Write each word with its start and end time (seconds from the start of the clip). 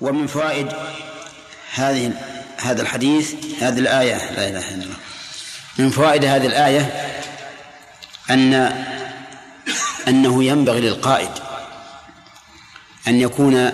ومن 0.00 0.26
فوائد 0.26 0.72
هذه 1.74 2.12
هذا 2.56 2.82
الحديث 2.82 3.34
هذه 3.62 3.78
الآية 3.78 4.14
لا 4.14 4.48
إله 4.48 4.74
إلا 4.74 4.84
الله. 4.84 4.96
من 5.78 5.90
فوائد 5.90 6.24
هذه 6.24 6.46
الآية 6.46 7.10
أن 8.30 8.54
أنه 10.08 10.44
ينبغي 10.44 10.80
للقائد 10.80 11.30
أن 13.08 13.20
يكون 13.20 13.72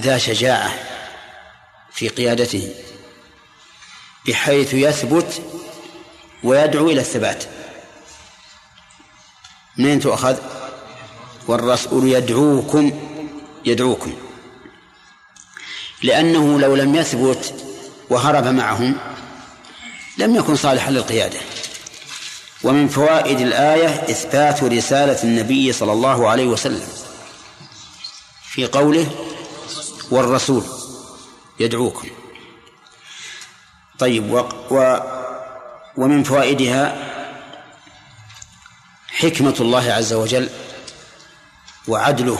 ذا 0.00 0.18
شجاعة 0.18 0.74
في 1.92 2.08
قيادته 2.08 2.74
بحيث 4.28 4.74
يثبت 4.74 5.42
ويدعو 6.42 6.90
إلى 6.90 7.00
الثبات. 7.00 7.44
منين 9.76 10.00
تؤخذ؟ 10.00 10.36
والرسول 11.48 12.08
يدعوكم 12.08 12.92
يدعوكم. 13.64 14.21
لأنه 16.02 16.60
لو 16.60 16.74
لم 16.74 16.94
يثبت 16.94 17.54
وهرب 18.10 18.46
معهم 18.46 18.98
لم 20.18 20.36
يكن 20.36 20.56
صالحا 20.56 20.90
للقيادة. 20.90 21.38
ومن 22.62 22.88
فوائد 22.88 23.40
الآية 23.40 23.88
إثبات 23.88 24.64
رسالة 24.64 25.22
النبي 25.22 25.72
صلى 25.72 25.92
الله 25.92 26.28
عليه 26.28 26.46
وسلم 26.46 26.88
في 28.52 28.66
قوله 28.66 29.06
والرسول 30.10 30.64
يدعوكم 31.60 32.08
طيب 33.98 34.30
و, 34.32 34.38
و 34.70 34.96
ومن 35.96 36.22
فوائدها 36.22 37.12
حكمة 39.08 39.54
الله 39.60 39.92
عز 39.92 40.12
وجل 40.12 40.48
وعدله 41.88 42.38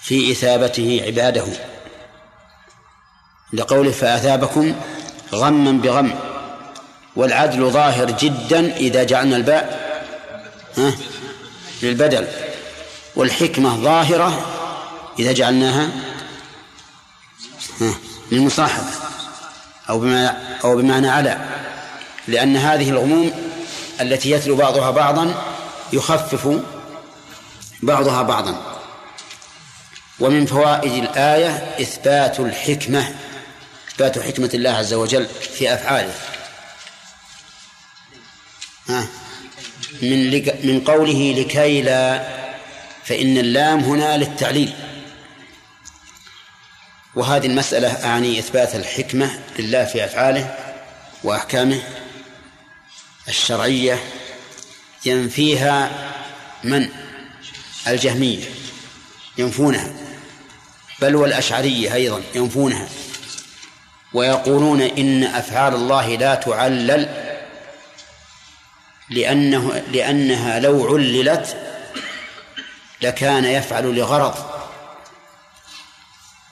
في 0.00 0.32
إثابته 0.32 1.02
عباده. 1.06 1.71
لقوله 3.52 3.90
فأثابكم 3.90 4.74
غما 5.34 5.72
بغم 5.72 6.14
والعدل 7.16 7.70
ظاهر 7.70 8.10
جدا 8.10 8.76
إذا 8.76 9.04
جعلنا 9.04 9.36
الباء 9.36 9.92
للبدل. 11.82 12.26
والحكمة 13.16 13.76
ظاهرة 13.76 14.46
إذا 15.18 15.32
جعلناها 15.32 15.90
ها 17.80 17.94
للمصاحبة 18.32 18.86
أو 19.90 19.98
بما 19.98 20.38
أو 20.64 20.76
بمعنى 20.76 21.08
على. 21.08 21.38
لأن 22.28 22.56
هذه 22.56 22.90
الغموم 22.90 23.30
التي 24.00 24.30
يتلو 24.30 24.56
بعضها 24.56 24.90
بعضا 24.90 25.34
يخفف 25.92 26.60
بعضها 27.82 28.22
بعضا. 28.22 28.56
ومن 30.20 30.46
فوائد 30.46 30.92
الآية 30.92 31.76
إثبات 31.80 32.40
الحكمة. 32.40 33.14
إثبات 33.92 34.18
حكمة 34.18 34.50
الله 34.54 34.70
عز 34.70 34.94
وجل 34.94 35.26
في 35.26 35.74
أفعاله. 35.74 36.14
ها؟ 38.88 39.06
من 40.02 40.30
من 40.66 40.82
قوله 40.86 41.34
لكي 41.38 41.82
لا 41.82 42.28
فإن 43.04 43.38
اللام 43.38 43.80
هنا 43.80 44.16
للتعليل. 44.16 44.72
وهذه 47.14 47.46
المسألة 47.46 48.04
أعني 48.04 48.38
إثبات 48.38 48.74
الحكمة 48.74 49.40
لله 49.58 49.84
في 49.84 50.04
أفعاله 50.04 50.74
وأحكامه 51.24 51.82
الشرعية 53.28 54.04
ينفيها 55.04 55.90
من؟ 56.64 56.88
الجهمية 57.86 58.44
ينفونها. 59.38 59.92
بل 61.00 61.16
والأشعرية 61.16 61.94
أيضا 61.94 62.22
ينفونها. 62.34 62.88
ويقولون 64.14 64.80
إن 64.80 65.24
أفعال 65.24 65.74
الله 65.74 66.16
لا 66.16 66.34
تعلل 66.34 67.08
لأنه 69.10 69.82
لأنها 69.92 70.60
لو 70.60 70.94
عللت 70.94 71.56
لكان 73.02 73.44
يفعل 73.44 73.84
لغرض. 73.84 74.34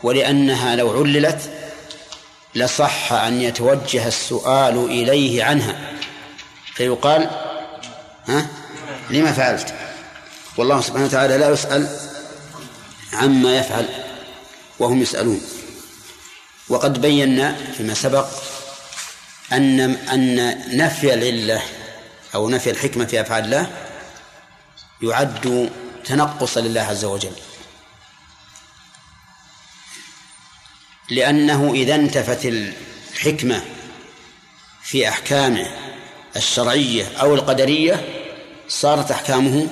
ولأنها 0.02 0.76
لو 0.76 0.98
عللت 0.98 1.50
لصح 2.54 3.12
أن 3.12 3.40
يتوجه 3.40 4.08
السؤال 4.08 4.84
إليه 4.84 5.44
عنها. 5.44 5.80
فيقال 6.74 7.30
ها؟ 8.28 8.46
لما 9.10 9.32
فعلت؟ 9.32 9.74
والله 10.56 10.80
سبحانه 10.80 11.04
وتعالى 11.04 11.38
لا 11.38 11.50
يسأل 11.50 11.88
عما 13.12 13.56
يفعل 13.58 13.88
وهم 14.78 15.02
يسألون. 15.02 15.59
وقد 16.70 17.00
بينا 17.00 17.56
فيما 17.76 17.94
سبق 17.94 18.28
أن 19.52 19.80
أن 19.80 20.36
نفي 20.76 21.14
العلة 21.14 21.62
أو 22.34 22.48
نفي 22.48 22.70
الحكمة 22.70 23.04
في 23.04 23.20
أفعال 23.20 23.44
الله 23.44 23.66
يعد 25.02 25.70
تنقصا 26.04 26.60
لله 26.60 26.80
عز 26.80 27.04
وجل. 27.04 27.32
لأنه 31.10 31.72
إذا 31.74 31.94
انتفت 31.94 32.46
الحكمة 32.46 33.62
في 34.82 35.08
أحكامه 35.08 35.66
الشرعية 36.36 37.06
أو 37.20 37.34
القدرية 37.34 38.08
صارت 38.68 39.10
أحكامه 39.10 39.68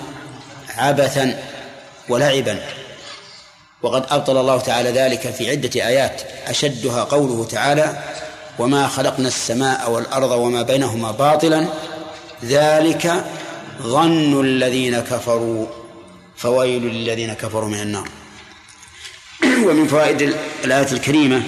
عبثا 0.69 1.43
ولعبا. 2.09 2.78
وقد 3.83 4.05
أبطل 4.09 4.37
الله 4.37 4.61
تعالى 4.61 4.91
ذلك 4.91 5.31
في 5.31 5.51
عدة 5.51 5.87
آيات 5.89 6.23
أشدها 6.47 7.05
قوله 7.05 7.45
تعالى 7.45 8.03
وما 8.59 8.89
خلقنا 8.89 9.29
السماء 9.29 9.91
والأرض 9.91 10.31
وما 10.31 10.63
بينهما 10.63 11.11
باطلا 11.11 11.67
ذلك 12.45 13.25
ظن 13.83 14.41
الذين 14.41 15.01
كفروا 15.01 15.67
فويل 16.37 16.83
للذين 16.83 17.35
كفروا 17.35 17.69
من 17.69 17.81
النار. 17.81 18.09
ومن 19.43 19.89
فوائد 19.89 20.35
الآية 20.65 20.93
الكريمة 20.93 21.43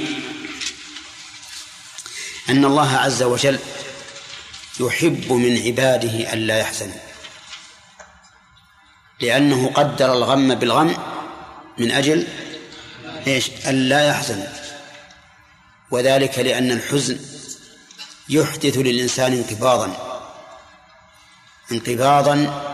أن 2.49 2.65
الله 2.65 2.97
عز 2.97 3.23
وجل 3.23 3.59
يحب 4.81 5.33
من 5.33 5.63
عباده 5.67 6.33
ألا 6.33 6.59
يحزنوا 6.59 7.01
لأنه 9.21 9.71
قدر 9.75 10.13
الغم 10.13 10.55
بالغم 10.55 10.97
من 11.79 11.91
أجل 11.91 12.27
إيش؟ 13.27 13.51
ألا 13.67 14.09
يحزن. 14.09 14.49
وذلك 15.91 16.39
لأن 16.39 16.71
الحزن 16.71 17.19
يحدث 18.29 18.77
للإنسان 18.77 19.33
انقباضا. 19.33 19.97
انقباضا 21.73 22.67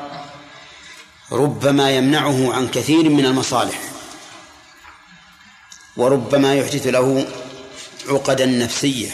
ربما 1.32 1.90
يمنعه 1.90 2.54
عن 2.54 2.68
كثير 2.68 3.08
من 3.08 3.26
المصالح. 3.26 3.80
وربما 5.96 6.54
يحدث 6.54 6.86
له 6.86 7.26
عقدا 8.08 8.46
نفسية. 8.46 9.10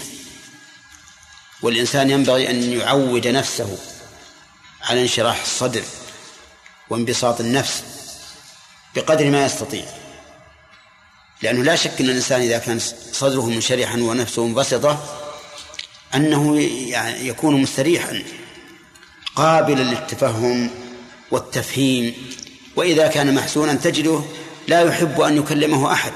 والإنسان 1.62 2.10
ينبغي 2.10 2.50
أن 2.50 2.72
يعود 2.72 3.26
نفسه 3.26 3.78
على 4.82 5.02
انشراح 5.02 5.40
الصدر 5.42 5.82
وانبساط 6.90 7.40
النفس. 7.40 7.91
بقدر 8.94 9.30
ما 9.30 9.46
يستطيع. 9.46 9.84
لأنه 11.42 11.64
لا 11.64 11.76
شك 11.76 12.00
أن 12.00 12.04
الإنسان 12.08 12.40
إذا 12.40 12.58
كان 12.58 12.78
صدره 13.12 13.46
منشرحا 13.46 13.96
ونفسه 13.96 14.46
منبسطة 14.46 15.18
أنه 16.14 16.60
يعني 16.60 17.28
يكون 17.28 17.62
مستريحا 17.62 18.22
قابلا 19.36 19.82
للتفهم 19.82 20.70
والتفهيم. 21.30 22.34
وإذا 22.76 23.06
كان 23.06 23.34
محسونا 23.34 23.74
تجده 23.74 24.22
لا 24.68 24.80
يحب 24.80 25.20
أن 25.20 25.36
يكلمه 25.36 25.92
أحد 25.92 26.12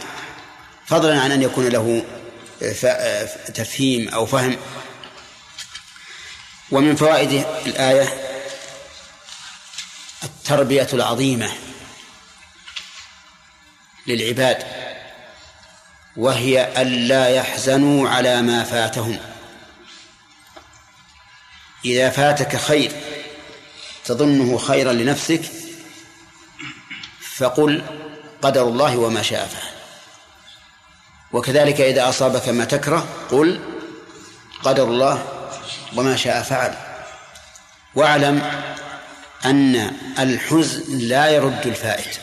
فضلا 0.87 1.21
عن 1.21 1.33
أن 1.33 1.43
يكون 1.43 1.69
له 1.69 2.03
تفهيم 3.55 4.09
أو 4.09 4.27
فهم. 4.27 4.57
ومن 6.71 6.97
فوائد 6.97 7.47
الآية 7.67 8.09
التربية 10.25 10.89
العظيمة. 10.93 11.53
للعباد 14.07 14.63
وهي 16.17 16.83
ألا 16.83 17.29
يحزنوا 17.29 18.09
على 18.09 18.43
ما 18.43 18.65
فاتهم. 18.65 19.19
إذا 21.85 22.11
فاتك 22.11 22.57
خير 22.57 22.93
تظنه 24.05 24.59
خيرا 24.59 24.93
لنفسك 24.93 25.43
فقل 27.37 27.83
قدر 28.43 28.63
الله 28.69 28.97
وما 28.97 29.23
شاء 29.23 29.47
فعل. 29.47 29.73
وكذلك 31.33 31.81
إذا 31.81 32.09
أصابك 32.09 32.49
ما 32.49 32.65
تكره 32.65 33.09
قل 33.31 33.61
قدر 34.63 34.85
الله 34.85 35.27
وما 35.97 36.17
شاء 36.17 36.43
فعل. 36.43 36.77
واعلم 37.95 38.63
أن 39.45 39.97
الحزن 40.19 40.99
لا 40.99 41.31
يرد 41.31 41.67
الفائت 41.67 42.19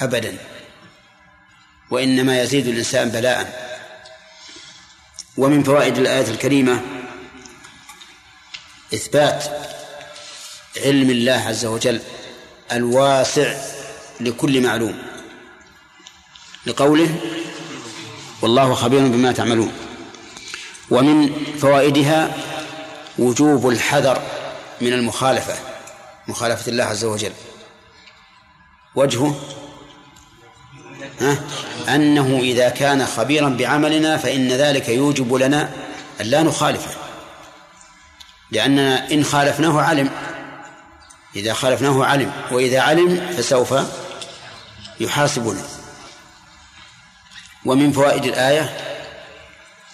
أبدا. 0.00 0.51
وإنما 1.92 2.42
يزيد 2.42 2.66
الإنسان 2.66 3.08
بلاء. 3.08 3.72
ومن 5.36 5.62
فوائد 5.62 5.98
الآية 5.98 6.30
الكريمة 6.30 6.80
إثبات 8.94 9.44
علم 10.76 11.10
الله 11.10 11.32
عز 11.32 11.64
وجل 11.64 12.00
الواسع 12.72 13.56
لكل 14.20 14.60
معلوم 14.60 15.02
لقوله 16.66 17.20
والله 18.42 18.74
خبير 18.74 19.00
بما 19.00 19.32
تعملون. 19.32 19.72
ومن 20.90 21.44
فوائدها 21.60 22.36
وجوب 23.18 23.68
الحذر 23.68 24.22
من 24.80 24.92
المخالفة 24.92 25.54
مخالفة 26.28 26.70
الله 26.70 26.84
عز 26.84 27.04
وجل. 27.04 27.32
وجهه 28.94 29.61
أنه 31.88 32.38
إذا 32.42 32.68
كان 32.68 33.06
خبيرا 33.06 33.48
بعملنا 33.48 34.16
فإن 34.16 34.52
ذلك 34.52 34.88
يوجب 34.88 35.34
لنا 35.34 35.70
أن 36.20 36.26
لا 36.26 36.42
نخالفه. 36.42 36.90
لأننا 38.50 39.10
إن 39.12 39.24
خالفناه 39.24 39.80
علم. 39.82 40.10
إذا 41.36 41.54
خالفناه 41.54 42.04
علم 42.04 42.32
وإذا 42.50 42.80
علم 42.80 43.34
فسوف 43.36 43.74
يحاسبنا. 45.00 45.62
ومن 47.64 47.92
فوائد 47.92 48.24
الآية 48.24 48.76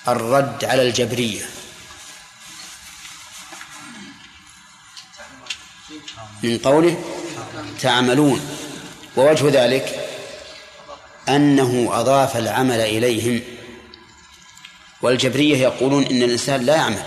الرد 0.08 0.64
على 0.64 0.82
الجبرية. 0.82 1.44
من 6.42 6.58
قوله 6.58 7.04
تعملون. 7.80 8.40
ووجه 9.16 9.64
ذلك 9.64 10.08
أنه 11.28 11.88
أضاف 11.92 12.36
العمل 12.36 12.80
إليهم. 12.80 13.40
والجبرية 15.02 15.56
يقولون 15.56 16.04
إن 16.04 16.22
الإنسان 16.22 16.60
لا 16.60 16.76
يعمل 16.76 17.02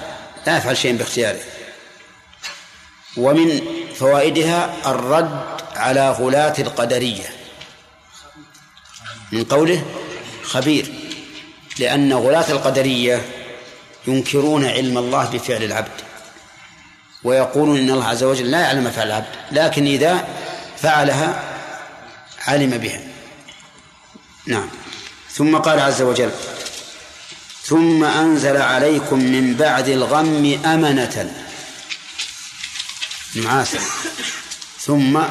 لا 0.48 0.58
يفعل 0.58 0.78
شيئا 0.78 0.98
باختياره. 0.98 1.40
ومن 3.18 3.62
فوائدها 3.96 4.74
الرد 4.86 5.42
على 5.76 6.12
غلاة 6.12 6.54
القدرية. 6.60 7.30
من 9.32 9.44
قوله 9.44 9.86
خبير 10.44 10.94
لأن 11.80 12.14
غلاة 12.14 12.52
القدرية 12.52 13.26
ينكرون 14.08 14.66
علم 14.66 14.98
الله 14.98 15.30
بفعل 15.30 15.64
العبد. 15.64 16.02
ويقولون 17.24 17.80
إن 17.80 17.90
الله 17.90 18.08
عز 18.08 18.24
وجل 18.24 18.52
لا 18.52 18.60
يعلم 18.60 18.92
فعل 18.92 19.08
العبد 19.08 19.36
لكن 19.52 19.86
إذا 19.86 20.28
فعلها 20.78 21.44
علم 22.48 22.70
بها 22.70 23.11
نعم. 24.48 24.70
ثم 25.32 25.58
قال 25.58 25.80
عز 25.80 26.02
وجل 26.02 26.32
ثم 27.64 28.04
أنزل 28.04 28.58
عليكم 28.58 29.20
من 29.20 29.54
بعد 29.56 29.90
الغم 29.90 30.60
أمنة. 30.66 31.34
نعاسا 33.36 33.80
ثم 34.80 35.22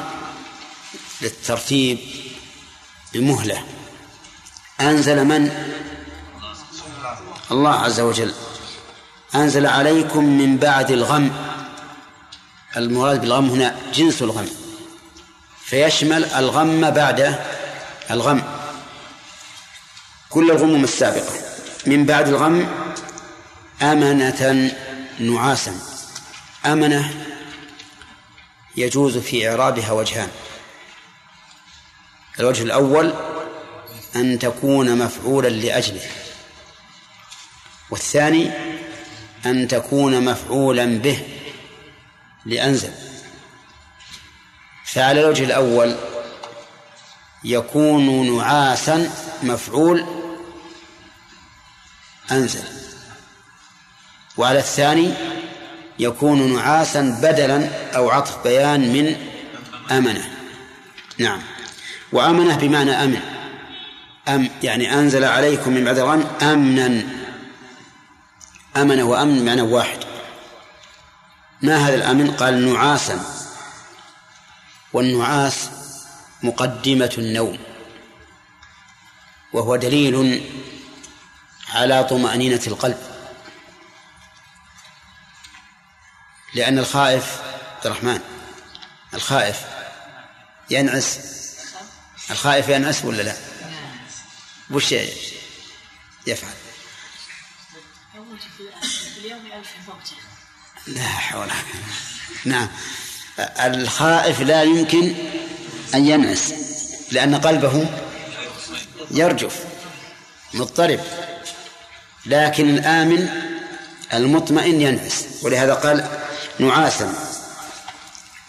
للترتيب 1.23 1.99
بمهلة. 3.12 3.65
أنزل 4.81 5.25
من؟ 5.25 5.71
الله 7.51 7.75
عز 7.75 8.01
وجل. 8.01 8.35
أنزل 9.35 9.67
عليكم 9.67 10.25
من 10.25 10.57
بعد 10.57 10.91
الغم. 10.91 11.31
المراد 12.77 13.21
بالغم 13.21 13.51
هنا 13.51 13.77
جنس 13.95 14.23
الغم. 14.23 14.49
فيشمل 15.65 16.25
الغم 16.25 16.91
بعد 16.91 17.39
الغم. 18.11 18.60
كل 20.31 20.50
الغموم 20.50 20.85
السابقة. 20.85 21.32
من 21.87 22.06
بعد 22.06 22.29
الغم 22.29 22.69
أمنة 23.82 24.73
نعاسا. 25.19 25.75
أمنة 26.67 27.27
يجوز 28.77 29.19
في 29.19 29.49
إعرابها 29.50 29.93
وجهان. 29.93 30.29
الوجه 32.41 32.62
الأول 32.62 33.15
أن 34.17 34.38
تكون 34.38 34.99
مفعولا 34.99 35.49
لأجله. 35.49 36.06
والثاني 37.91 38.50
أن 39.47 39.69
تكون 39.69 40.25
مفعولا 40.25 40.85
به 40.85 41.23
لأنزل. 42.47 42.93
فعلى 44.85 45.21
الوجه 45.21 45.44
الأول 45.44 45.97
يكون 47.44 48.37
نعاسا 48.37 49.11
مفعول 49.43 50.19
أنزل. 52.32 52.62
وعلى 54.37 54.59
الثاني 54.59 55.15
يكون 55.99 56.55
نعاسا 56.55 57.19
بدلا 57.23 57.69
أو 57.97 58.11
عطف 58.11 58.44
بيان 58.44 58.93
من 58.93 59.17
أمنة. 59.91 60.31
نعم. 61.19 61.43
وأمنة 62.12 62.56
بمعنى 62.56 62.91
أمن. 62.91 63.21
أم 64.29 64.49
يعني 64.62 64.94
أنزل 64.94 65.25
عليكم 65.25 65.75
من 65.75 65.85
بعد 65.85 65.99
الغم 65.99 66.27
أمنا. 66.43 67.03
أمن 68.76 69.00
وأمن 69.00 69.44
معنى 69.44 69.62
واحد. 69.62 69.99
ما 71.62 71.76
هذا 71.76 71.94
الأمن؟ 71.94 72.31
قال 72.31 72.73
نعاسا. 72.73 73.21
والنعاس 74.93 75.71
مقدمة 76.43 77.15
النوم. 77.19 77.59
وهو 79.53 79.76
دليل 79.76 80.43
على 81.70 82.05
طمأنينة 82.05 82.61
القلب. 82.67 82.99
لأن 86.55 86.78
الخائف 86.78 87.40
عبد 87.76 87.87
الرحمن 87.87 88.20
الخائف 89.14 89.61
ينعس. 90.70 91.19
الخائف 92.31 92.69
ينعس 92.69 93.05
ولا 93.05 93.22
لا؟ 93.22 93.37
وش 94.70 94.94
يفعل؟ 96.26 96.55
لا 100.87 101.08
حول 101.08 101.49
نعم. 102.44 102.69
الخائف 103.58 104.40
لا 104.40 104.62
يمكن 104.62 105.14
أن 105.94 106.06
ينعس 106.06 106.55
لأن 107.12 107.34
قلبه 107.34 108.00
يرجف 109.11 109.64
مضطرب. 110.55 111.30
لكن 112.26 112.78
الآمن 112.78 113.28
المطمئن 114.14 114.80
ينعس 114.80 115.26
ولهذا 115.42 115.75
قال 115.75 116.09
نعاسا. 116.59 117.14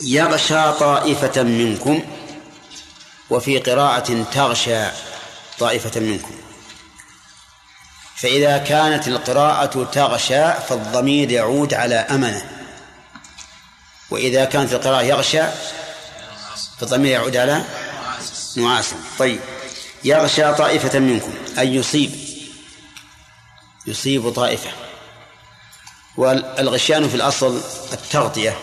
يغشى 0.02 0.72
طائفة 0.72 1.44
منكم 1.44 2.04
وفي 3.30 3.58
قراءة 3.58 4.26
تغشى 4.34 4.84
طائفة 5.60 6.00
منكم. 6.00 6.36
فإذا 8.16 8.58
كانت 8.58 9.08
القراءة 9.08 9.84
تغشى 9.84 10.54
فالضمير 10.54 11.32
يعود 11.32 11.74
على 11.74 11.96
أمنة. 11.96 12.42
وإذا 14.10 14.46
كانت 14.46 14.74
القراءة 14.74 15.02
يغشى 15.02 15.44
فالضمير 16.80 17.12
يعود 17.12 17.38
على 17.38 17.64
نعاسا. 18.58 18.96
طيب. 19.20 19.40
يغشى 20.04 20.54
طائفة 20.54 21.00
منكم. 21.00 21.34
أي 21.60 21.76
يصيب. 21.76 22.31
يصيب 23.88 24.30
طائفة. 24.30 24.70
والغشيان 26.18 27.10
في 27.10 27.16
الأصل 27.16 27.62
التغطية. 27.94 28.58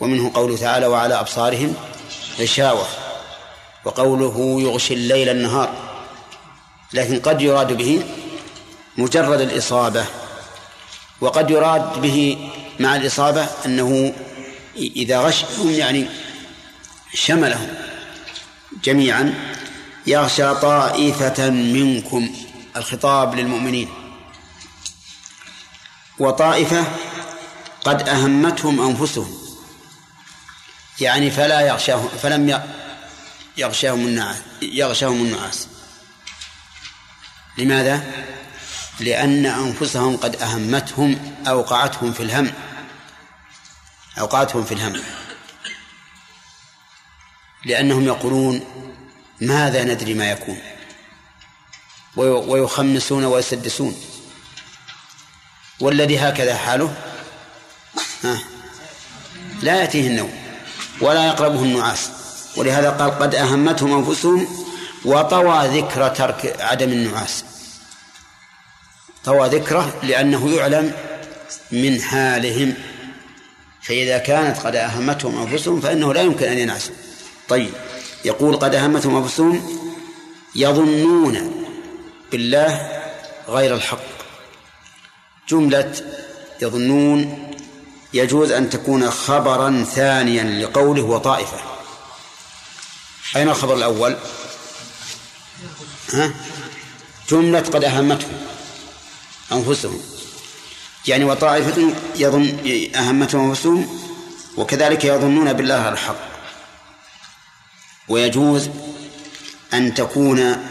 ومنه 0.00 0.32
قوله 0.34 0.56
تعالى 0.56 0.86
وعلى 0.86 1.20
أبصارهم 1.20 1.74
غشاوة 2.40 2.86
وقوله 3.84 4.60
يغشي 4.60 4.94
الليل 4.94 5.28
النهار 5.28 5.74
لكن 6.92 7.20
قد 7.20 7.42
يراد 7.42 7.72
به 7.72 8.04
مجرد 8.96 9.40
الإصابة. 9.40 10.04
وقد 11.20 11.50
يراد 11.50 12.00
به 12.00 12.50
مع 12.80 12.96
الإصابة 12.96 13.48
أنه 13.66 14.14
إذا 14.76 15.20
غشهم 15.20 15.70
يعني 15.70 16.06
شملهم 17.14 17.68
جميعا 18.84 19.34
يغشى 20.06 20.54
طائفة 20.54 21.50
منكم. 21.50 22.45
الخطاب 22.76 23.34
للمؤمنين. 23.34 23.88
وطائفة 26.18 26.84
قد 27.84 28.08
أهمتهم 28.08 28.80
أنفسهم. 28.80 29.38
يعني 31.00 31.30
فلا 31.30 31.60
يغشاهم 31.60 32.08
فلم 32.08 32.62
يغشاهم 33.56 34.06
النعاس 34.06 34.36
يغشاهم 34.62 35.24
النعاس. 35.24 35.68
لماذا؟ 37.58 38.24
لأن 39.00 39.46
أنفسهم 39.46 40.16
قد 40.16 40.36
أهمتهم 40.36 41.36
أوقعتهم 41.46 42.12
في 42.12 42.22
الهم. 42.22 42.52
أوقعتهم 44.18 44.64
في 44.64 44.74
الهم. 44.74 45.02
لأنهم 47.64 48.04
يقولون 48.04 48.64
ماذا 49.40 49.84
ندري 49.84 50.14
ما 50.14 50.30
يكون. 50.30 50.75
ويخمسون 52.16 53.24
ويسدسون. 53.24 53.96
والذي 55.80 56.18
هكذا 56.18 56.56
حاله؟ 56.56 56.94
ها؟ 58.24 58.38
لا 59.62 59.80
يأتيه 59.80 60.06
النوم 60.06 60.32
ولا 61.00 61.26
يقربه 61.26 61.62
النعاس. 61.62 62.10
ولهذا 62.56 62.90
قال 62.90 63.18
قد 63.18 63.34
أهمتهم 63.34 63.92
أنفسهم 63.92 64.48
وطوى 65.04 65.68
ذكر 65.80 66.08
ترك 66.08 66.56
عدم 66.60 66.92
النعاس. 66.92 67.44
طوى 69.24 69.48
ذكره 69.48 69.94
لأنه 70.02 70.50
يعلم 70.50 70.92
من 71.72 72.00
حالهم. 72.02 72.74
فإذا 73.82 74.18
كانت 74.18 74.58
قد 74.58 74.76
أهمتهم 74.76 75.42
أنفسهم 75.42 75.80
فإنه 75.80 76.14
لا 76.14 76.22
يمكن 76.22 76.46
أن 76.46 76.58
ينعسوا 76.58 76.94
طيب 77.48 77.70
يقول 78.24 78.56
قد 78.56 78.74
أهمتهم 78.74 79.16
أنفسهم 79.16 79.80
يظنون 80.54 81.65
بالله 82.32 83.02
غير 83.48 83.74
الحق. 83.74 83.98
جملة 85.48 85.94
يظنون 86.62 87.50
يجوز 88.12 88.50
أن 88.50 88.70
تكون 88.70 89.10
خبرا 89.10 89.84
ثانيا 89.94 90.66
لقوله 90.66 91.02
وطائفة. 91.02 91.58
أين 93.36 93.48
الخبر 93.48 93.74
الأول؟ 93.74 94.16
ها؟ 96.12 96.32
جملة 97.30 97.60
قد 97.60 97.84
أهمتهم 97.84 98.46
أنفسهم. 99.52 100.00
يعني 101.06 101.24
وطائفة 101.24 101.94
يظن 102.16 102.58
أهمتهم 102.94 103.48
أنفسهم 103.48 104.00
وكذلك 104.56 105.04
يظنون 105.04 105.52
بالله 105.52 105.88
الحق. 105.88 106.36
ويجوز 108.08 108.70
أن 109.74 109.94
تكون 109.94 110.66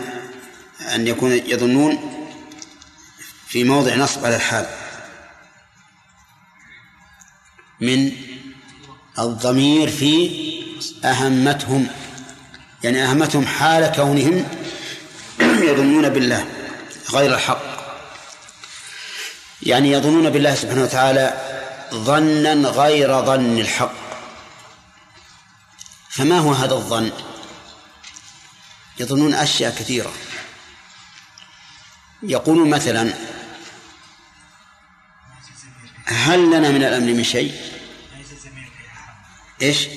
أن 0.94 1.08
يكون 1.08 1.32
يظنون 1.32 2.12
في 3.48 3.64
موضع 3.64 3.96
نصب 3.96 4.26
على 4.26 4.36
الحال 4.36 4.68
من 7.82 8.12
الضمير 9.20 9.90
في 9.92 10.32
أهمتهم 11.06 11.88
يعني 12.84 13.04
أهمتهم 13.04 13.46
حال 13.46 13.92
كونهم 13.96 14.48
يظنون 15.40 16.10
بالله 16.10 16.48
غير 17.12 17.34
الحق. 17.34 17.62
يعني 19.64 19.92
يظنون 19.92 20.30
بالله 20.30 20.56
سبحانه 20.56 20.84
وتعالى 20.84 21.34
ظنا 21.94 22.70
غير 22.70 23.26
ظن 23.26 23.60
الحق. 23.60 23.94
فما 26.10 26.40
هو 26.40 26.54
هذا 26.54 26.74
الظن؟ 26.74 27.12
يظنون 29.00 29.34
أشياء 29.34 29.72
كثيرة. 29.72 30.14
يقولون 32.28 32.70
مثلا 32.70 33.14
هل 36.06 36.48
لنا 36.48 36.70
من 36.72 36.84
الأمر 36.84 37.14
من 37.14 37.24
شيء؟ 37.24 37.56
إيش؟ 39.62 39.88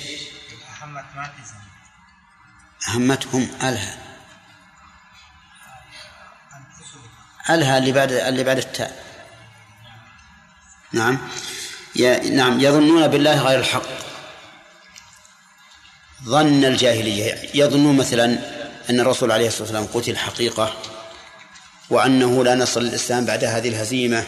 أهمتهم 2.88 3.49
ألها. 3.62 3.99
ألها 7.50 7.78
اللي 7.78 7.92
بعد 7.92 8.12
اللي 8.12 8.44
بعد 8.44 8.58
التاء. 8.58 9.04
نعم. 10.92 11.18
نعم 12.32 12.61
يظنون 12.61 13.08
بالله 13.08 13.42
غير 13.42 13.58
الحق. 13.58 13.82
ظن 16.25 16.64
الجاهلية. 16.64 17.50
يظنون 17.54 17.97
مثلا 17.97 18.25
أن 18.90 19.00
الرسول 19.00 19.32
عليه 19.32 19.47
الصلاة 19.47 19.62
والسلام 19.62 19.87
قتل 19.87 20.16
حقيقة. 20.16 20.97
وأنه 21.90 22.45
لا 22.45 22.54
نصر 22.54 22.80
للإسلام 22.80 23.25
بعد 23.25 23.45
هذه 23.45 23.68
الهزيمة 23.68 24.25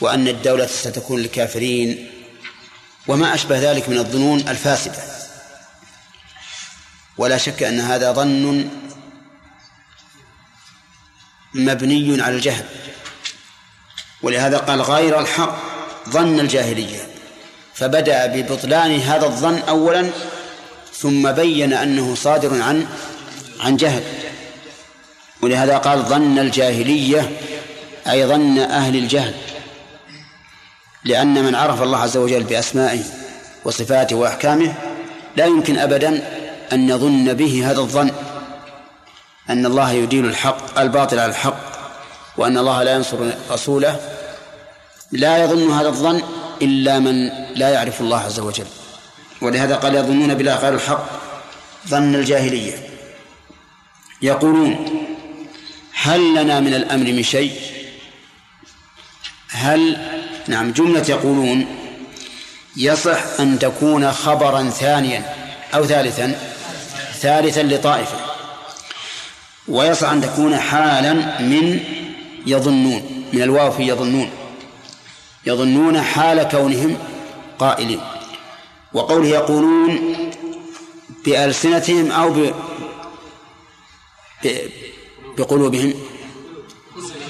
وأن 0.00 0.28
الدولة 0.28 0.66
ستكون 0.66 1.20
للكافرين 1.20 2.10
وما 3.06 3.34
أشبه 3.34 3.58
ذلك 3.72 3.88
من 3.88 3.98
الظنون 3.98 4.48
الفاسدة. 4.48 5.02
ولا 7.18 7.38
شك 7.38 7.62
أن 7.62 7.80
هذا 7.80 8.12
ظن 8.12 8.70
مبني 11.54 12.22
على 12.22 12.36
الجهل. 12.36 12.64
ولهذا 14.22 14.58
قال 14.58 14.82
غير 14.82 15.20
الحق 15.20 15.58
ظن 16.08 16.40
الجاهلية. 16.40 17.08
فبدأ 17.74 18.26
ببطلان 18.26 19.00
هذا 19.00 19.26
الظن 19.26 19.58
أولا 19.58 20.10
ثم 20.94 21.32
بين 21.32 21.72
أنه 21.72 22.14
صادر 22.14 22.62
عن 22.62 22.86
عن 23.60 23.76
جهل. 23.76 24.19
ولهذا 25.42 25.78
قال 25.78 26.02
ظن 26.02 26.38
الجاهلية 26.38 27.30
أي 28.10 28.26
ظن 28.26 28.58
أهل 28.58 28.96
الجهل 28.96 29.34
لأن 31.04 31.44
من 31.44 31.54
عرف 31.54 31.82
الله 31.82 31.98
عز 31.98 32.16
وجل 32.16 32.42
بأسمائه 32.42 33.02
وصفاته 33.64 34.16
وأحكامه 34.16 34.74
لا 35.36 35.46
يمكن 35.46 35.78
أبدا 35.78 36.22
أن 36.72 36.88
يظن 36.88 37.34
به 37.34 37.70
هذا 37.70 37.80
الظن 37.80 38.10
أن 39.50 39.66
الله 39.66 39.92
يدين 39.92 40.24
الحق 40.24 40.78
الباطل 40.78 41.18
على 41.18 41.30
الحق 41.30 41.70
وأن 42.36 42.58
الله 42.58 42.82
لا 42.82 42.94
ينصر 42.94 43.18
رسوله. 43.50 44.00
لا 45.12 45.44
يظن 45.44 45.70
هذا 45.70 45.88
الظن 45.88 46.22
إلا 46.62 46.98
من 46.98 47.28
لا 47.54 47.68
يعرف 47.68 48.00
الله 48.00 48.18
عز 48.18 48.40
وجل. 48.40 48.66
ولهذا 49.42 49.76
قال 49.76 49.94
يظنون 49.94 50.34
بالله 50.34 50.56
غير 50.56 50.74
الحق 50.74 51.06
ظن 51.88 52.14
الجاهلية. 52.14 52.74
يقولون 54.22 54.76
هل 56.02 56.34
لنا 56.34 56.60
من 56.60 56.74
الأمر 56.74 57.12
من 57.12 57.22
شيء؟ 57.22 57.52
هل 59.48 59.96
نعم 60.48 60.72
جملة 60.72 61.04
يقولون 61.08 61.66
يصح 62.76 63.40
أن 63.40 63.58
تكون 63.58 64.12
خبرا 64.12 64.70
ثانيا 64.70 65.34
أو 65.74 65.86
ثالثا 65.86 66.38
ثالثا 67.20 67.62
لطائفة 67.62 68.16
ويصح 69.68 70.08
أن 70.08 70.20
تكون 70.20 70.56
حالا 70.56 71.12
من 71.40 71.80
يظنون 72.46 73.24
من 73.32 73.42
الواو 73.42 73.70
في 73.70 73.82
يظنون 73.82 74.30
يظنون 75.46 76.02
حال 76.02 76.42
كونهم 76.42 76.98
قائلين. 77.58 78.00
وقوله 78.92 79.28
يقولون 79.28 80.16
بألسنتهم 81.24 82.12
أو 82.12 82.30
ب... 82.30 82.54
ب... 84.44 84.48
بقلوبهم؟ 85.38 85.94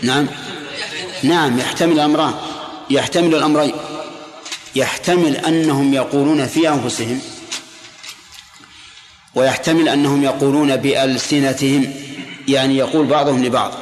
نعم. 0.02 0.26
نعم 1.22 1.58
يحتمل 1.58 1.92
الأمران 1.92 2.34
يحتمل 2.90 3.34
الأمرين. 3.34 3.72
يحتمل 4.76 5.36
أنهم 5.36 5.94
يقولون 5.94 6.46
في 6.46 6.68
أنفسهم 6.68 7.20
ويحتمل 9.34 9.88
أنهم 9.88 10.24
يقولون 10.24 10.76
بألسنتهم 10.76 11.94
يعني 12.48 12.76
يقول 12.76 13.06
بعضهم 13.06 13.44
لبعض 13.44 13.72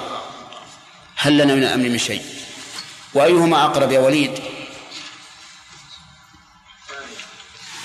هل 1.16 1.38
لنا 1.38 1.54
من 1.54 1.62
الأمر 1.62 1.88
من 1.88 1.98
شيء؟ 1.98 2.22
وأيهما 3.14 3.64
أقرب 3.64 3.92
يا 3.92 4.00
وليد؟ 4.00 4.30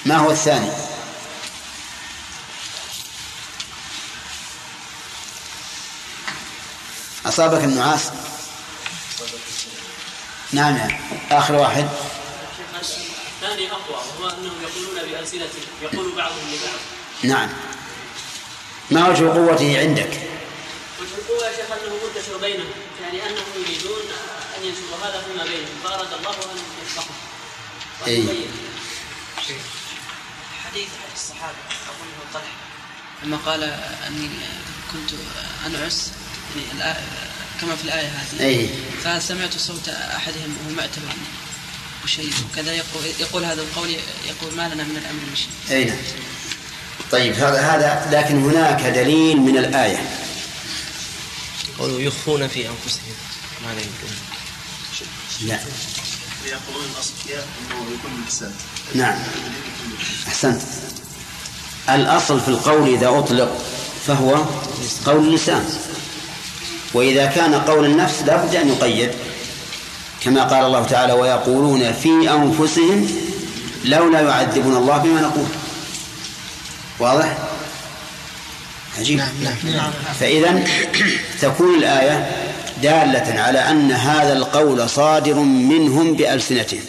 ما 0.06 0.18
هو 0.18 0.32
الثاني؟ 0.32 0.70
أصابك 7.34 7.64
النعاس؟ 7.64 8.12
نعم 10.52 10.78
نعم 10.78 10.92
آخر 11.32 11.56
واحد. 11.56 11.90
الثاني 13.42 13.72
أقوى 13.72 13.96
وهو 13.96 14.30
أنهم 14.30 14.56
يقولون 14.62 15.10
بألسنتهم 15.12 15.66
يقول 15.82 16.16
بعضهم 16.16 16.48
لبعض. 16.54 16.80
نعم. 17.24 17.50
ما 18.92 19.10
وجه 19.10 19.30
قوته 19.30 19.80
عندك؟ 19.80 20.10
وجه 21.02 21.16
القوة 21.18 21.48
يا 21.48 21.56
شيخ 21.56 21.72
أنه 21.72 21.96
منتشر 22.06 22.38
بينهم 22.38 22.70
يعني 23.02 23.26
أنهم 23.26 23.46
يريدون 23.56 24.02
أن 24.58 24.66
ينشروا 24.66 24.98
هذا 25.04 25.24
فيما 25.28 25.44
بينهم. 25.44 25.76
فأراد 25.84 26.14
الله 26.14 26.32
أن 26.32 26.58
يصلحهم 26.86 27.16
أي 28.08 28.28
حديث 30.66 30.90
الصحابة 31.16 31.58
أبو 31.90 32.04
بن 32.04 32.34
طلحة 32.34 32.46
لما 33.24 33.38
قال 33.46 33.64
أني 34.08 34.30
كنت 34.94 35.20
أنعس 35.68 36.12
يعني 36.80 36.98
كما 37.62 37.76
في 37.76 37.84
الآية 37.84 38.08
هذه. 38.08 38.46
أي. 38.46 38.70
فسمعت 39.04 39.58
صوت 39.58 39.90
أحدهم 39.90 40.58
وهو 40.66 40.76
معتب 40.76 41.02
وشيء 42.04 42.32
وكذا 42.52 42.74
يقول, 42.74 43.04
يقول 43.20 43.46
هذا 43.46 43.62
القول 43.62 43.90
يقول 44.28 44.56
ما 44.56 44.70
لنا 44.74 44.84
من 44.84 44.98
الأمر 44.98 45.20
من 45.30 45.36
شيء. 45.36 45.78
أي 45.78 45.86
نعم. 45.86 45.98
طيب 47.12 47.34
هذا 47.34 47.62
هذا 47.62 48.10
لكن 48.12 48.44
هناك 48.44 48.82
دليل 48.82 49.38
من 49.38 49.58
الآية. 49.58 50.10
قولوا 51.80 52.00
يخفون 52.00 52.48
في 52.48 52.70
أنفسهم. 52.70 53.16
ما 53.66 53.74
لا 53.74 53.82
يمكن. 53.82 54.14
لا. 55.42 55.60
يقولون 56.46 56.86
الأصل 56.96 57.14
أنه 57.30 57.94
يكون 57.94 58.12
باللسان 58.16 58.54
نعم. 58.96 59.20
أحسنت. 60.28 60.62
الأصل 61.90 62.42
في 62.42 62.48
القول 62.48 62.94
إذا 62.94 63.10
أطلق. 63.10 63.66
فهو 64.08 64.36
قول 65.06 65.28
اللسان 65.28 65.66
وإذا 66.94 67.26
كان 67.26 67.56
قول 67.56 67.86
النفس 67.86 68.22
لا 68.22 68.46
بد 68.46 68.56
أن 68.56 68.70
يقيد 68.70 69.12
كما 70.24 70.44
قال 70.44 70.66
الله 70.66 70.84
تعالى 70.84 71.14
ويقولون 71.14 71.94
في 71.94 72.10
أنفسهم 72.10 73.08
لولا 73.86 74.20
يعذبنا 74.20 74.78
الله 74.78 74.98
بما 74.98 75.22
نقول 75.22 75.48
واضح؟ 77.00 77.38
عجيب 78.98 79.18
نعم 79.18 79.34
نعم, 79.42 79.76
نعم. 79.76 79.92
فإذا 80.20 80.64
تكون 81.42 81.76
الآية 81.76 82.32
دالة 82.82 83.42
على 83.42 83.60
أن 83.60 83.92
هذا 83.92 84.34
القول 84.34 84.90
صادر 84.90 85.34
منهم 85.40 86.14
بألسنتهم 86.14 86.84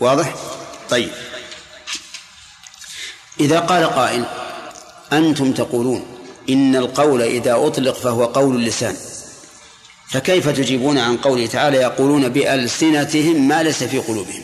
واضح؟ 0.00 0.34
طيب 0.90 1.10
إذا 3.40 3.60
قال 3.60 3.84
قائل 3.84 4.24
أنتم 5.12 5.52
تقولون 5.52 6.04
إن 6.50 6.76
القول 6.76 7.22
إذا 7.22 7.54
أطلق 7.54 7.94
فهو 7.94 8.24
قول 8.24 8.56
اللسان. 8.56 8.96
فكيف 10.08 10.48
تجيبون 10.48 10.98
عن 10.98 11.16
قوله 11.16 11.46
تعالى 11.46 11.76
يقولون 11.76 12.28
بألسنتهم 12.28 13.48
ما 13.48 13.62
ليس 13.62 13.84
في 13.84 13.98
قلوبهم؟ 13.98 14.42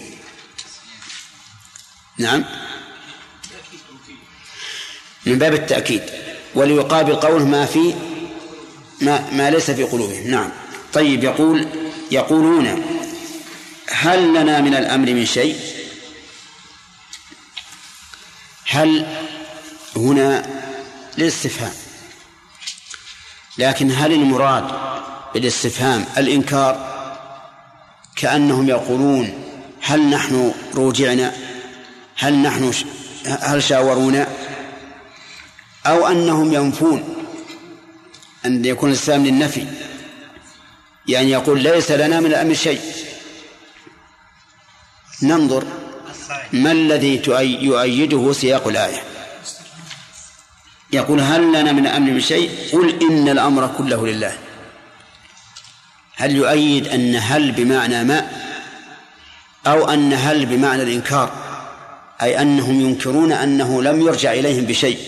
نعم. 2.19 2.45
من 5.27 5.39
باب 5.39 5.55
التأكيد. 5.55 6.03
وليقابل 6.55 7.15
قوله 7.15 7.45
ما 7.45 7.67
في 7.67 7.95
ما, 9.01 9.31
ما 9.33 9.51
ليس 9.51 9.71
في 9.71 9.83
قلوبهم. 9.83 10.31
نعم. 10.31 10.51
طيب 10.93 11.25
يقول 11.25 11.69
يقولون 12.11 12.85
هل 13.89 14.29
لنا 14.29 14.61
من 14.61 14.75
الأمر 14.75 15.15
من 15.15 15.27
شيء؟ 15.27 15.57
هل 18.67 19.07
هنا 19.99 20.47
للاستفهام. 21.19 21.73
لكن 23.59 23.91
هل 23.91 24.13
المراد 24.13 24.65
بالاستفهام 25.35 26.05
الإنكار 26.19 26.97
كأنهم 28.17 28.69
يقولون 28.69 29.45
هل 29.81 30.11
نحن 30.11 30.55
روجعنا؟ 30.75 31.33
هل 32.17 32.43
نحن 32.43 32.73
هل 33.27 33.63
شاورونا؟ 33.63 34.29
أو 35.87 36.07
أنهم 36.07 36.53
ينفون 36.53 37.27
أن 38.47 38.65
يكون 38.65 38.89
الإسلام 38.91 39.27
للنفي 39.27 39.67
يعني 41.09 41.31
يقول 41.31 41.63
ليس 41.63 41.91
لنا 41.91 42.21
من 42.21 42.27
الأمر 42.27 42.55
شيء. 42.55 42.81
ننظر 45.23 45.65
ما 46.53 46.73
الذي 46.73 47.23
يؤيده 47.27 48.33
سياق 48.33 48.69
الآية. 48.69 49.16
يقول 50.93 51.21
هل 51.21 51.49
لنا 51.49 51.73
من 51.73 51.87
الأمر 51.87 52.11
من 52.11 52.21
شيء؟ 52.21 52.51
قل 52.73 53.03
إن 53.03 53.29
الأمر 53.29 53.71
كله 53.79 54.07
لله. 54.07 54.33
هل 56.17 56.37
يؤيد 56.37 56.89
أن 56.89 57.17
هل 57.17 57.53
بمعنى 57.53 58.05
ما؟ 58.05 58.29
أو 59.67 59.91
أن 59.91 60.13
هل 60.13 60.47
بمعنى 60.47 60.83
الإنكار؟ 60.83 61.33
أي 62.23 62.43
أنهم 62.43 62.81
ينكرون 62.81 63.33
أنه 63.33 63.83
لم 63.83 64.01
يرجع 64.01 64.33
إليهم 64.33 64.65
بشيء. 64.65 64.99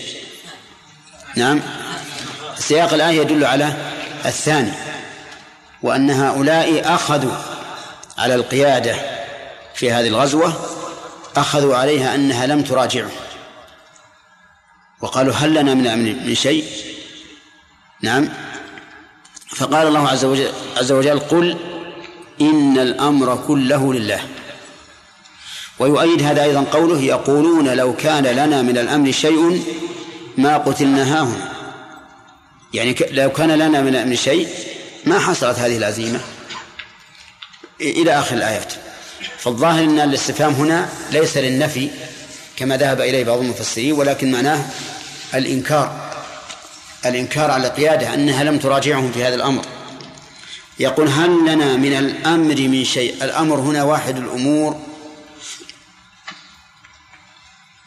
نعم. 1.35 1.61
سياق 2.57 2.93
الآية 2.93 3.21
يدل 3.21 3.45
على 3.45 3.73
الثاني 4.25 4.71
وأن 5.81 6.11
هؤلاء 6.11 6.95
أخذوا 6.95 7.35
على 8.17 8.35
القيادة 8.35 8.95
في 9.75 9.91
هذه 9.91 10.07
الغزوة 10.07 10.53
أخذوا 11.35 11.75
عليها 11.75 12.15
أنها 12.15 12.47
لم 12.47 12.61
تراجعه 12.61 13.09
وقالوا 15.01 15.33
هل 15.33 15.53
لنا 15.53 15.73
من 15.73 15.87
أمر 15.87 16.15
من 16.25 16.35
شيء؟ 16.35 16.65
نعم. 18.01 18.29
فقال 19.55 19.87
الله 19.87 20.07
عز 20.07 20.25
وجل, 20.25 20.51
عز 20.77 20.91
وجل 20.91 21.19
قل 21.19 21.57
إن 22.41 22.79
الأمر 22.79 23.43
كله 23.47 23.93
لله. 23.93 24.21
ويؤيد 25.79 26.23
هذا 26.23 26.43
أيضا 26.43 26.63
قوله 26.63 27.01
يقولون 27.01 27.69
لو 27.69 27.95
كان 27.95 28.23
لنا 28.23 28.61
من 28.61 28.77
الأمر 28.77 29.11
شيء 29.11 29.63
ما 30.37 30.57
قتلنا 30.57 31.03
هاهنا 31.03 31.53
يعني 32.73 32.95
لو 33.11 33.29
كان 33.29 33.51
لنا 33.51 33.81
من 33.81 33.87
الأمر 33.87 34.15
شيء 34.15 34.47
ما 35.05 35.19
حصلت 35.19 35.59
هذه 35.59 35.77
العزيمة. 35.77 36.19
إلى 37.81 38.19
آخر 38.19 38.35
الآيات. 38.35 38.73
فالظاهر 39.37 39.83
أن 39.83 39.99
الاستفهام 39.99 40.53
هنا 40.53 40.89
ليس 41.11 41.37
للنفي. 41.37 41.89
كما 42.59 42.77
ذهب 42.77 43.01
إليه 43.01 43.23
بعض 43.23 43.37
المفسرين 43.37 43.93
ولكن 43.93 44.31
معناه 44.31 44.65
الإنكار 45.33 46.09
الإنكار 47.05 47.51
على 47.51 47.67
القيادة 47.67 48.13
أنها 48.13 48.43
لم 48.43 48.59
تراجعهم 48.59 49.11
في 49.11 49.23
هذا 49.23 49.35
الأمر. 49.35 49.65
يقول 50.79 51.07
هل 51.07 51.53
لنا 51.53 51.75
من 51.75 51.93
الأمر 51.93 52.55
من 52.55 52.85
شيء؟ 52.85 53.23
الأمر 53.23 53.55
هنا 53.59 53.83
واحد 53.83 54.17
الأمور 54.17 54.79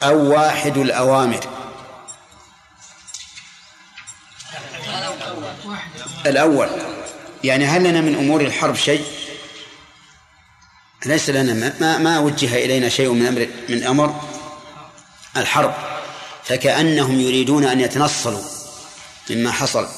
أو 0.03 0.33
واحد 0.33 0.79
الأوامر. 0.79 1.41
الأول 6.27 6.69
يعني 7.45 7.65
هل 7.65 7.85
لنا 7.85 8.01
من 8.01 8.15
أمور 8.15 8.41
الحرب 8.41 8.77
شيء؟ 8.77 9.05
ليس 11.07 11.31
لنا 11.31 11.73
ما, 11.81 11.99
ما 11.99 12.19
وجه 12.19 12.65
إلينا 12.65 12.89
شيء 12.89 13.13
من 13.13 13.27
أمر 13.27 13.49
من 13.69 13.83
أمر. 13.83 14.32
الحرب 15.37 15.75
فكأنهم 16.45 17.21
يريدون 17.21 17.65
أن 17.65 17.81
يتنصلوا 17.81 18.43
مما 19.31 19.53
حصل 19.53 19.89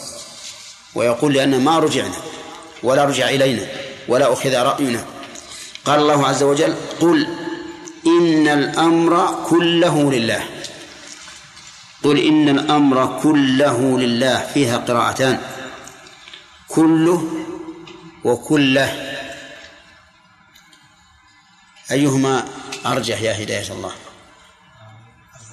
ويقول 0.94 1.34
لأن 1.34 1.64
ما 1.64 1.78
رجعنا 1.78 2.16
ولا 2.82 3.04
رجع 3.04 3.28
إلينا 3.28 3.66
ولا 4.08 4.32
أخذ 4.32 4.54
رأينا. 4.54 5.04
قال 5.84 6.00
الله 6.00 6.26
عز 6.26 6.42
وجل 6.42 6.74
قل 7.00 7.28
إن 8.06 8.48
الأمر 8.48 9.44
كله 9.48 10.12
لله. 10.12 10.48
قل 12.04 12.18
إن 12.18 12.48
الأمر 12.48 13.20
كله 13.22 13.98
لله 13.98 14.50
فيها 14.54 14.76
قراءتان. 14.76 15.40
كله 16.68 17.28
وكله. 18.24 19.20
أيهما 21.90 22.48
أرجح 22.86 23.20
يا 23.20 23.42
هداية 23.42 23.72
الله؟ 23.72 23.92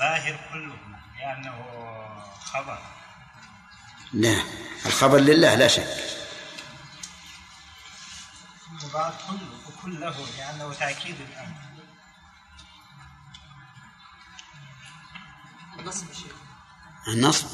الظاهر 0.02 0.40
كله 0.54 0.78
لأنه 1.20 1.56
خبر. 2.44 2.80
لا 4.14 4.44
الخبر 4.86 5.18
لله 5.18 5.56
لا 5.56 5.68
شك. 5.68 5.88
المراد 8.72 9.14
كله 9.28 9.60
وكله 9.68 10.26
لأنه 10.38 10.74
تأكيد 10.74 11.16
الأمر. 11.22 11.62
النصب 15.80 16.06
النصب؟ 17.08 17.48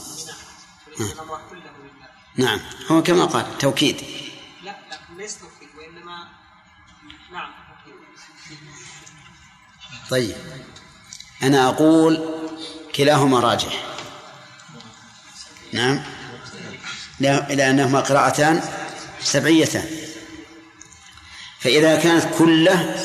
نعم. 1.00 1.10
كله 1.50 1.60
لله. 1.60 2.08
نعم 2.36 2.60
هو 2.92 3.04
كما 3.04 3.26
قال 3.26 3.58
توكيد. 3.58 3.98
لا 4.64 4.76
لا 4.90 5.00
ليس 5.18 5.40
توكيد 5.40 5.70
وإنما 5.78 6.28
نعم 7.32 7.52
طيب 10.10 10.36
أنا 11.44 11.70
أقول 11.70 12.37
كلاهما 12.98 13.40
راجح. 13.40 13.84
نعم. 15.74 16.00
لأنهما 17.50 18.00
قراءتان 18.00 18.62
سبعيتان. 19.24 19.86
فإذا 21.60 21.96
كانت 21.96 22.26
كلة 22.38 22.96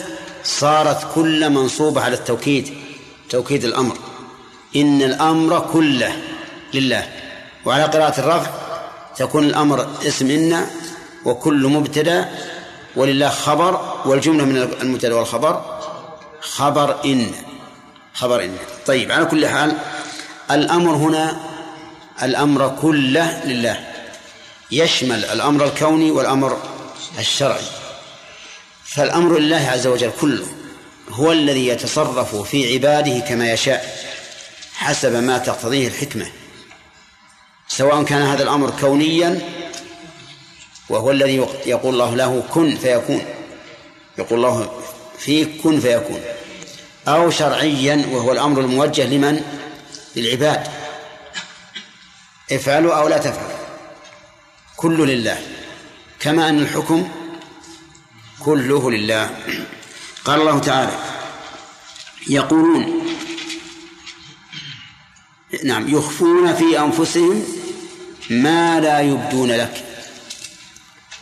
صارت 0.45 1.15
كل 1.15 1.51
منصوبة 1.51 2.01
على 2.03 2.15
التوكيد 2.15 2.75
توكيد 3.31 3.65
الأمر. 3.65 3.99
إن 4.77 5.03
الأمر 5.03 5.61
كله 5.73 6.23
لله. 6.75 7.09
وعلى 7.65 7.85
قراءة 7.85 8.21
الرفع 8.21 8.51
تكون 9.17 9.45
الأمر 9.45 9.89
اسم 10.07 10.31
إن 10.31 10.67
وكل 11.25 11.67
مبتدأ 11.67 12.31
ولله 12.97 13.29
خبر 13.29 14.03
والجملة 14.05 14.45
من 14.45 14.57
المبتدأ 14.57 15.15
والخبر 15.15 15.81
خبر 16.41 17.05
إن. 17.05 17.52
خبر 18.15 18.45
إن 18.45 18.57
طيب 18.87 19.13
على 19.13 19.25
كل 19.25 19.49
حال 19.49 19.79
الأمر 20.51 20.95
هنا 20.95 21.41
الأمر 22.23 22.79
كله 22.83 23.45
لله. 23.45 23.89
يشمل 24.71 25.25
الأمر 25.25 25.65
الكوني 25.65 26.11
والأمر 26.11 26.63
الشرعي. 27.19 27.65
فالأمر 28.85 29.39
لله 29.39 29.69
عز 29.69 29.87
وجل 29.87 30.11
كله 30.21 30.47
هو 31.11 31.33
الذي 31.33 31.69
يتصرف 31.69 32.37
في 32.37 32.73
عباده 32.73 33.19
كما 33.19 33.53
يشاء 33.53 34.09
حسب 34.75 35.13
ما 35.13 35.39
تقتضيه 35.39 35.89
الحكمة. 35.89 36.27
سواء 37.69 38.03
كان 38.03 38.23
هذا 38.23 38.43
الأمر 38.43 38.73
كونيا 38.81 39.41
وهو 40.89 41.11
الذي 41.11 41.47
يقول 41.67 41.95
الله 41.95 42.15
له 42.17 42.43
كن 42.51 42.77
فيكون 42.77 43.25
يقول 44.19 44.39
الله 44.39 44.83
فيه 45.19 45.63
كن 45.63 45.81
فيكون. 45.81 46.21
أو 47.09 47.31
شرعيا 47.31 48.07
وهو 48.11 48.33
الأمر 48.33 48.61
الموجه 48.61 49.07
لمن؟ 49.07 49.43
للعباد. 50.17 50.67
افعلوا 52.53 52.95
أو 52.95 53.09
لا 53.09 53.19
تفعلوا. 53.19 53.59
كل 54.77 55.09
لله. 55.09 55.39
كما 56.21 56.49
أن 56.49 56.59
الحكم 56.59 57.09
كله 58.41 58.91
لله. 58.91 59.37
قال 60.25 60.41
الله 60.41 60.59
تعالى 60.59 60.93
يقولون 62.29 63.03
نعم 65.65 65.89
يخفون 65.97 66.55
في 66.55 66.81
أنفسهم 66.81 67.45
ما 68.31 68.81
لا 68.81 69.01
يبدون 69.01 69.51
لك. 69.51 69.85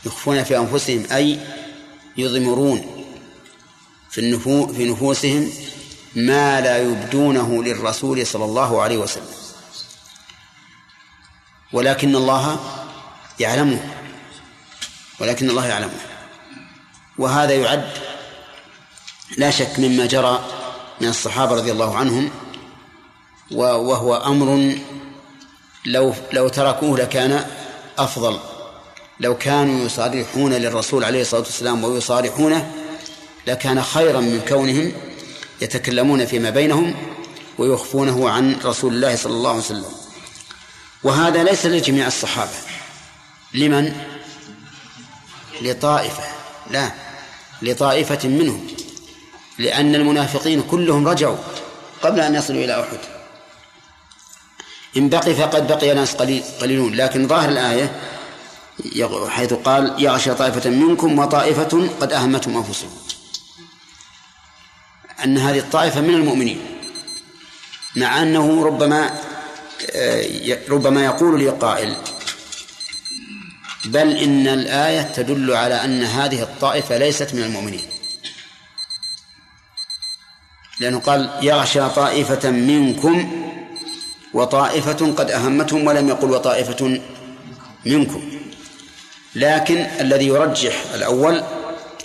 يخفون 0.07 0.45
في 0.45 0.59
أنفسهم 0.59 1.07
أي 1.13 1.39
يضمرون. 2.17 3.00
في 4.11 4.21
النفو 4.21 4.67
في 4.67 4.91
نفوسهم 4.91 5.53
ما 6.17 6.61
لا 6.61 6.79
يبدونه 6.79 7.63
للرسول 7.63 8.27
صلى 8.27 8.45
الله 8.45 8.83
عليه 8.83 8.99
وسلم. 8.99 9.35
ولكن 11.73 12.17
الله 12.17 12.61
يعلمه. 13.41 13.81
ولكن 15.21 15.51
الله 15.51 15.67
يعلمه. 15.67 16.01
وهذا 17.19 17.55
يعد 17.55 17.91
لا 19.39 19.51
شك 19.51 19.79
مما 19.79 20.07
جرى 20.07 20.45
من 21.01 21.09
الصحابة 21.09 21.57
رضي 21.57 21.73
الله 21.73 21.97
عنهم 21.97 22.31
وهو 23.51 24.17
أمر 24.17 24.79
لو 25.87 26.15
لو 26.33 26.49
تركوه 26.49 26.99
لكان 26.99 27.47
أفضل. 27.99 28.39
لو 29.21 29.39
كانوا 29.39 29.87
يصارحون 29.87 30.53
للرسول 30.53 31.05
عليه 31.05 31.21
الصلاة 31.21 31.41
والسلام 31.41 31.85
ويصارحونه 31.85 32.80
لكان 33.47 33.83
خيرا 33.83 34.21
من 34.21 34.41
كونهم 34.49 34.93
يتكلمون 35.61 36.27
فيما 36.27 36.51
بينهم 36.51 36.95
ويخفونه 37.59 38.31
عن 38.31 38.57
رسول 38.65 38.95
الله 38.95 39.17
صلى 39.17 39.33
الله 39.33 39.51
عليه 39.51 39.61
وسلم. 39.61 39.93
وهذا 41.03 41.43
ليس 41.45 41.67
لجميع 41.67 42.07
الصحابة. 42.07 42.51
لمن؟ 43.55 43.93
لطائفة. 45.63 46.23
لا 46.71 46.93
لطائفة 47.63 48.29
منهم. 48.29 48.67
لأن 49.59 49.95
المنافقين 49.95 50.63
كلهم 50.63 51.09
رجعوا 51.09 51.37
قبل 52.03 52.21
أن 52.21 52.35
يصلوا 52.35 52.65
إلى 52.65 52.81
أحد. 52.81 52.99
إن 54.97 55.09
بقي 55.09 55.35
فقد 55.35 55.67
بقي 55.67 55.95
ناس 55.95 56.15
قليل 56.15 56.43
قليلون. 56.61 56.95
لكن 56.95 57.29
ظاهر 57.29 57.49
الآية 57.49 58.01
حيث 59.29 59.53
قال 59.53 59.95
يغشى 59.99 60.35
طائفة 60.35 60.71
منكم 60.71 61.19
وطائفة 61.19 61.89
قد 62.01 62.13
أهمتهم 62.13 62.57
أنفسهم. 62.57 62.91
أن 65.25 65.39
هذه 65.39 65.59
الطائفة 65.59 66.01
من 66.01 66.15
المؤمنين 66.15 66.61
مع 67.97 68.23
أنه 68.23 68.65
ربما 68.65 69.21
آه، 69.91 70.59
ربما 70.69 71.05
يقول 71.05 71.39
لي 71.39 71.49
قائل 71.49 71.97
بل 73.85 74.17
إن 74.17 74.49
الآية 74.49 75.03
تدل 75.03 75.55
على 75.55 75.85
أن 75.85 76.03
هذه 76.03 76.43
الطائفة 76.43 76.99
ليست 76.99 77.35
من 77.35 77.43
المؤمنين. 77.43 77.83
لأنه 80.81 80.99
قال 81.01 81.31
يغشى 81.43 81.89
طائفة 81.89 82.51
منكم 82.51 83.47
وطائفة 84.35 85.13
قد 85.13 85.31
أهمتهم 85.31 85.87
ولم 85.87 86.09
يقل 86.09 86.31
وطائفة 86.31 87.01
منكم. 87.87 88.33
لكن 89.35 89.77
الذي 89.77 90.27
يرجح 90.27 90.85
الأول 90.95 91.43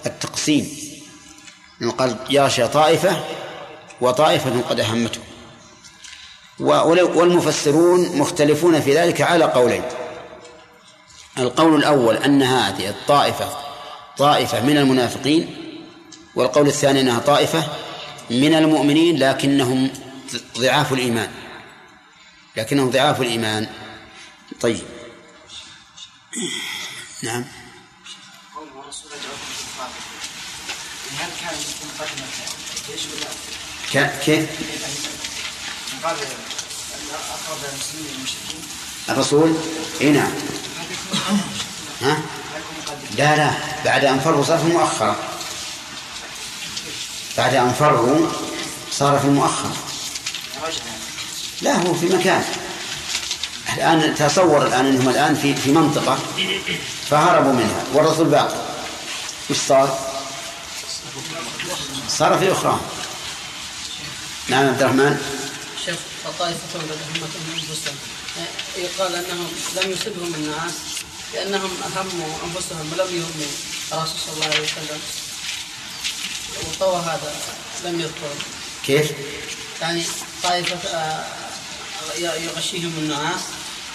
التقسيم. 0.05 0.84
قال 1.97 2.17
يغشى 2.29 2.67
طائفة 2.67 3.23
وطائفة 4.01 4.61
قد 4.69 4.79
أهمتهم 4.79 5.23
والمفسرون 6.59 8.17
مختلفون 8.17 8.81
في 8.81 8.97
ذلك 8.97 9.21
على 9.21 9.45
قولين. 9.45 9.83
القول 11.37 11.75
الأول 11.75 12.17
أن 12.17 12.43
هذه 12.43 12.89
الطائفة 12.89 13.57
طائفة 14.17 14.61
من 14.61 14.77
المنافقين 14.77 15.55
والقول 16.35 16.67
الثاني 16.67 17.01
أنها 17.01 17.19
طائفة 17.19 17.67
من 18.29 18.53
المؤمنين 18.53 19.19
لكنهم 19.19 19.89
ضعاف 20.57 20.93
الإيمان. 20.93 21.31
لكنهم 22.57 22.89
ضعاف 22.89 23.21
الإيمان. 23.21 23.67
طيب. 24.61 24.83
نعم 27.23 27.45
هل 31.17 31.29
كان 31.41 31.55
مقدمة 31.85 32.27
الجيش 32.75 33.05
ولا 33.05 33.29
كيف؟ 34.03 34.49
الرسول؟ 39.09 39.55
إي 40.01 40.11
نعم. 40.11 40.31
ها؟ 42.01 42.21
لا 43.17 43.35
لا. 43.35 43.51
بعد 43.85 44.05
أن 44.05 44.19
فروا 44.19 44.43
صار 44.43 44.57
في 44.57 44.63
المؤخرة. 44.63 45.15
بعد 47.37 47.55
أن 47.55 47.73
فروا 47.73 48.27
صار 48.91 49.19
في 49.19 49.25
المؤخرة. 49.25 49.75
لا 51.61 51.73
هو 51.75 51.93
في 51.93 52.05
مكان. 52.05 52.43
الآن 53.73 54.15
تصور 54.15 54.67
الآن 54.67 54.85
أنهم 54.85 55.09
الآن 55.09 55.35
في 55.35 55.55
في 55.55 55.71
منطقة 55.71 56.17
فهربوا 57.09 57.53
منها. 57.53 57.83
والرسول 57.93 58.27
باقي 58.27 58.55
وش 59.49 59.57
صار؟ 59.57 59.99
صار 62.07 62.39
في 62.39 62.51
أخرى. 62.51 62.79
نعم 64.49 64.67
عبد 64.67 64.81
الرحمن. 64.81 65.17
شيخ 65.85 65.95
فطائفة 66.23 66.79
قد 66.79 66.91
أهمتهم 66.91 67.45
أنفسهم. 67.53 67.95
يقال 68.77 69.15
أنهم 69.15 69.51
لم 69.75 69.91
يصبهم 69.91 70.35
الناس 70.35 70.73
لأنهم 71.33 71.71
أهموا 71.83 72.37
أنفسهم 72.45 72.91
ولم 72.91 73.15
يهموا 73.15 73.51
الرسول 73.93 74.19
صلى 74.25 74.33
الله 74.33 74.45
عليه 74.45 74.63
وسلم. 74.63 74.99
وطوى 76.63 77.01
هذا 77.01 77.35
لم 77.85 77.99
يذكر 77.99 78.35
كيف؟ 78.85 79.11
يعني 79.81 80.03
طائفة 80.43 80.89
آه، 80.89 81.25
يغشيهم 82.17 82.93
النعاس. 82.97 83.41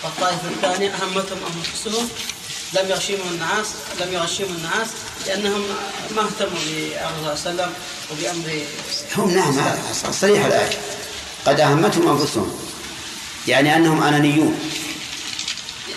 والطائفة 0.05 0.49
الثانية 0.49 0.91
أهمتهم 0.95 1.39
أنفسهم. 1.57 2.09
لم 2.75 2.91
يغشيهم 2.91 3.29
النعاس 3.31 3.67
لم 4.01 4.13
يغشيهم 4.13 4.57
النعاس 4.57 4.89
لأنهم 5.27 5.67
ما 6.17 6.23
اهتموا 6.23 6.59
بالرسول 6.61 7.39
صلى 7.39 7.51
الله 7.51 7.63
عليه 7.63 7.73
وسلم. 7.73 7.75
وبأمر 8.13 8.65
هم 9.17 9.31
نعم 9.31 9.77
صريح 10.13 10.45
الآية. 10.45 10.79
قد 11.47 11.61
أهمتهم 11.61 12.09
أنفسهم. 12.09 12.59
يعني 13.49 13.77
أنهم 13.77 14.03
أنانيون. 14.03 14.61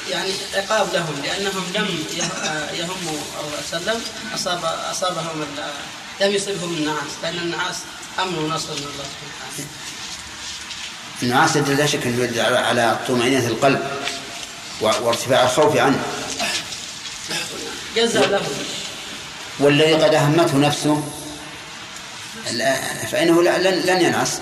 يعني 0.10 0.32
عقاب 0.54 0.93
لهم 0.93 1.21
لأنهم 1.23 1.63
لم 1.76 1.88
يهموا 2.73 3.19
صلى 3.71 3.80
الله 3.80 3.91
عليه 3.91 3.99
وسلم. 4.02 4.02
أصاب 4.36 4.65
أصابهم 4.91 5.45
لم 6.21 6.32
يصبهم 6.32 6.73
النعاس 6.73 7.12
لأن 7.23 7.38
النعاس 7.38 7.76
أمن 8.19 8.38
ونصر 8.38 8.73
من 8.73 8.78
الله 8.78 9.04
سبحانه 9.04 9.54
وتعالى. 9.54 9.69
النعاس 11.23 11.56
يدل 11.56 11.78
لا 11.78 11.86
شك 11.86 12.06
يدل 12.06 12.39
على 12.39 12.99
طمأنينة 13.08 13.47
القلب 13.47 13.88
وارتفاع 14.82 15.43
الخوف 15.43 15.78
عنه. 15.78 16.04
جزاء 17.95 18.28
لهم. 18.28 18.54
والذي 19.60 19.93
قد 19.93 20.13
أهمته 20.13 20.58
نفسه 20.58 21.04
فإنه 23.12 23.43
لن 23.43 24.01
ينعس. 24.01 24.39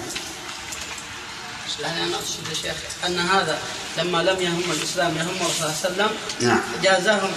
يعني 1.82 2.04
أنا 2.04 2.16
أقصد 2.16 2.48
يا 2.50 2.54
شيخ 2.54 2.76
أن 3.06 3.20
هذا 3.20 3.60
لما 3.98 4.18
لم 4.18 4.42
يهم 4.42 4.64
الإسلام 4.72 5.18
يهم 5.18 5.36
الرسول 5.42 5.52
صلى 5.56 5.92
الله 5.92 6.04
عليه 6.04 6.12
وسلم 6.12 6.12
نعم. 6.48 6.60
جازاهم 6.84 7.32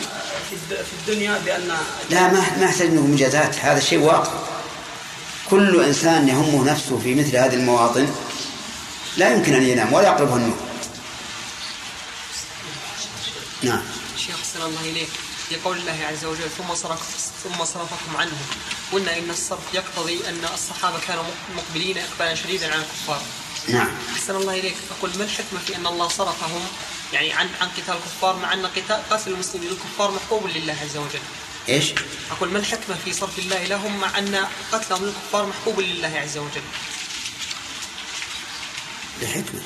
في 0.70 0.92
الدنيا 1.00 1.38
بأن 1.44 1.77
لا 2.11 2.29
ما 2.29 2.40
ما 2.59 2.64
يحتاج 2.64 2.88
منه 2.88 3.00
مجازات 3.00 3.57
هذا 3.59 3.81
شيء 3.81 3.98
واقع. 3.98 4.33
كل 5.50 5.85
إنسان 5.85 6.29
يهمه 6.29 6.64
نفسه 6.64 6.98
في 6.98 7.14
مثل 7.14 7.37
هذه 7.37 7.55
المواطن 7.55 8.09
لا 9.16 9.31
يمكن 9.31 9.55
أن 9.55 9.62
ينام 9.62 9.92
ولا 9.92 10.09
يقربه 10.09 10.37
النوم. 10.37 10.61
نعم. 13.62 13.83
شيخ 14.16 14.37
صلى 14.55 14.64
الله 14.64 14.81
إليك. 14.81 15.09
لقول 15.55 15.79
الله 15.79 16.07
عز 16.11 16.25
وجل 16.25 16.51
ثم 16.59 16.75
صرف 16.75 17.01
ثم 17.45 17.64
صرفكم 17.64 18.17
عنهم. 18.17 18.47
قلنا 18.93 19.19
إن 19.19 19.31
الصرف 19.31 19.75
يقتضي 19.75 20.29
أن 20.29 20.45
الصحابة 20.55 20.99
كانوا 21.09 21.25
مقبلين 21.57 21.99
إقبالا 21.99 22.35
شديدا 22.35 22.73
على 22.73 22.83
الكفار. 22.83 23.23
نعم. 23.69 23.88
أحسن 24.14 24.37
الله 24.37 24.55
إليك. 24.61 24.77
أقول 24.99 25.11
ما 25.19 25.25
الحكمة 25.25 25.61
في 25.67 25.77
أن 25.77 25.87
الله 25.87 26.09
صرفهم؟ 26.09 26.62
يعني 27.12 27.33
عن 27.33 27.49
عن 27.61 27.69
قتال 27.69 27.95
الكفار 27.95 28.37
مع 28.37 28.53
أن 28.53 28.67
قتال 28.67 29.03
قتل 29.11 29.31
المسلمين 29.31 29.71
للكفار 29.71 30.11
محبوب 30.11 30.47
لله 30.47 30.77
عز 30.83 30.97
وجل. 30.97 31.21
إيش؟ 31.69 31.93
أقول 32.31 32.51
ما 32.51 32.59
الحكمة 32.59 32.97
في 33.05 33.12
صرف 33.12 33.38
الله 33.38 33.64
لهم 33.64 34.01
مع 34.01 34.19
أن 34.19 34.47
قتلهم 34.73 35.05
للكفار 35.05 35.47
محبوب 35.47 35.81
لله 35.81 36.19
عز 36.19 36.38
وجل؟ 36.38 36.62
الحكمة. 39.23 39.61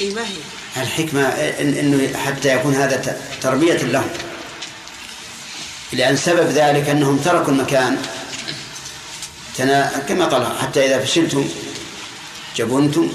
اي 0.00 0.10
ما 0.10 0.22
هي؟ 0.22 0.36
الحكمة 0.76 1.22
إن 1.22 1.74
إنه 1.74 2.18
حتى 2.18 2.48
يكون 2.48 2.74
هذا 2.74 3.20
تربية 3.42 3.74
لهم. 3.76 4.10
لأن 5.92 6.16
سبب 6.16 6.50
ذلك 6.50 6.88
أنهم 6.88 7.18
تركوا 7.18 7.52
المكان 7.52 8.02
كما 10.08 10.24
قال 10.24 10.58
حتى 10.58 10.86
إذا 10.86 11.04
فشلتم 11.04 11.48
جبنتم 12.56 13.12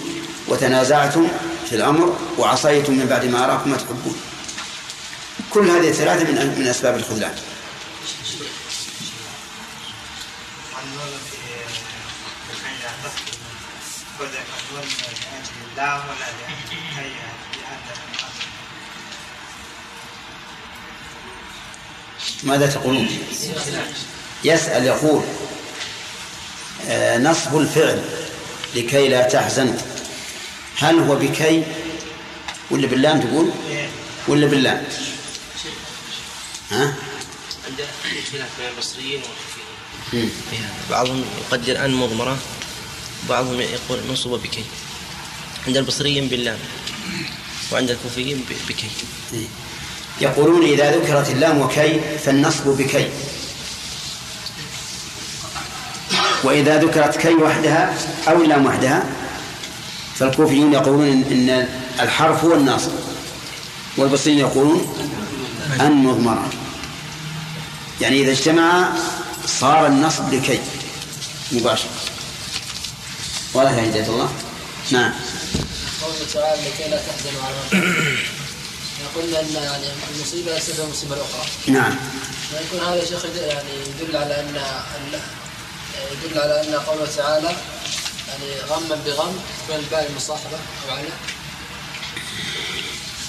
وتنازعتم 0.47 1.27
في 1.69 1.75
الأمر 1.75 2.17
وعصيتم 2.37 2.93
من 2.93 3.05
بعد 3.05 3.25
ما 3.25 3.45
أراكم 3.45 3.69
ما 3.69 3.77
تحبون. 3.77 4.15
كل 5.49 5.69
هذه 5.69 5.89
الثلاثة 5.89 6.23
من 6.23 6.59
من 6.59 6.67
أسباب 6.67 6.95
الخذلان 6.95 7.35
النون 10.83 11.19
في 11.31 11.37
في 12.47 12.51
الحياة 12.53 13.11
بدأ 14.19 14.43
النون 14.59 14.87
لأجل 14.87 15.55
الله 15.71 15.95
ولا 15.95 16.27
لأجل 16.39 16.77
الحياة 16.89 17.35
لأن 17.53 18.11
ماذا 22.43 22.67
تقولون؟ 22.67 23.07
يسأل 24.43 24.85
يقول 24.85 25.23
آه، 26.87 27.17
نصب 27.17 27.57
الفعل 27.57 28.03
لكي 28.75 29.09
لا 29.09 29.21
تحزنوا 29.21 29.73
هل 30.77 30.99
هو 30.99 31.15
بكي 31.15 31.63
ولا 32.71 32.87
باللام 32.87 33.21
تقول؟ 33.21 33.49
ولا 34.27 34.47
باللام؟ 34.47 34.83
ها؟ 36.71 36.95
عند 37.67 37.81
بين 38.33 38.67
البصريين. 38.73 39.21
والكوفيين 39.21 40.31
بعضهم 40.89 41.25
يقدر 41.51 41.85
أن 41.85 41.93
مضمرة 41.93 42.37
بعضهم 43.29 43.61
يقول 43.61 43.99
منصوبة 44.09 44.37
بكي. 44.37 44.63
عند 45.67 45.77
البصريين 45.77 46.27
باللام 46.27 46.57
وعند 47.71 47.91
الكوفيين 47.91 48.45
بكي. 48.69 48.89
إيه. 49.33 49.47
يقولون 50.21 50.63
إذا 50.63 50.91
ذكرت 50.97 51.29
اللام 51.29 51.61
وكي 51.61 52.01
فالنصب 52.25 52.67
بكي. 52.67 53.09
وإذا 56.43 56.77
ذكرت 56.83 57.17
كي 57.17 57.33
وحدها 57.33 57.93
أو 58.27 58.41
اللام 58.41 58.65
وحدها 58.65 59.03
فالكوفيون 60.15 60.73
يقولون 60.73 61.23
إن- 61.23 62.01
الحرف 62.01 62.43
هو 62.45 62.53
الناصب. 62.53 62.91
والبصريون 63.97 64.39
يقولون 64.39 64.95
المضمرة 65.81 66.49
يعني 68.01 68.21
إذا 68.21 68.31
اجتمع 68.31 68.89
صار 69.45 69.87
النصب 69.87 70.33
لكي 70.33 70.59
مباشرة. 71.51 71.89
يا 73.55 73.89
هداية 73.89 74.07
الله؟ 74.07 74.29
نعم. 74.91 75.13
قوله 76.01 76.15
تعالى 76.33 76.61
لكي 76.61 76.89
لا 76.89 76.97
تحزنوا 76.97 77.41
على. 77.43 78.17
قلنا 79.15 79.39
ان 79.39 79.53
يعني 79.53 79.85
المصيبة 80.15 80.53
ليست 80.53 80.79
المصيبه 80.79 81.15
الاخرى 81.15 81.45
نعم. 81.67 81.95
ويكون 82.53 82.87
هذا 82.87 83.05
شيخ 83.05 83.25
يعني 83.25 83.69
يدل 83.99 84.17
على 84.17 84.39
ان 84.39 84.55
يدل 86.11 86.39
على 86.39 86.61
أن 86.61 86.73
قوله 86.75 87.05
تعالى 87.17 87.55
يعني 88.27 88.61
غما 88.69 88.95
بغم 89.05 89.35
يكون 89.63 89.75
الباء 89.75 90.09
المصاحبة 90.09 90.57
أو 90.89 90.95
على 90.95 91.07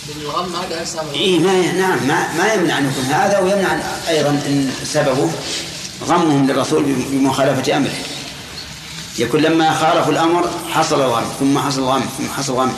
بالغم 0.09 0.57
هذا 0.57 0.83
يسمى 0.83 1.15
إيه 1.15 1.39
ما 1.39 1.73
نعم 1.73 2.07
ما, 2.07 2.33
ما 2.39 2.55
يمنع 2.55 2.79
أن 2.79 2.91
يكون 2.91 3.05
هذا 3.05 3.39
ويمنع 3.39 3.81
أيضا 4.09 4.31
أن 4.31 4.73
سببه 4.85 5.31
غمهم 6.05 6.47
للرسول 6.47 6.83
بمخالفة 6.85 7.77
أمره. 7.77 7.95
يكون 9.19 9.41
لما 9.41 9.75
خالفوا 9.75 10.13
الأمر 10.13 10.51
حصل 10.69 11.03
الغم 11.03 11.25
ثم 11.41 11.59
حصل 11.59 11.81
الغم 11.81 12.05
ثم 12.19 12.29
حصل 12.29 12.53
الغم. 12.53 12.75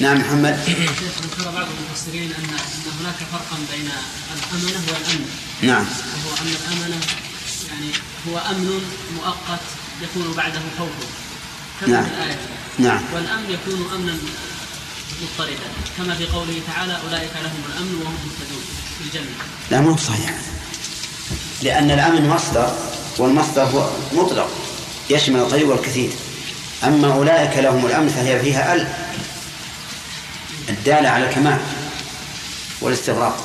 نعم 0.00 0.18
محمد. 0.18 0.58
شيخ 1.00 1.14
ذكر 1.22 1.50
بعض 1.50 1.66
المفسرين 1.78 2.30
ان 2.38 2.44
أن 2.44 2.92
هناك 3.00 3.14
فرقا 3.32 3.58
بين 3.72 3.88
الامنه 4.36 4.82
والأمن. 4.92 5.28
نعم. 5.62 5.84
وهو 6.24 6.36
أن 6.42 6.46
الامنه 6.46 7.00
يعني 7.68 7.90
هو 8.28 8.38
أمن 8.38 8.82
مؤقت 9.16 9.60
يكون 10.02 10.34
بعده 10.36 10.60
خوف. 10.78 10.90
كما 11.80 11.90
نعم. 11.90 12.04
في 12.04 12.10
الآية. 12.10 12.38
نعم. 12.78 13.00
والأمن 13.14 13.50
يكون 13.50 13.90
امنا 13.94 14.16
مضطردا. 15.22 15.68
كما 15.98 16.14
في 16.14 16.26
قوله 16.26 16.60
تعالى 16.66 16.98
أولئك 17.06 17.30
لهم 17.44 17.60
الأمن 17.72 17.94
وهم 18.02 18.14
مهتدون 18.14 18.64
في 18.98 19.04
الجنة. 19.04 19.36
لا 19.70 19.80
مو 19.80 19.96
صحيح. 19.96 20.34
لأن 21.62 21.90
الأمن 21.90 22.28
مصدر 22.28 22.74
والمصدر 23.18 23.62
هو 23.62 23.90
مطلق 24.12 24.50
يشمل 25.10 25.40
القليل 25.40 25.64
والكثير. 25.64 26.10
أما 26.84 27.12
أولئك 27.12 27.58
لهم 27.58 27.86
الأمن 27.86 28.08
فهي 28.08 28.40
فيها 28.40 28.74
ال 28.74 29.05
الدالة 30.68 31.08
على 31.08 31.28
الكمال 31.28 31.58
والاستغراق. 32.80 33.44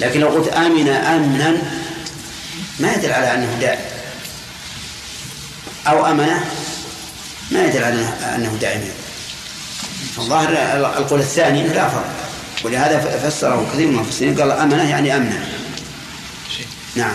لكن 0.00 0.20
لو 0.20 0.28
قلت 0.28 0.48
آمن 0.48 0.88
أمنا 0.88 1.56
ما 2.80 2.92
يدل 2.92 3.12
على 3.12 3.34
أنه 3.34 3.58
دائم 3.60 3.80
أو 5.86 6.06
أمنه 6.06 6.44
ما 7.50 7.64
يدل 7.64 7.84
على 7.84 8.08
أنه- 8.36 8.60
دائم 8.60 8.88
الظاهر 10.18 10.48
القول 10.98 11.20
الثاني 11.20 11.68
لا 11.68 11.88
فرق. 11.88 12.14
ولهذا 12.64 13.28
فسره 13.30 13.70
كثير 13.72 13.86
من 13.88 13.94
المفسرين 13.94 14.40
قال 14.40 14.50
أمنه 14.50 14.90
يعني 14.90 15.16
أمنه 15.16 15.46
نعم. 16.96 17.14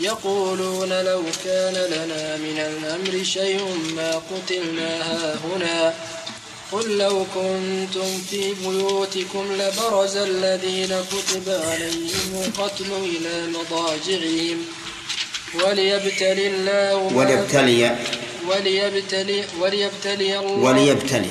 يقولون 0.00 0.88
لو 0.88 1.22
كان 1.44 1.74
لنا 1.74 2.36
من 2.36 2.58
الأمر 2.58 3.24
شيء 3.24 3.60
ما 3.96 4.10
قتلنا 4.30 4.90
هاهنا. 5.02 5.94
قل 6.72 6.98
لو 6.98 7.24
كنتم 7.34 8.18
في 8.30 8.54
بيوتكم 8.54 9.44
لبرز 9.52 10.16
الذين 10.16 10.92
كتب 11.12 11.48
عليهم 11.48 12.30
القتل 12.44 12.90
إلى 13.04 13.46
مضاجعهم. 13.46 14.64
وليبتلي 15.64 16.46
الله 16.46 16.96
وليبتلي 16.96 17.96
وليبتلي 18.48 19.44
وليبتلي 19.60 20.38
الله 20.38 20.70
وليبتلي. 20.70 21.30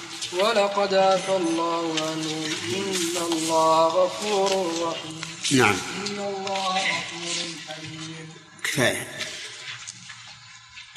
ولقد 0.33 0.93
عفى 0.93 1.35
الله 1.35 1.95
عنهم 2.01 2.43
إن 2.75 3.17
الله 3.31 3.87
غفور 3.87 4.73
رحيم. 4.81 5.21
نعم. 5.51 5.75
إن 6.07 6.19
الله 6.19 6.75
غفور 6.77 7.45
حليم. 7.67 8.29
كفاية. 8.63 9.07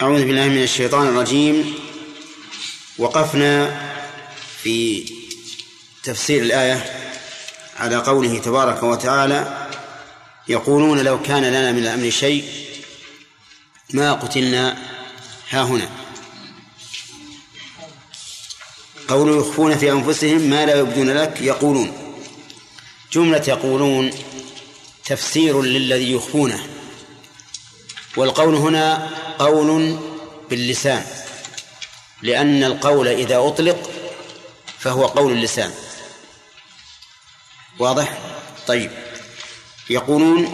أعوذ 0.03 0.25
بالله 0.25 0.45
من 0.45 0.63
الشيطان 0.63 1.07
الرجيم. 1.09 1.75
وقفنا 2.99 3.81
في 4.63 5.07
تفسير 6.05 6.43
الآية 6.43 7.11
على 7.77 7.97
قوله 7.97 8.39
تبارك 8.39 8.83
وتعالى 8.83 9.69
يقولون 10.49 11.01
لو 11.01 11.23
كان 11.23 11.45
لنا 11.45 11.73
من 11.73 11.79
الأمر 11.79 12.11
شيء 12.11 12.45
ما 13.93 14.13
قتلنا 14.13 14.79
ها 15.51 15.61
قول 19.09 19.39
يخفون 19.39 19.79
في 19.79 19.93
أنفسهم 19.93 20.41
ما 20.41 20.67
لا 20.67 20.79
يبدون 20.79 21.11
لك 21.11 21.41
يقولون. 21.41 21.93
جملة 23.13 23.43
يقولون 23.49 24.11
تفسير 25.05 25.63
للذي 25.63 26.13
يخفونه. 26.13 26.67
والقول 28.17 28.55
هنا 28.55 29.11
قول 29.39 29.99
باللسان. 30.51 31.05
لأن 32.23 32.65
القول 32.65 33.09
إذا 33.09 33.39
أطلق 33.39 33.91
فهو 34.79 35.07
قول 35.07 35.33
اللسان. 35.33 35.71
واضح؟ 37.79 38.19
طيب. 38.67 38.91
يقولون 39.91 40.53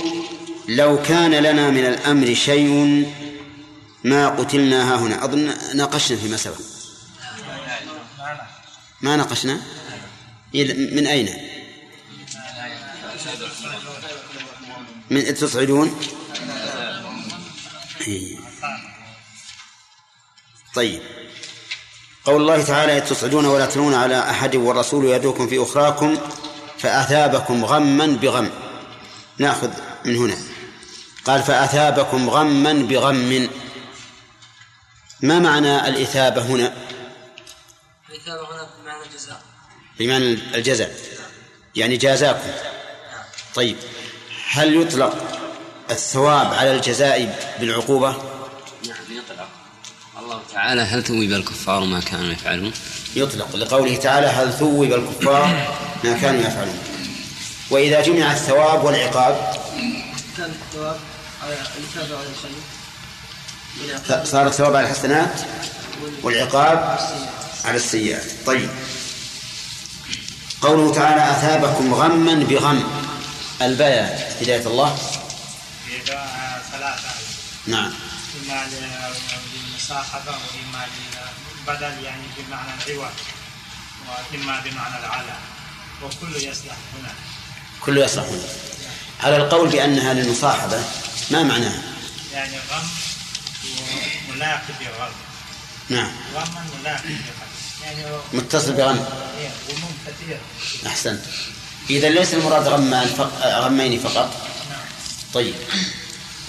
لو 0.68 1.02
كان 1.02 1.34
لنا 1.34 1.70
من 1.70 1.86
الأمر 1.86 2.34
شيء 2.34 3.06
ما 4.04 4.28
قتلنا 4.28 4.98
هنا. 4.98 5.24
أظن 5.24 5.54
ناقشنا 5.74 6.16
فيما 6.18 6.36
سبق. 6.36 6.69
ما 9.02 9.16
ناقشنا 9.16 9.60
إلى- 10.54 10.94
من 10.94 11.06
أين؟ 11.06 11.28
من 15.10 15.34
تصعدون؟ 15.34 16.00
إيه. 18.06 18.36
طيب. 20.74 21.02
قول 22.24 22.40
الله 22.42 22.62
تعالى 22.64 23.00
تصعدون 23.00 23.44
ولا 23.44 23.66
تلون 23.66 23.94
على 23.94 24.30
أحد 24.30 24.56
والرسول 24.56 25.04
يدعوكم 25.04 25.48
في 25.48 25.62
أخراكم 25.62 26.18
فأثابكم 26.78 27.64
غما 27.64 28.06
بغم. 28.06 28.50
نأخذ 29.38 29.70
من 30.04 30.16
هنا. 30.16 30.36
قال 31.24 31.42
فأثابكم 31.42 32.30
غما 32.30 32.72
بغم. 32.72 33.48
ما 35.22 35.38
معنى 35.38 35.88
الإثابة 35.88 36.42
هنا؟ 36.42 36.74
الإثابة 38.10 38.54
هنا 38.54 38.59
بمعنى 40.00 40.38
الجزاء. 40.54 40.94
يعني 41.76 41.96
جازاكم. 41.96 42.50
طيب. 43.54 43.76
هل 44.50 44.82
يطلق 44.82 45.14
الثواب 45.90 46.54
على 46.54 46.72
الجزاء 46.72 47.38
بالعقوبة؟ 47.60 48.10
نعم 48.10 48.18
يطلق. 49.10 49.48
الله 50.18 50.40
تعالى 50.52 50.82
هل 50.82 51.04
ثوب 51.04 51.22
الكفار 51.22 51.84
ما 51.84 52.00
كانوا 52.00 52.32
يفعلون؟ 52.32 52.72
يطلق 53.16 53.56
لقوله 53.56 53.96
تعالى 53.96 54.26
هل 54.26 54.52
ثوب 54.52 54.82
الكفار 54.82 55.76
ما 56.04 56.18
كانوا 56.18 56.40
يفعلون؟ 56.40 56.78
وإذا 57.70 58.00
جمع 58.00 58.32
الثواب 58.32 58.84
والعقاب؟ 58.84 59.54
كان 60.36 60.50
الثواب 60.50 60.96
على 61.42 61.56
الإثابة 61.78 62.18
على 62.18 62.28
صار 64.24 64.46
الثواب 64.46 64.76
على 64.76 64.86
الحسنات 64.86 65.40
والعقاب 66.22 66.98
على 67.64 67.76
السيئات. 67.76 68.24
طيب. 68.46 68.68
قوله 70.62 70.94
تعالى 70.94 71.30
أثابكم 71.30 71.94
غما 71.94 72.34
بغم. 72.34 72.84
البيان 73.62 74.18
هداية 74.40 74.66
الله. 74.66 74.98
ثلاثة. 76.72 77.08
نعم. 77.66 77.92
إما 78.42 78.66
للمصاحبة 78.66 80.30
وإما 80.30 80.86
للبدل 80.86 82.04
يعني 82.04 82.22
بمعنى 82.38 82.70
العوض 82.86 83.12
وإما 84.08 84.60
بمعنى 84.64 84.98
العلى 84.98 85.36
وكل 86.02 86.36
يصلح 86.36 86.76
هنا. 86.94 87.14
كله 87.80 88.04
يصح 88.04 88.22
هنا. 88.22 88.48
على 89.20 89.36
القول 89.36 89.68
بأنها 89.68 90.14
للمصاحبة 90.14 90.84
ما 91.30 91.42
معناها؟ 91.42 91.82
يعني 92.32 92.56
غم 92.56 92.88
وملاقي 94.28 94.72
بغم. 94.80 95.12
نعم. 95.88 96.12
غما 96.34 96.64
ملاقي 96.80 97.08
بغم. 97.08 97.49
متصل 98.32 98.72
بغم. 98.72 99.06
إيه، 99.38 100.40
أحسنت. 100.86 101.20
إذا 101.90 102.08
ليس 102.08 102.34
المراد 102.34 102.68
غمان 102.68 103.08
فق... 103.08 103.46
غمين 103.46 104.00
فقط. 104.00 104.46
طيب. 105.34 105.54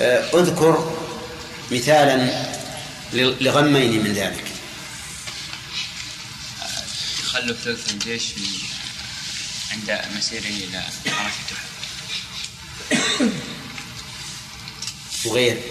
آه، 0.01 0.39
أذكر 0.39 0.97
مثالا 1.71 2.45
لغمين 3.13 4.03
من 4.03 4.13
ذلك. 4.13 4.43
تخلف 7.23 7.63
ثلث 7.63 7.91
الجيش 7.91 8.23
عند 9.71 10.01
مسيره 10.17 10.45
إلى 10.45 10.83
أحد 11.07 11.31
وغير. 15.25 15.61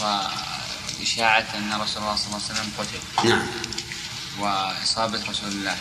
وإشاعة 0.00 1.46
أن 1.54 1.80
رسول 1.80 2.02
الله 2.02 2.16
صلى 2.16 2.26
الله 2.26 2.40
عليه 2.44 2.60
وسلم 2.60 2.70
قتل. 2.78 3.28
نعم. 3.28 3.46
وإصابة 4.38 5.20
رسول 5.30 5.48
الله. 5.48 5.76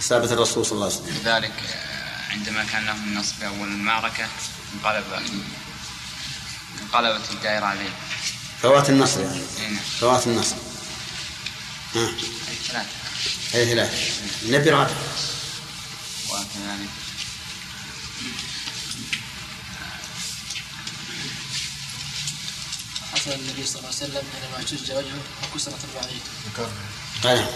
إصابة 0.00 0.32
الرسول 0.32 0.66
صلى 0.66 0.72
الله 0.72 0.84
عليه 0.86 0.96
وسلم. 0.96 1.16
لذلك 1.16 1.52
آه، 1.74 2.32
عندما 2.32 2.64
كان 2.64 2.84
لهم 2.86 3.02
النصر 3.04 3.34
في 3.34 3.46
أول 3.46 3.68
المعركة 3.68 4.28
انقلب 4.74 5.04
انقلبت 6.82 7.30
الدائرة 7.30 7.64
عليه. 7.64 7.90
فوات 8.62 8.90
النصر 8.90 9.20
يعني. 9.20 9.40
إيه 9.58 9.68
نعم. 9.68 9.80
فوات 10.00 10.26
النصر. 10.26 10.56
ها. 11.94 12.08
أي 12.48 12.56
ثلاثة 12.68 12.88
هي 13.52 13.66
ثلاثة 13.74 13.96
نبي 14.48 14.70
رابع 14.70 14.94
وكذلك. 16.28 16.88
حصل 23.12 23.30
النبي 23.30 23.66
صلى 23.66 23.78
الله 23.78 23.88
عليه 23.88 23.96
وسلم 23.96 24.22
حينما 24.32 24.66
شج 24.66 24.92
وجهه 24.92 25.20
وكسرت 25.52 25.84
البعيد 25.84 26.22
قال 27.22 27.46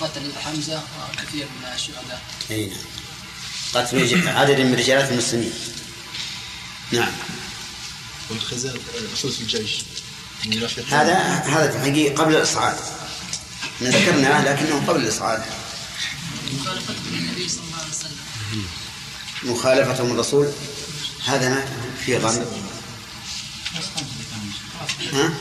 قتل 0.00 0.32
حمزة 0.44 0.82
وكثير 1.12 1.46
من 1.60 1.72
الشهداء. 1.74 2.22
اي 2.50 2.66
نعم. 2.66 2.78
قتل 3.74 4.28
عدد 4.28 4.60
من 4.60 4.74
رجالات 4.74 5.12
المسلمين. 5.12 5.52
نعم. 6.92 7.12
والخزان 8.30 8.80
خصوص 9.14 9.40
الجيش. 9.40 9.84
هذا 10.88 11.18
هذا 11.18 11.70
في 11.70 11.76
الحقيقة 11.76 12.22
قبل 12.22 12.36
الإصعاد. 12.36 12.76
ذكرناه 13.82 14.44
لكنه 14.44 14.86
قبل 14.86 15.00
الإصعاد. 15.00 15.42
مخالفة 16.52 16.94
النبي 17.12 17.48
صلى 17.48 17.64
الله 17.64 17.78
عليه 17.78 17.90
وسلم. 17.90 18.16
مخالفتهم 19.42 20.12
الرسول. 20.12 20.52
هذا 21.24 21.48
ما 21.48 21.64
في 22.04 22.16
غم. 22.16 22.44
ها؟ 25.12 25.34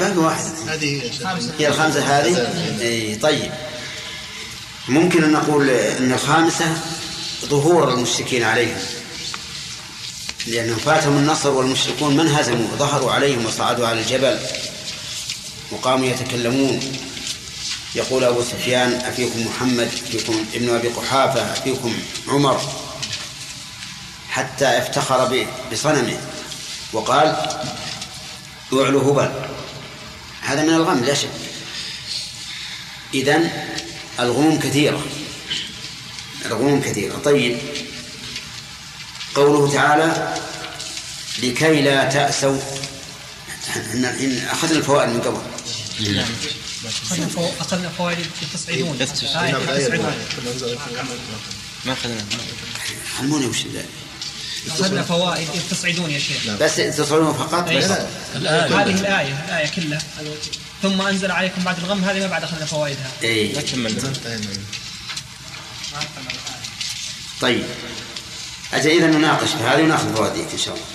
باقي 0.00 0.16
واحد. 0.16 0.44
هذه 0.68 1.10
هي 1.58 1.68
الخامسة 1.68 2.00
هذه؟ 2.00 2.52
اي 2.80 3.16
طيب. 3.16 3.52
ممكن 4.88 5.24
أن 5.24 5.32
نقول 5.32 5.70
أن 5.70 6.12
الخامسة 6.12 6.76
ظهور 7.44 7.94
المشركين 7.94 8.42
عليهم. 8.42 8.78
لأنهم 10.46 10.76
فاتهم 10.78 11.16
النصر 11.16 11.50
والمشركون 11.50 12.16
من 12.16 12.28
هزموا؟ 12.28 12.76
ظهروا 12.76 13.12
عليهم 13.12 13.46
وصعدوا 13.46 13.86
على 13.86 14.00
الجبل 14.00 14.38
وقاموا 15.70 16.06
يتكلمون. 16.06 16.80
يقول 17.94 18.24
أبو 18.24 18.42
سفيان 18.42 18.92
أفيكم 18.92 19.46
محمد 19.46 19.86
أفيكم 19.86 20.44
ابن 20.54 20.74
أبي 20.74 20.88
قحافة 20.88 21.52
أفيكم 21.52 21.94
عمر. 22.28 22.60
حتى 24.30 24.66
افتخر 24.66 25.46
بصنمه. 25.72 26.20
وقال 26.92 27.36
يعلو 28.72 29.00
هبل 29.12 29.48
هذا 30.42 30.62
من 30.62 30.74
الغم 30.74 31.04
لا 31.04 31.14
شك. 31.14 31.28
إذن 33.14 33.50
الغموم 34.20 34.58
كثيرة. 34.58 35.06
الغموم 36.46 36.80
كثيرة. 36.80 37.16
طيب. 37.24 37.58
قوله 39.34 39.72
تعالى 39.72 40.34
لكي 41.42 41.82
لا 41.82 42.04
تأسوا. 42.10 42.58
إحنا 43.70 44.10
الحين 44.10 44.48
أخذنا 44.48 44.78
الفوائد 44.78 45.08
من 45.08 45.20
قبل. 45.20 45.40
أخذنا 47.04 47.26
فو- 47.26 47.50
أخذنا 47.60 47.88
فوائد 47.98 48.26
تصعدون 48.54 48.98
آية 49.36 49.52
نعم،. 49.52 50.12
ما 51.84 51.92
أخذنا. 51.92 52.24
علموني 53.20 53.46
وش 53.46 53.58
أخذنا 54.70 55.02
فوائد 55.02 55.48
إذ 55.54 55.60
تصعدون 55.70 56.10
يا 56.10 56.18
شيخ. 56.18 56.50
بس 56.60 56.76
تصعدون 56.76 57.34
فقط. 57.34 57.64
بس 57.64 57.84
هذه 57.84 58.90
الآية 58.90 59.44
الآية 59.48 59.68
كلها. 59.76 59.98
ثم 60.82 61.00
أنزل 61.00 61.30
عليكم 61.30 61.64
بعد 61.64 61.78
الغم 61.78 62.04
هذه 62.04 62.20
ما 62.20 62.26
بعد 62.26 62.42
أخذنا 62.42 62.66
فوائدها. 62.66 63.10
إيه. 63.22 63.54
لا 63.54 63.62
كملنا 63.62 64.12
طيب. 67.40 67.62
أجل 68.74 68.90
إذا 68.90 69.06
نناقش 69.06 69.48
هذه 69.52 69.82
ونأخذ 69.82 70.16
فوائدك 70.16 70.52
إن 70.52 70.58
شاء 70.58 70.74
الله. 70.74 70.86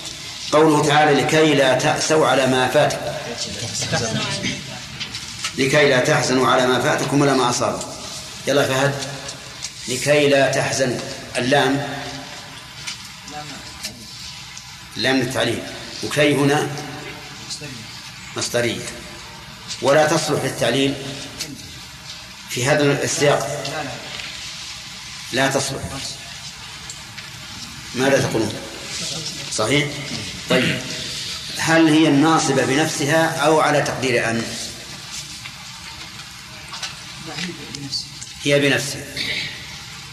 قوله 0.52 0.86
تعالى 0.86 1.22
لكي 1.22 1.54
لا 1.54 1.78
تأسوا 1.78 2.26
على 2.26 2.46
ما 2.46 2.68
فاتكم. 2.68 3.12
لكي 5.58 5.88
لا 5.88 6.00
تحزنوا 6.00 6.48
على 6.48 6.66
ما 6.66 6.80
فاتكم 6.80 7.20
ولا 7.20 7.34
ما 7.34 7.50
أصابكم. 7.50 7.86
يلا 8.46 8.68
فهد. 8.68 8.94
لكي 9.88 10.28
لا 10.28 10.52
تحزنوا. 10.52 10.98
اللام. 11.38 12.03
لام 14.96 15.20
التعليل 15.20 15.62
وكي 16.04 16.34
هنا؟ 16.34 16.68
مصدرية. 18.36 18.82
ولا 19.82 20.06
تصلح 20.06 20.44
للتعليل 20.44 20.94
في 22.50 22.66
هذا 22.66 23.04
السياق؟ 23.04 23.64
لا 25.32 25.48
تصلح. 25.48 25.82
ماذا 27.94 28.22
تقولون؟ 28.28 28.54
صحيح؟ 29.52 29.88
طيب. 30.50 30.80
هل 31.58 31.88
هي 31.88 32.08
الناصبة 32.08 32.64
بنفسها 32.64 33.36
أو 33.36 33.60
على 33.60 33.82
تقدير 33.82 34.30
أن؟ 34.30 34.42
هي 38.42 38.60
بنفسها. 38.60 39.04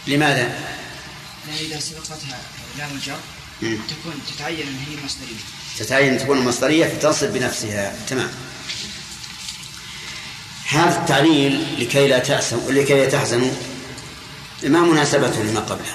لماذا؟ 0.06 0.42
لأن 1.46 1.56
إذا 1.56 1.80
سبقتها 1.80 2.38
لام 2.78 2.90
الجر. 2.90 3.18
تكون 3.62 4.22
تتعين 4.36 4.68
أن 4.68 4.78
هي 4.88 5.04
مصدرية. 5.04 5.36
تتعين 5.78 6.18
تكون 6.18 6.44
مصدرية 6.44 6.86
فتنصب 6.86 7.26
بنفسها. 7.26 7.96
تمام. 8.08 8.30
هذا 10.68 11.00
التعليل 11.00 11.80
لكي 11.80 12.08
لا 12.08 12.18
تأسوا 12.18 12.72
لكي 12.72 12.94
لا 12.94 13.10
تحزنوا. 13.10 13.50
ما 14.62 14.80
مناسبته 14.80 15.42
لما 15.42 15.60
قبله. 15.60 15.94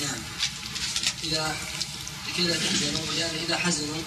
نعم. 0.00 0.18
إذا 1.24 1.56
لكي 2.28 2.42
لا 2.42 2.54
تحزنوا 2.54 3.14
يعني 3.18 3.38
إذا 3.46 3.58
حزنوا 3.58 4.02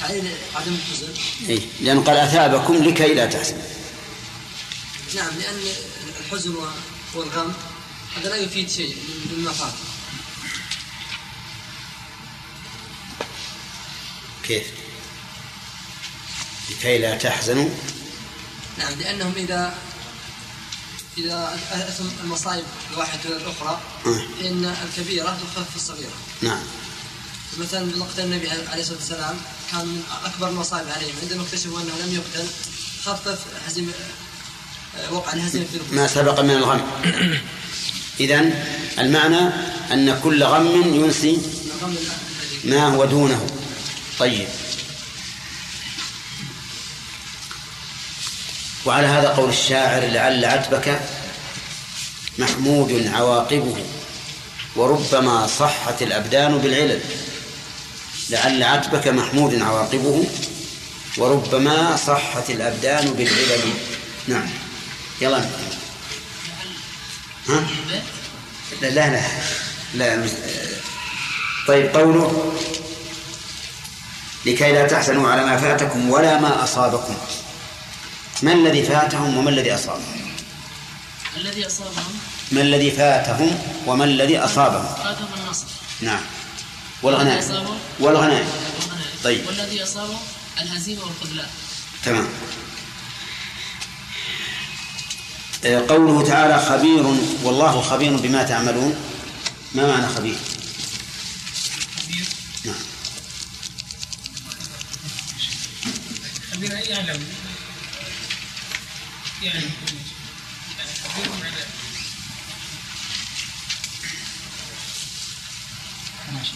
تعليل 0.00 0.32
عدم 0.54 0.74
الحزن. 0.74 1.12
إيه؟ 1.48 1.60
لأنه 1.80 2.00
قال 2.00 2.16
أثابكم 2.16 2.74
لكي 2.74 3.14
لا 3.14 3.26
تحزنوا. 3.26 3.62
نعم 5.14 5.30
لأن 5.38 5.60
الحزن 6.20 6.54
والغم 7.14 7.54
هذا 8.16 8.28
لا 8.28 8.36
يفيد 8.36 8.70
شيء 8.70 8.96
فات 9.58 9.72
كيف؟ 14.42 14.66
لكي 16.70 16.98
لا 16.98 17.16
تحزنوا؟ 17.16 17.68
نعم 18.78 18.92
لأنهم 18.98 19.32
إذا 19.36 19.74
إذا 21.18 21.58
أتم 21.72 22.10
المصائب 22.24 22.64
الواحدة 22.92 23.20
إلى 23.24 23.36
الأخرى. 23.36 23.80
فإن 24.04 24.76
الكبيرة 24.84 25.38
تخفف 25.54 25.76
الصغيرة. 25.76 26.12
نعم. 26.42 26.62
مثلا 27.58 28.00
وقت 28.00 28.18
النبي 28.18 28.50
عليه 28.50 28.80
الصلاة 28.80 28.98
والسلام 28.98 29.36
كان 29.72 29.86
من 29.86 30.02
أكبر 30.24 30.48
المصائب 30.48 30.88
عليهم 30.88 31.14
عندما 31.22 31.42
اكتشفوا 31.42 31.80
أنه 31.80 32.06
لم 32.06 32.14
يقتل 32.14 32.48
خفف 33.04 33.38
حزم 33.66 33.90
آه، 34.96 35.12
وقع 35.12 35.32
الهزيمة 35.32 35.64
في 35.64 35.94
ما 35.94 36.06
سبق 36.06 36.40
من 36.40 36.50
الغم. 36.50 36.80
إذن 38.20 38.64
المعنى 38.98 39.50
أن 39.92 40.20
كل 40.24 40.44
غم 40.44 40.94
ينسي 40.94 41.38
ما 42.64 42.86
هو 42.86 43.04
دونه. 43.04 43.46
طيب. 44.18 44.48
وعلى 48.86 49.06
هذا 49.06 49.28
قول 49.28 49.48
الشاعر 49.48 50.02
لعل 50.02 50.44
عتبك 50.44 51.00
محمود 52.38 53.10
عواقبه 53.14 53.76
وربما 54.76 55.46
صحت 55.46 56.02
الأبدان 56.02 56.58
بالعلل. 56.58 57.00
لعل 58.30 58.62
عتبك 58.62 59.08
محمود 59.08 59.62
عواقبه 59.62 60.24
وربما 61.18 61.96
صحت 61.96 62.50
الأبدان 62.50 63.12
بالعلل. 63.12 63.72
نعم. 64.28 64.48
يلا 65.20 65.44
ها؟ 67.50 67.66
لا 68.80 68.88
لا. 68.90 69.20
لا, 69.94 70.16
لا 70.16 70.30
طيب 71.68 71.96
قوله 71.96 72.52
لكي 74.46 74.72
لا 74.72 74.86
تحزنوا 74.86 75.30
على 75.30 75.44
ما 75.44 75.56
فاتكم 75.56 76.10
ولا 76.10 76.40
ما 76.40 76.64
أصابكم. 76.64 77.14
ما 78.42 78.52
الذي 78.52 78.82
فاتهم 78.82 79.36
وما 79.36 79.50
الذي 79.50 79.74
أصابهم؟ 79.74 80.20
الذي 81.36 81.66
أصابهم؟ 81.66 82.18
ما 82.52 82.60
الذي 82.60 82.90
فاتهم 82.90 83.58
وما 83.86 84.04
الذي 84.04 84.38
أصابهم؟ 84.38 84.94
فاتهم 85.04 85.28
النصر. 85.44 85.66
نعم. 86.00 86.22
والغنائم. 87.02 87.66
والغنائم. 88.00 88.48
طيب. 89.24 89.46
والذي 89.46 89.82
أصابهم؟ 89.82 90.20
الهزيمة 90.62 91.02
والخذلان. 91.02 91.48
تمام. 92.04 92.28
قوله 95.64 96.26
تعالى 96.26 96.58
خبير 96.58 97.06
والله 97.42 97.80
خبير 97.80 98.16
بما 98.16 98.42
تعملون. 98.42 98.94
ما 99.74 99.86
معنى 99.86 100.06
خبير؟ 100.06 100.36
نعم. 102.64 102.74
خبير 106.52 106.72
يعلم 106.72 107.24
يعلم؟ 109.42 109.70
كل 109.80 109.88
شيء 109.88 110.16
خبير 111.14 111.30
معنى 111.40 111.56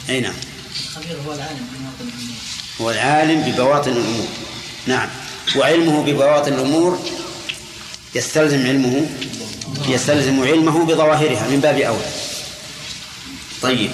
أي 0.09 0.21
نعم. 0.21 0.35
الخبير 0.87 1.17
هو 1.27 1.33
العالم 1.33 1.69
بمواطن 1.73 2.09
الأمور 2.09 2.37
هو 2.81 2.91
العالم 2.91 3.41
ببواطن 3.43 3.93
الأمور. 3.93 4.29
نعم. 4.87 5.09
وعلمه 5.57 6.03
ببواطن 6.03 6.53
الأمور 6.53 7.05
يستلزم 8.15 8.67
علمه 8.67 9.11
يستلزم 9.89 10.43
علمه 10.43 10.85
بظواهرها 10.85 11.49
من 11.49 11.61
باب 11.61 11.79
أولى 11.79 12.07
طيب. 13.63 13.91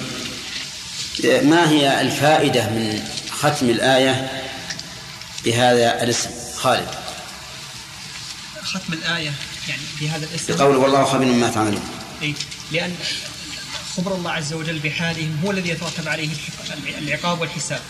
ما 1.23 1.69
هي 1.69 2.01
الفائدة 2.01 2.69
من 2.69 3.03
ختم 3.31 3.69
الآية 3.69 4.41
بهذا 5.45 6.03
الاسم؟ 6.03 6.29
خالد. 6.55 6.87
ختم 8.63 8.93
الآية 8.93 9.33
يعني 9.67 9.81
في 9.99 10.09
هذا 10.09 10.25
الاسم؟ 10.25 10.55
بقوله 10.55 10.77
والله 10.77 11.05
خبير 11.05 11.27
ما 11.27 11.49
تعملون. 11.49 11.83
أي 12.21 12.33
لأن 12.71 12.95
خبر 13.97 14.15
الله 14.15 14.31
عز 14.31 14.53
وجل 14.53 14.79
بحالهم 14.79 15.39
هو 15.43 15.51
الذي 15.51 15.69
يترتب 15.69 16.07
عليه 16.07 16.29
العقاب 16.97 17.41
والحساب. 17.41 17.81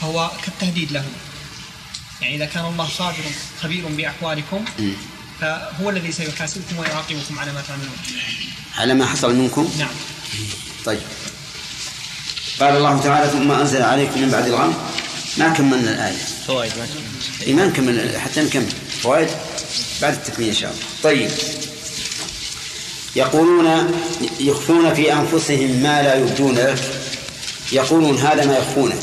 فهو 0.00 0.30
كالتهديد 0.44 0.92
لهم. 0.92 1.12
يعني 2.20 2.36
إذا 2.36 2.44
كان 2.44 2.64
الله 2.64 2.86
خابر 2.86 3.24
خبير 3.62 3.86
بأحوالكم. 3.86 4.64
فهو 5.40 5.90
الذي 5.90 6.12
سيحاسبكم 6.12 6.78
ويعاقبكم 6.78 7.38
على 7.38 7.52
ما 7.52 7.62
تعملون. 7.68 7.96
على 8.78 8.94
ما 8.94 9.06
حصل 9.06 9.34
منكم؟ 9.34 9.72
نعم. 9.78 9.94
طيب. 10.84 11.00
قال 12.60 12.76
الله 12.76 13.00
تعالى 13.00 13.30
ثم 13.30 13.52
أنزل 13.52 13.82
عليكم 13.82 14.20
من 14.20 14.30
بعد 14.30 14.46
الغم. 14.46 14.74
ما 15.36 15.48
كملنا 15.48 15.90
الآية. 15.90 16.16
فوائد 16.46 16.72
ما 16.78 16.86
إيه 17.42 17.54
ما 17.54 17.66
نكمل 17.66 18.18
حتى 18.18 18.40
نكمل. 18.40 18.68
فوائد 19.02 19.28
بعد 20.02 20.12
التكميل 20.12 20.48
إن 20.48 20.54
شاء 20.54 20.70
الله. 20.70 20.82
طيب. 21.02 21.30
يقولون 23.16 24.00
يخفون 24.40 24.94
في 24.94 25.12
أنفسهم 25.12 25.70
ما 25.70 26.02
لا 26.02 26.14
يبدون 26.14 26.54
لك. 26.54 26.78
يقولون 27.72 28.18
هذا 28.18 28.46
ما 28.46 28.58
يخفونه. 28.58 29.00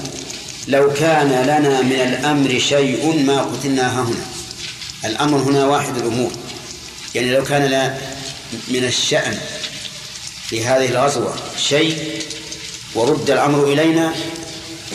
لو 0.68 0.94
كان 0.94 1.28
لنا 1.28 1.82
من 1.82 1.92
الأمر 1.92 2.60
شيء 2.60 3.24
ما 3.26 3.42
قتلنا 3.42 4.02
هنا. 4.02 4.35
الأمر 5.06 5.38
هنا 5.38 5.66
واحد 5.66 5.98
الأمور. 5.98 6.32
يعني 7.16 7.32
لو 7.32 7.44
كان 7.44 7.66
لنا 7.66 7.98
من 8.68 8.84
الشأن 8.84 9.40
في 10.48 10.66
هذه 10.66 10.90
الغزوة 10.90 11.36
شيء 11.58 12.22
ورد 12.96 13.30
الأمر 13.30 13.64
إلينا 13.64 14.14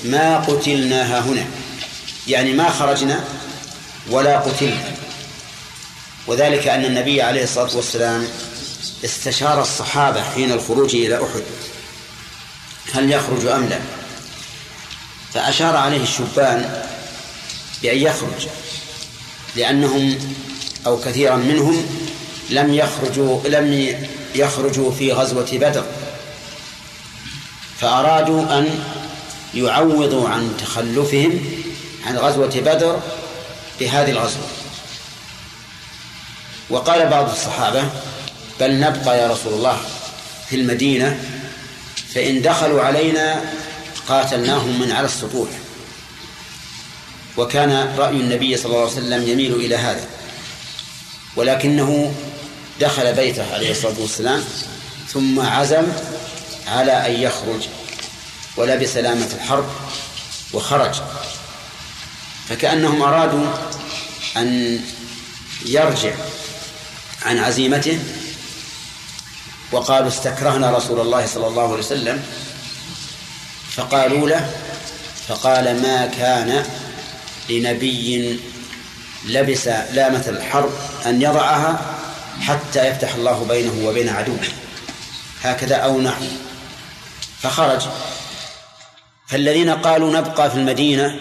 ما 0.05 0.39
قتلناها 0.39 1.21
هنا. 1.21 1.47
يعني 2.29 2.53
ما 2.53 2.71
خرجنا 2.71 3.25
ولا 4.11 4.39
قتلنا. 4.39 4.95
وذلك 6.27 6.69
أن 6.69 6.85
النبي 6.85 7.23
عليه 7.23 7.45
الصلاة 7.45 7.77
والسلام 7.77 8.29
استشار 9.05 9.63
الصحابة 9.63 10.23
حين 10.23 10.53
الخروج 10.53 10.95
إلى 10.95 11.17
أحد. 11.17 11.43
هل 12.95 13.13
يخرج 13.13 13.47
أم 13.47 13.69
لا؟ 13.69 13.81
فأشار 15.35 15.77
عليه 15.77 16.03
الشبان 16.03 16.85
بأن 17.83 17.99
يخرج. 17.99 18.49
لأنهم 19.57 20.19
أو 20.87 21.01
كثيرا 21.01 21.37
منهم 21.37 21.87
لم 22.51 22.75
يخرجوا 22.75 23.41
لم 23.49 23.97
يخرجوا 24.35 24.93
في 24.93 25.13
غزوة 25.13 25.49
بدر 25.53 25.85
فأرادوا 27.81 28.59
أن 28.59 28.85
يعوضوا 29.55 30.29
عن 30.29 30.57
تخلفهم 30.61 31.41
عن 32.07 32.17
غزوة 32.17 32.61
بدر 32.61 33.01
بهذه 33.81 34.11
الغزوة. 34.11 34.47
وقال 36.71 37.09
بعض 37.09 37.31
الصحابة 37.31 37.85
بل 38.61 38.81
نبقى 38.81 39.19
يا 39.19 39.29
رسول 39.33 39.53
الله 39.53 39.79
في 40.49 40.57
المدينة 40.57 41.21
فإن 42.15 42.43
دخلوا 42.43 42.83
علينا 42.83 43.45
قاتلناهم 44.09 44.81
من 44.81 44.93
على 44.93 45.07
السطوح. 45.07 45.49
وكان 47.37 47.95
رأي 47.99 48.17
النبي 48.17 48.57
صلى 48.57 48.67
الله 48.67 48.81
عليه 48.81 48.93
وسلم 48.93 49.29
يميل 49.29 49.55
إلى 49.55 49.77
هذا. 49.77 50.05
ولكنه 51.37 52.15
دخل 52.81 53.13
بيته 53.13 53.55
عليه 53.55 53.71
الصلاة 53.71 54.01
والسلام 54.01 54.45
ثم 55.09 55.41
عزم 55.41 55.87
على 56.67 57.07
أن 57.07 57.13
يخرج 57.23 57.69
ولبس 58.57 58.97
لامة 58.97 59.29
الحرب 59.35 59.67
وخرج. 60.53 60.95
فكأنهم 62.49 63.03
أرادوا 63.03 63.47
أن 64.37 64.81
يرجع 65.67 66.13
عن 67.23 67.39
عزيمته 67.39 67.99
وقالوا 69.73 70.09
استكرهنا 70.09 70.71
رسول 70.71 71.01
الله 71.01 71.27
صلى 71.27 71.47
الله 71.47 71.63
عليه 71.63 71.83
وسلم. 71.83 72.23
فقالوا 73.77 74.29
له 74.29 74.51
فقال 75.29 75.83
ما 75.83 76.07
كان 76.07 76.67
لنبي 77.51 78.39
لبس 79.29 79.69
لامة 79.69 80.25
الحرب 80.29 80.71
أن 81.07 81.23
يضعها 81.23 81.81
حتى 82.41 82.87
يفتح 82.89 83.15
الله 83.15 83.45
بينه 83.49 83.89
وبين 83.89 84.09
عدوه. 84.09 84.39
هكذا 85.43 85.77
أو 85.77 86.01
نحو. 86.01 86.25
فخرج. 87.41 87.83
فالذين 89.27 89.71
قالوا 89.71 90.13
نبقى 90.13 90.51
في 90.51 90.57
المدينة 90.57 91.21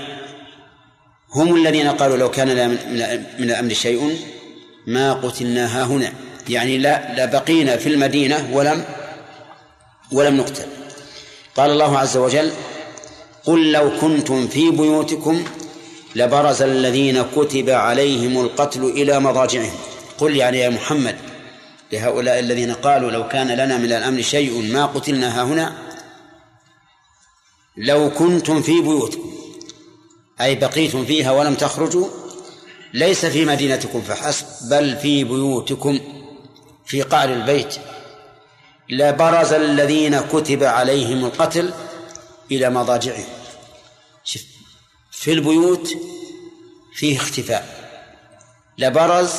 هم 1.36 1.56
الذين 1.56 1.88
قالوا 1.88 2.18
لو 2.18 2.32
كان 2.32 2.70
من 3.40 3.44
الأمر 3.44 3.74
شيء 3.74 4.20
ما 4.88 5.14
قتلنا 5.14 5.82
ها 5.82 5.84
هنا 5.84 6.14
يعني 6.50 6.78
لا 6.78 7.26
لبقينا 7.26 7.78
في 7.78 7.90
المدينة 7.90 8.50
ولم 8.54 8.86
ولم 10.12 10.38
نقتل. 10.38 10.66
قال 11.58 11.72
الله 11.72 12.00
عز 12.00 12.18
وجل 12.18 12.52
قل 13.46 13.72
لو 13.72 13.92
كنتم 14.02 14.48
في 14.48 14.72
بيوتكم 14.72 15.44
لبرز 16.16 16.62
الذين 16.62 17.24
كتب 17.36 17.70
عليهم 17.70 18.42
القتل 18.42 18.84
إلى 18.84 19.20
مضاجعهم. 19.20 19.78
قل 20.18 20.36
يعني 20.36 20.60
يا 20.60 20.70
محمد 20.70 21.16
لهؤلاء 21.92 22.40
الذين 22.40 22.74
قالوا 22.74 23.12
لو 23.12 23.28
كان 23.28 23.48
لنا 23.48 23.78
من 23.78 23.86
الأمر 23.92 24.22
شيء 24.22 24.62
ما 24.62 24.86
قتلنا 24.86 25.44
هنا 25.44 25.74
لو 27.78 28.10
كنتم 28.10 28.62
في 28.62 28.82
بيوتكم 28.82 29.34
أي 30.42 30.56
بقيتم 30.56 31.06
فيها 31.06 31.32
ولم 31.32 31.56
تخرجوا 31.56 32.08
ليس 32.94 33.26
في 33.26 33.46
مدينتكم 33.46 34.02
فحسب 34.02 34.46
بل 34.70 34.98
في 34.98 35.24
بيوتكم 35.24 36.00
في 36.86 37.02
قعر 37.02 37.34
البيت. 37.34 37.76
لبرز 38.90 39.54
الذين 39.54 40.20
كتب 40.20 40.64
عليهم 40.64 41.26
القتل 41.26 41.74
إلى 42.52 42.70
مضاجعهم. 42.70 43.26
شف 44.24 44.59
في 45.20 45.34
البيوت 45.34 45.90
فيه 46.94 47.18
اختفاء 47.18 47.90
لبرز 48.78 49.32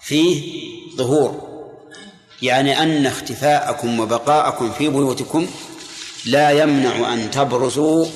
فيه 0.00 0.60
ظهور. 0.96 1.54
يعني 2.42 2.82
أن 2.82 3.06
اختفاءكم 3.06 4.00
وبقاءكم 4.00 4.72
في 4.72 4.88
بيوتكم 4.88 5.46
لا 6.24 6.50
يمنع 6.50 7.12
أن 7.14 7.30
تبرزوا 7.30 8.06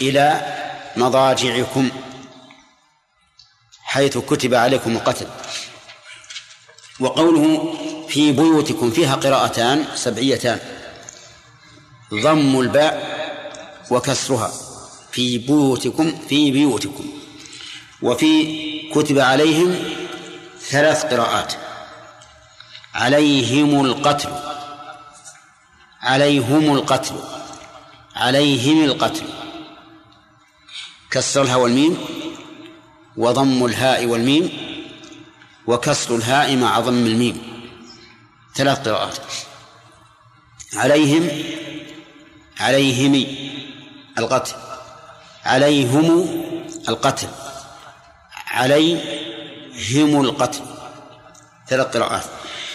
إلى 0.00 0.54
مضاجعكم 0.96 1.90
حيث 3.82 4.18
كتب 4.18 4.54
عليكم 4.54 4.96
القتل. 4.96 5.26
وقوله 7.00 7.74
في 8.08 8.32
بيوتكم 8.32 8.90
فيها 8.90 9.14
قراءتان 9.14 9.84
سبعيتان 9.94 10.60
ضم 12.14 12.60
الباء 12.60 13.18
وكسرها. 13.90 14.67
في 15.12 15.38
بيوتكم 15.38 16.18
في 16.28 16.50
بيوتكم. 16.50 17.04
وفي 18.02 18.58
كتب 18.94 19.18
عليهم 19.18 19.76
ثلاث 20.60 21.04
قراءات. 21.04 21.54
عليهم 22.94 23.84
القتل. 23.84 24.30
عليهم 26.00 26.74
القتل. 26.74 27.14
عليهم 28.16 28.84
القتل. 28.84 29.26
كسر 31.10 31.42
الهاء 31.42 31.58
والميم. 31.58 31.98
وضم 33.16 33.64
الهاء 33.64 34.06
والميم. 34.06 34.50
وكسر 35.66 36.16
الهاء 36.16 36.56
مع 36.56 36.80
ضم 36.80 37.06
الميم. 37.06 37.42
ثلاث 38.54 38.88
قراءات. 38.88 39.16
عليهم 40.74 41.28
عليهم 42.60 43.26
القتل. 44.18 44.67
عليهم 45.44 46.26
القتل. 46.88 47.28
عليهم 48.46 50.20
القتل. 50.20 50.60
ثلاث 51.68 51.96
قراءات. 51.96 52.24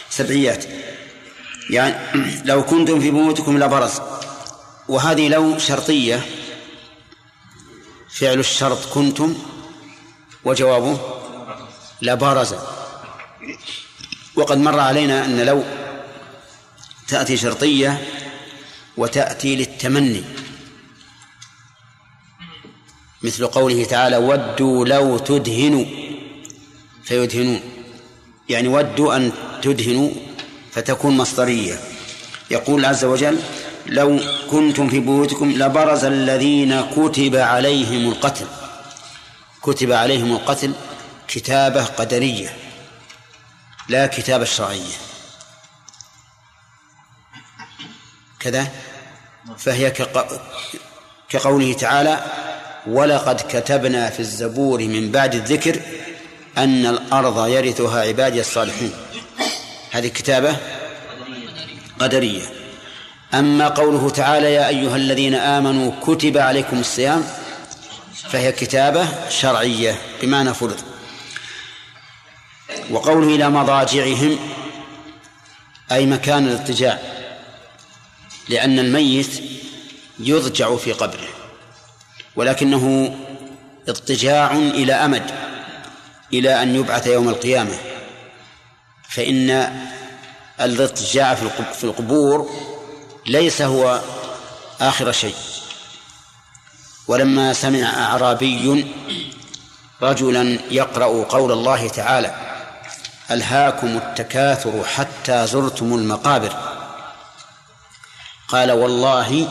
سبعيات. 0.10 0.66
يعني 1.70 1.96
لو 2.50 2.64
كنتم 2.66 3.00
في 3.00 3.12
بيوتكم 3.12 3.64
لبرز. 3.64 4.02
وهذه 4.88 5.28
لو 5.30 5.58
شرطية. 5.58 6.26
فعل 8.10 8.40
الشرط 8.40 8.86
كنتم. 8.94 9.36
وجوابه 10.46 11.00
لبرز. 12.02 12.56
وقد 14.36 14.58
مر 14.58 14.80
علينا 14.80 15.26
أن 15.26 15.46
لو 15.46 15.64
تأتي 17.08 17.38
شرطية 17.38 18.08
وتأتي 18.98 19.56
للتمني. 19.56 20.24
مثل 23.24 23.48
قوله 23.48 23.84
تعالى 23.84 24.18
ودوا 24.18 24.86
لو 24.86 25.18
تدهنوا 25.18 25.86
فيدهنون. 27.04 27.62
يعني 28.50 28.68
ودوا 28.68 29.16
أن 29.16 29.32
تدهنوا 29.62 30.10
فتكون 30.72 31.18
مصدرية. 31.18 31.80
يقول 32.52 32.86
عز 32.86 33.06
وجل 33.06 33.40
لو 33.86 34.20
كنتم 34.52 34.90
في 34.90 35.00
بيوتكم 35.00 35.52
لبرز 35.52 36.06
الذين 36.06 36.82
كتب 36.82 37.36
عليهم 37.36 38.12
القتل. 38.12 38.46
كتب 39.62 39.92
عليهم 39.92 40.32
القتل 40.32 40.74
كتابة 41.28 41.84
قدرية 41.84 42.58
لا 43.90 44.08
كتابة 44.08 44.46
شرعية. 44.46 44.98
كذا؟ 48.40 48.68
فهي 49.58 49.94
كقوله 51.30 51.74
تعالى 51.74 52.24
ولقد 52.88 53.42
كتبنا 53.50 54.10
في 54.10 54.20
الزبور 54.20 54.84
من 54.84 55.12
بعد 55.12 55.36
الذكر 55.36 55.80
أن 56.58 56.86
الأرض 56.86 57.48
يرثها 57.48 58.02
عبادي 58.02 58.40
الصالحون 58.40 58.92
هذه 59.92 60.08
كتابة 60.08 60.58
قدرية. 62.00 62.42
أما 63.34 63.68
قوله 63.68 64.10
تعالى 64.10 64.54
يا 64.54 64.68
أيها 64.68 64.96
الذين 64.96 65.36
آمنوا 65.36 65.92
كتب 66.02 66.38
عليكم 66.38 66.80
الصيام 66.80 67.24
فهي 68.30 68.52
كتابة 68.52 69.30
شرعية 69.30 69.98
بمعنى 70.22 70.54
فرض. 70.54 70.80
وقوله 72.90 73.36
إلى 73.36 73.50
مضاجعهم 73.50 74.40
أي 75.92 76.06
مكان 76.06 76.48
الاضطجاع 76.48 77.00
لأن 78.50 78.80
الميت 78.80 79.44
يضجع 80.20 80.76
في 80.76 80.92
قبره. 80.92 81.43
ولكنه 82.36 83.16
اضطجاع 83.90 84.52
إلى 84.52 84.94
أمد 84.94 85.32
إلى 86.34 86.64
أن 86.64 86.76
يبعث 86.76 87.08
يوم 87.08 87.30
القيامة. 87.30 87.78
فإن 89.10 89.50
الاضطجاع 90.62 91.36
في 91.74 91.84
القبور 91.84 92.50
ليس 93.28 93.62
هو 93.62 94.02
آخر 94.82 95.12
شيء. 95.12 95.36
ولما 97.08 97.54
سمع 97.54 98.06
أعرابي 98.06 98.86
رجلا 100.02 100.60
يقرأ 100.72 101.24
قول 101.24 101.52
الله 101.52 101.88
تعالى 101.88 102.36
ألهاكم 103.32 103.88
التكاثر 103.88 104.84
حتى 104.84 105.48
زرتم 105.48 105.94
المقابر. 105.94 106.54
قال 108.48 108.72
والله 108.72 109.48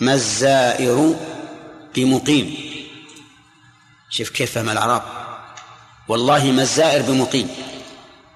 ما 0.00 0.14
الزائر 0.14 1.16
بمقيم 1.96 2.56
شوف 4.10 4.30
كيف 4.30 4.52
فهم 4.52 4.68
الأعراب 4.68 5.02
والله 6.08 6.44
ما 6.44 6.62
الزائر 6.62 7.02
بمقيم. 7.02 7.48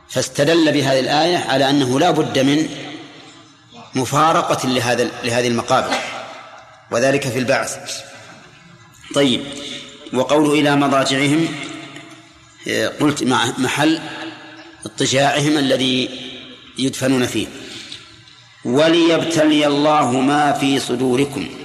فاستدل 0.08 0.72
بهذه 0.72 1.00
الآية 1.00 1.38
على 1.38 1.70
أنه 1.70 2.00
لا 2.00 2.10
بد 2.10 2.38
من 2.38 2.68
مفارقة 3.94 4.68
لهذا 4.68 5.10
لهذه 5.24 5.48
المقابر. 5.48 5.94
وذلك 6.90 7.28
في 7.28 7.38
البعث. 7.38 8.00
طيب. 9.14 9.44
وقوله 10.12 10.52
إلى 10.52 10.76
مضاجعهم 10.76 11.48
قلت 13.00 13.22
مع 13.22 13.52
محل 13.58 14.00
اضطجاعهم 14.86 15.58
الذي 15.58 16.10
يدفنون 16.78 17.26
فيه. 17.26 17.46
وليبتلي 18.64 19.66
الله 19.66 20.10
ما 20.10 20.52
في 20.52 20.80
صدوركم. 20.80 21.63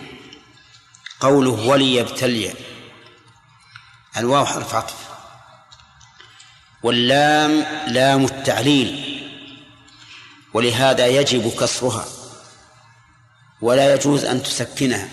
قوله 1.19 1.67
وليبتلي. 1.67 2.53
الواو 4.17 4.45
حرف 4.45 4.75
عطف. 4.75 4.95
واللام 6.83 7.65
لام 7.87 8.25
التعليل. 8.25 9.19
ولهذا 10.53 11.07
يجب 11.07 11.51
كسرها. 11.59 12.05
ولا 13.61 13.93
يجوز 13.93 14.25
أن 14.25 14.43
تسكنها. 14.43 15.09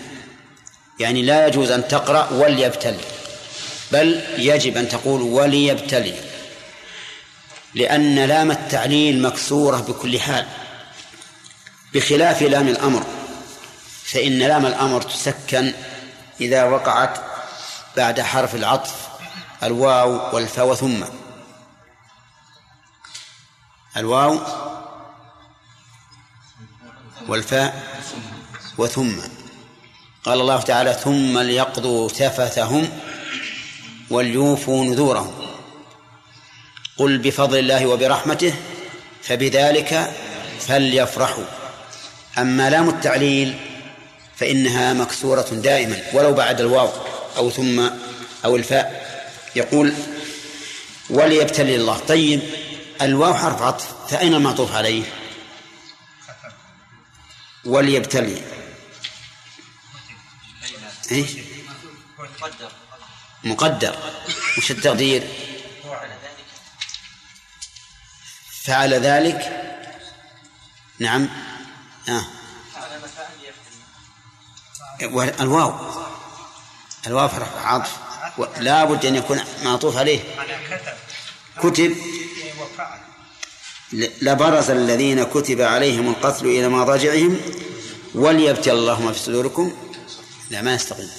يعني 0.99 1.21
لا 1.21 1.47
يجوز 1.47 1.71
أن 1.71 1.87
تقرأ 1.87 2.29
وليبتلي. 2.29 3.03
بل 3.91 4.21
يجب 4.37 4.77
أن 4.77 4.89
تقول 4.89 5.21
وليبتلي. 5.21 6.13
لأن 7.75 8.15
لام 8.25 8.51
التعليل 8.51 9.21
مكسورة 9.21 9.77
بكل 9.77 10.19
حال. 10.19 10.47
بخلاف 11.93 12.41
لام 12.41 12.67
الأمر. 12.67 13.05
فإن 14.03 14.39
لام 14.39 14.65
الأمر 14.65 15.01
تسكن 15.01 15.73
إذا 16.41 16.63
وقعت 16.63 17.19
بعد 17.97 18.21
حرف 18.21 18.55
العطف 18.55 19.07
الواو 19.63 20.35
والفاء 20.35 20.67
وثم. 20.67 21.03
الواو 23.97 24.39
والفاء 27.27 27.99
وثم. 28.77 29.19
قال 30.23 30.41
الله 30.41 30.61
تعالى 30.61 30.93
ثم 30.93 31.39
ليقضوا 31.39 32.09
تفثهم 32.09 32.89
وليوفوا 34.09 34.85
نذورهم. 34.85 35.33
قل 36.97 37.17
بفضل 37.17 37.59
الله 37.59 37.85
وبرحمته 37.87 38.53
فبذلك 39.23 40.13
فليفرحوا. 40.59 41.45
أما 42.37 42.69
لام 42.69 42.89
التعليل 42.89 43.66
فإنها 44.39 44.93
مكسورة 44.93 45.41
دائما 45.41 46.03
ولو 46.13 46.33
بعد 46.33 46.61
الواو 46.61 46.89
أو 47.37 47.51
ثم 47.51 47.89
أو 48.45 48.55
الفاء. 48.55 49.07
يقول 49.55 49.93
وليبتلي 51.09 51.75
الله. 51.75 51.97
طيب 51.97 52.41
الواو 53.01 53.33
حرف 53.33 53.61
عطف 53.61 54.11
فأين 54.11 54.33
المعطوف 54.33 54.75
عليه؟ 54.75 55.03
وليبتلي. 57.65 58.41
إيش 61.11 61.29
مقدر. 63.43 63.95
وش 64.57 64.71
التقدير. 64.71 65.23
فعل 68.63 68.93
ذلك؟ 68.93 69.63
نعم. 70.99 71.29
آه. 72.09 72.36
الواو 75.01 75.73
الواو 77.07 77.29
حرف 77.29 77.65
عطف. 77.65 77.91
لا 78.57 78.85
بد 78.85 79.05
أن 79.05 79.15
يكون 79.15 79.41
معطوف 79.63 79.97
عليه. 79.97 80.19
كتب. 81.63 81.95
لبرز 84.21 84.69
الذين 84.69 85.23
كتب 85.23 85.61
عليهم 85.61 86.09
القتل 86.09 86.45
إلى 86.45 86.69
مضاجعهم. 86.69 87.41
وليبتل 88.15 88.71
الله 88.71 89.01
ما 89.01 89.11
في 89.11 89.19
صدوركم. 89.19 89.93
لا 90.49 90.61
ما 90.61 90.73
يستقيم. 90.73 91.09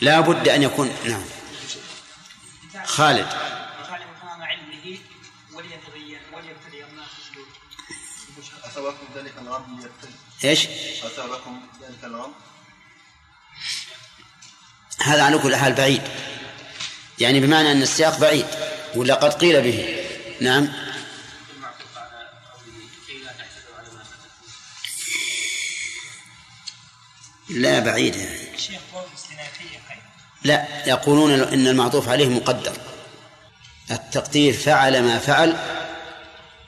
لا 0.00 0.20
بد 0.20 0.48
أن 0.48 0.62
يكون 0.62 0.92
نعم. 1.04 1.24
خالد. 2.84 3.57
إيش؟ 10.44 10.66
أثابكم 11.02 11.60
ذلك 11.82 12.04
الغم؟ 12.04 12.32
هذا 15.02 15.22
على 15.22 15.38
كل 15.38 15.56
حال 15.56 15.72
بعيد. 15.72 16.02
يعني 17.18 17.40
بمعنى 17.40 17.72
أن 17.72 17.82
السياق 17.82 18.18
بعيد 18.18 18.46
ولا 18.94 19.14
قد 19.14 19.32
قيل 19.32 19.62
به. 19.62 20.04
نعم. 20.40 20.68
لا 27.48 27.80
بعيد. 27.80 28.16
يعني. 28.16 28.48
لا 30.44 30.86
يقولون 30.86 31.32
إن 31.32 31.66
المعطوف 31.66 32.08
عليه 32.08 32.28
مقدر. 32.28 32.76
التقدير 33.90 34.54
فعل 34.54 35.02
ما 35.02 35.18
فعل 35.18 35.56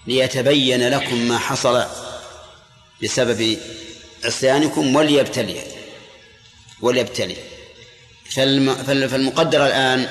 ليتبين 0.07 0.89
لكم 0.89 1.17
ما 1.17 1.39
حصل. 1.39 2.10
بسبب 3.03 3.59
عصيانكم 4.25 4.97
وليبتلي 4.97 5.63
وليبتلي. 6.81 7.37
فالمقدر 8.87 9.67
الآن 9.67 10.09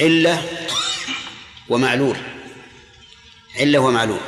علة 0.00 0.42
ومعلول. 1.68 2.16
علة 3.56 3.78
ومعلول. 3.78 4.20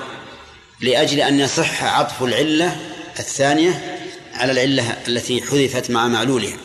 لأجل 0.80 1.20
أن 1.20 1.40
يصح 1.40 1.84
عطف 1.84 2.22
العلة 2.22 2.80
الثانية 3.18 3.98
على 4.34 4.52
العلة 4.52 4.96
التي 5.08 5.42
حذفت 5.42 5.90
مع 5.90 6.08
معلولها. 6.08 6.56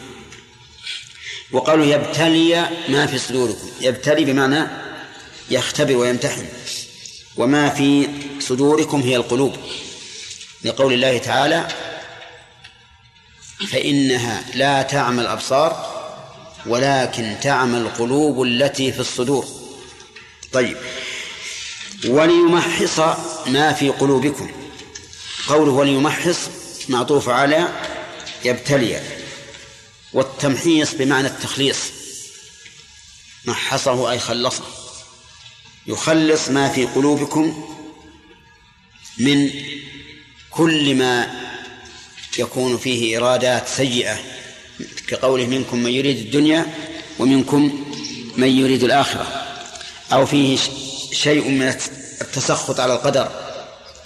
وقالوا 1.51 1.85
يبتلي 1.85 2.69
ما 2.89 3.05
في 3.05 3.17
صدوركم. 3.17 3.69
يبتلي 3.81 4.25
بمعنى 4.25 4.67
يختبر 5.49 5.95
ويمتحن. 5.95 6.45
وما 7.37 7.69
في 7.69 8.07
صدوركم 8.39 9.01
هي 9.01 9.15
القلوب. 9.15 9.57
لقول 10.65 10.93
الله 10.93 11.17
تعالى 11.17 11.67
فإنها 13.71 14.43
لا 14.53 14.81
تعمى 14.81 15.21
الأبصار 15.21 15.95
ولكن 16.65 17.35
تعمى 17.41 17.77
القلوب 17.77 18.43
التي 18.43 18.91
في 18.91 18.99
الصدور. 18.99 19.47
طيب. 20.53 20.77
وليمحص 22.05 22.99
ما 23.47 23.73
في 23.73 23.89
قلوبكم. 23.89 24.51
قوله 25.47 25.71
وليمحص 25.71 26.49
معطوف 26.89 27.29
على 27.29 27.69
يبتلي. 28.45 29.01
والتمحيص 30.13 30.93
بمعنى 30.93 31.27
التخليص. 31.27 31.79
محصه 33.45 34.11
أي 34.11 34.19
خلصه. 34.19 34.63
يخلص 35.87 36.49
ما 36.49 36.69
في 36.69 36.85
قلوبكم 36.85 37.75
من 39.17 39.51
كل 40.55 40.95
ما 40.95 41.27
يكون 42.39 42.77
فيه 42.77 43.17
إرادات 43.17 43.67
سيئة 43.67 44.17
كقوله 45.07 45.45
منكم 45.45 45.77
من 45.77 45.91
يريد 45.91 46.17
الدنيا 46.17 46.65
ومنكم 47.19 47.85
من 48.37 48.47
يريد 48.47 48.83
الآخرة 48.83 49.27
أو 50.13 50.25
فيه 50.25 50.57
شيء 51.11 51.49
من 51.49 51.67
التسخط 52.21 52.79
على 52.79 52.93
القدر 52.93 53.31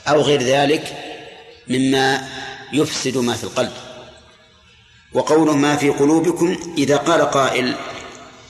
أو 0.07 0.21
غير 0.21 0.43
ذلك 0.43 0.97
مما 1.67 2.27
يفسد 2.73 3.17
ما 3.17 3.33
في 3.33 3.43
القلب. 3.43 3.71
وقوله 5.13 5.55
ما 5.55 5.75
في 5.75 5.89
قلوبكم 5.89 6.75
إذا 6.77 6.97
قال 6.97 7.21
قائل 7.21 7.75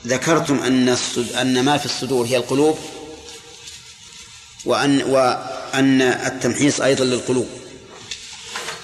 ذكرتم 0.06 0.62
أن 0.62 0.96
أن 1.40 1.64
ما 1.64 1.78
في 1.78 1.86
الصدور 1.86 2.26
هي 2.26 2.36
القلوب 2.36 2.78
وأن 4.64 5.02
وأن 5.02 6.02
التمحيص 6.02 6.80
أيضا 6.80 7.04
للقلوب. 7.04 7.59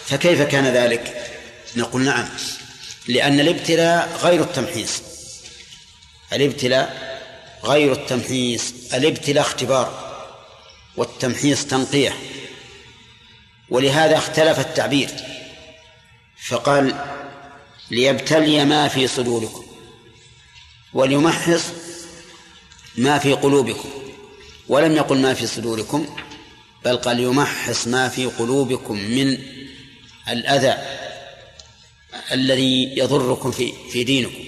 فكيف 0.07 0.43
كان 0.43 0.65
ذلك؟ 0.65 1.33
نقول 1.77 2.03
نعم 2.03 2.29
لأن 3.09 3.41
الابتلاء 3.41 4.19
غير 4.23 4.43
التمحيص. 4.43 5.03
الابتلاء 6.33 7.17
غير 7.65 7.93
التمحيص. 7.93 8.73
الابتلاء 8.95 9.43
اختبار 9.45 10.07
والتمحيص 10.97 11.65
تنقية 11.65 12.17
ولهذا 13.71 14.19
اختلف 14.19 14.61
التعبير 14.61 15.11
فقال 16.49 17.05
ليبتلي 17.91 18.65
ما 18.65 18.89
في 18.89 19.07
صدوركم 19.07 19.65
وليمحص 20.95 21.65
ما 22.97 23.19
في 23.19 23.33
قلوبكم. 23.33 23.89
ولم 24.69 24.97
يقل 24.97 25.19
ما 25.19 25.35
في 25.35 25.47
صدوركم 25.47 26.17
بل 26.85 26.97
قال 26.97 27.21
يمحص 27.21 27.87
ما 27.87 28.09
في 28.09 28.27
قلوبكم 28.27 28.95
من 28.95 29.56
الأذى 30.29 30.75
الذي 32.33 32.99
يضركم 32.99 33.51
في 33.51 33.73
في 33.93 34.05
دينكم 34.05 34.45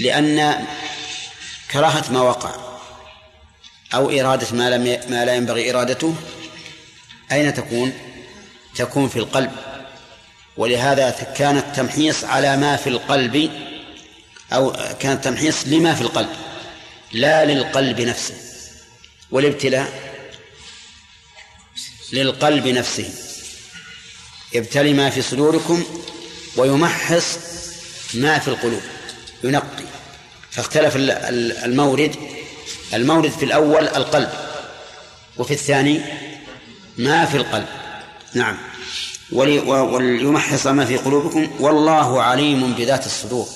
لأن 0.00 0.66
كراهة 1.70 2.12
ما 2.12 2.20
وقع 2.20 2.54
أو 3.94 4.10
إرادة 4.10 4.46
ما 4.52 4.70
لم 4.70 4.82
ما 5.10 5.24
لا 5.24 5.34
ينبغي 5.34 5.70
إرادته 5.70 6.14
أين 7.32 7.54
تكون؟ 7.54 7.92
تكون 8.74 9.08
في 9.08 9.16
القلب 9.16 9.52
ولهذا 10.56 11.10
كان 11.10 11.56
التمحيص 11.56 12.24
على 12.24 12.56
ما 12.56 12.76
في 12.76 12.88
القلب 12.88 13.50
أو 14.52 14.76
كان 15.00 15.12
التمحيص 15.12 15.66
لما 15.66 15.94
في 15.94 16.00
القلب 16.00 16.28
لا 17.12 17.44
للقلب 17.44 18.00
نفسه 18.00 18.34
والابتلاء 19.30 20.16
للقلب 22.12 22.68
نفسه 22.68 23.25
يبتلي 24.52 24.92
ما 24.92 25.10
في 25.10 25.22
صدوركم 25.22 25.84
ويمحص 26.56 27.38
ما 28.14 28.38
في 28.38 28.48
القلوب 28.48 28.82
ينقي. 29.44 29.84
فاختلف 30.50 30.92
المورد 30.96 32.16
المورد 32.94 33.30
في 33.30 33.44
الأول 33.44 33.88
القلب 33.88 34.30
وفي 35.36 35.50
الثاني 35.50 36.00
ما 36.98 37.24
في 37.24 37.36
القلب. 37.36 37.66
نعم. 38.34 38.58
وليمحص 39.32 40.66
ما 40.66 40.84
في 40.84 40.96
قلوبكم 40.96 41.50
والله 41.60 42.22
عليم 42.22 42.72
بذات 42.72 43.06
الصدور. 43.06 43.46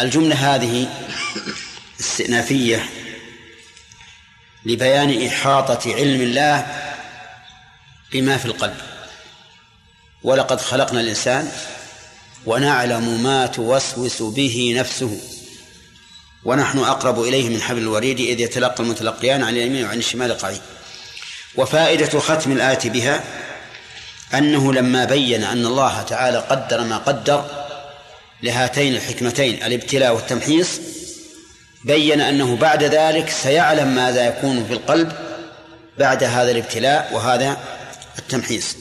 الجملة 0.00 0.54
هذه 0.54 0.88
استئنافية 2.00 2.88
لبيان 4.66 5.26
إحاطة 5.26 5.94
علم 5.94 6.20
الله 6.20 6.87
بما 8.12 8.38
في 8.38 8.46
القلب. 8.46 8.76
ولقد 10.22 10.60
خلقنا 10.60 11.00
الإنسان 11.00 11.50
ونعلم 12.46 13.22
ما 13.22 13.46
توسوس 13.46 14.22
به 14.22 14.74
نفسه. 14.76 15.20
ونحن 16.44 16.78
أقرب 16.78 17.22
إليه 17.22 17.48
من 17.48 17.62
حبل 17.62 17.78
الوريد 17.78 18.20
إذ 18.20 18.40
يتلقى 18.40 18.82
المتلقيان 18.82 19.42
عن 19.42 19.52
اليمين 19.52 19.84
وعن 19.84 19.98
الشمال 19.98 20.38
قعيد. 20.38 20.60
وفائدة 21.56 22.20
ختم 22.20 22.52
الآية 22.52 22.90
بها 22.90 23.24
أنه 24.34 24.72
لما 24.72 25.04
بين 25.04 25.44
أن 25.44 25.66
الله 25.66 26.02
تعالى 26.02 26.38
قدر 26.38 26.84
ما 26.84 26.96
قدر 26.96 27.44
لهاتين 28.42 28.94
الحكمتين 28.94 29.62
الابتلاء 29.62 30.14
والتمحيص 30.14 30.80
بين 31.84 32.20
أنه 32.20 32.56
بعد 32.56 32.84
ذلك 32.84 33.30
سيعلم 33.30 33.88
ماذا 33.88 34.26
يكون 34.26 34.66
في 34.66 34.72
القلب 34.72 35.12
بعد 35.98 36.24
هذا 36.24 36.50
الابتلاء 36.50 37.10
وهذا 37.12 37.56
التمحيص. 38.18 38.76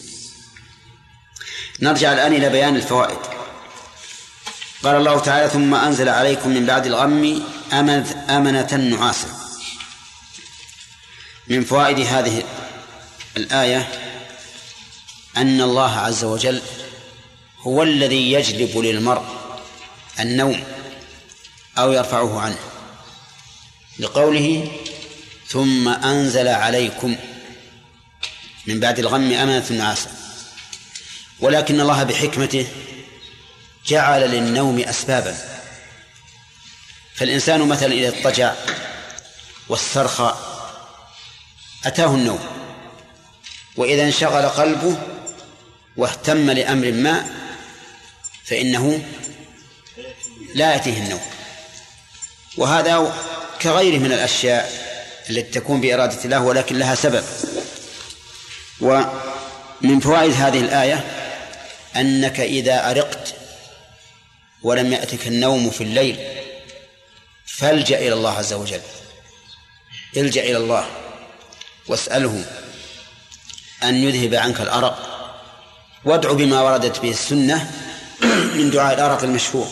نرجع 1.81 2.13
الآن 2.13 2.33
إلى 2.33 2.49
بيان 2.49 2.75
الفوائد. 2.75 3.19
قال 4.83 4.95
الله 4.95 5.19
تعالى 5.19 5.49
ثم 5.49 5.75
أنزل 5.75 6.09
عليكم 6.09 6.49
من 6.49 6.65
بعد 6.65 6.85
الغم 6.85 7.43
أمنة 8.29 8.75
نعاسا 8.75 9.27
من 11.47 11.63
فوائد 11.63 11.99
هذه 11.99 12.43
الآية 13.37 13.87
أن 15.37 15.61
الله 15.61 15.99
عز 15.99 16.23
وجل 16.23 16.61
هو 17.59 17.83
الذي 17.83 18.31
يجلب 18.31 18.77
للمرء 18.77 19.25
النوم 20.19 20.63
أو 21.77 21.91
يرفعه 21.91 22.39
عنه. 22.39 22.59
لقوله 23.99 24.71
ثم 25.47 25.87
أنزل 25.87 26.47
عليكم 26.47 27.15
من 28.67 28.79
بعد 28.79 28.99
الغم 28.99 29.33
أمنة 29.33 29.65
نعاسا 29.71 30.11
ولكن 31.39 31.81
الله 31.81 32.03
بحكمته 32.03 32.67
جعل 33.87 34.21
للنوم 34.21 34.79
أسبابا. 34.79 35.37
فالإنسان 37.15 37.67
مثلا 37.67 37.93
إذا 37.93 38.07
اضطجع 38.07 38.53
واسترخى 39.69 40.35
أتاه 41.85 42.15
النوم. 42.15 42.39
وإذا 43.77 44.03
انشغل 44.03 44.45
قلبه 44.45 44.97
واهتم 45.97 46.51
لأمر 46.51 46.91
ما 46.91 47.25
فإنه 48.45 49.05
لا 50.55 50.73
يأتيه 50.73 50.97
النوم. 50.97 51.21
وهذا 52.57 53.13
كغيره 53.61 53.97
من 53.97 54.11
الأشياء 54.11 54.71
التي 55.29 55.59
تكون 55.59 55.81
بإرادة 55.81 56.25
الله 56.25 56.41
ولكن 56.41 56.79
لها 56.79 56.95
سبب. 56.95 57.23
ومن 58.81 59.99
فوائد 59.99 60.33
هذه 60.33 60.59
الآية 60.59 61.03
أنك 61.95 62.39
إذا 62.39 62.91
أرقت 62.91 63.33
ولم 64.63 64.93
يأتك 64.93 65.27
النوم 65.27 65.69
في 65.69 65.83
الليل 65.83 66.17
فالجأ 67.45 67.97
إلى 67.97 68.13
الله 68.13 68.37
عز 68.37 68.53
وجل. 68.53 68.81
الجأ 70.17 70.41
إلى 70.43 70.57
الله 70.57 70.87
واسأله 71.87 72.45
أن 73.83 73.95
يذهب 73.95 74.35
عنك 74.35 74.61
الأرق 74.61 75.17
وادع 76.05 76.31
بما 76.31 76.61
وردت 76.61 76.99
به 76.99 77.09
السنة 77.09 77.71
من 78.55 78.69
دعاء 78.71 78.93
الأرق 78.93 79.23
المشهور 79.23 79.67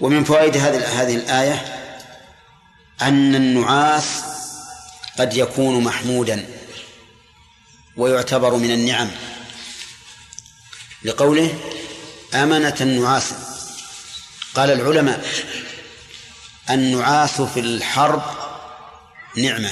ومن 0.00 0.24
فوائد 0.24 0.56
هذه 0.56 1.02
هذه 1.02 1.14
الآية 1.14 1.64
أن 3.02 3.34
النعاس 3.34 4.22
قد 5.18 5.36
يكون 5.36 5.84
محمودا. 5.84 6.46
ويعتبر 8.00 8.54
من 8.54 8.70
النعم. 8.70 9.10
لقوله 11.04 11.58
أمنة 12.34 12.82
نعاسا 12.82 13.36
قال 14.54 14.70
العلماء 14.70 15.26
النعاس 16.70 17.40
في 17.40 17.60
الحرب 17.60 18.22
نعمة. 19.36 19.70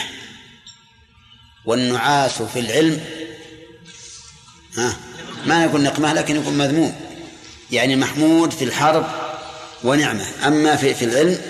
والنعاس 1.64 2.42
في 2.42 2.60
العلم 2.60 3.04
ها 4.76 4.96
ما 5.46 5.64
يكون 5.64 5.82
نقمة 5.82 6.12
لكن 6.12 6.36
يكون 6.36 6.58
مذموم. 6.58 7.00
يعني 7.70 7.96
محمود 7.96 8.52
في 8.52 8.64
الحرب 8.64 9.06
ونعمة. 9.84 10.26
أما 10.46 10.76
في, 10.76 10.94
في 10.94 11.04
العلم 11.04 11.40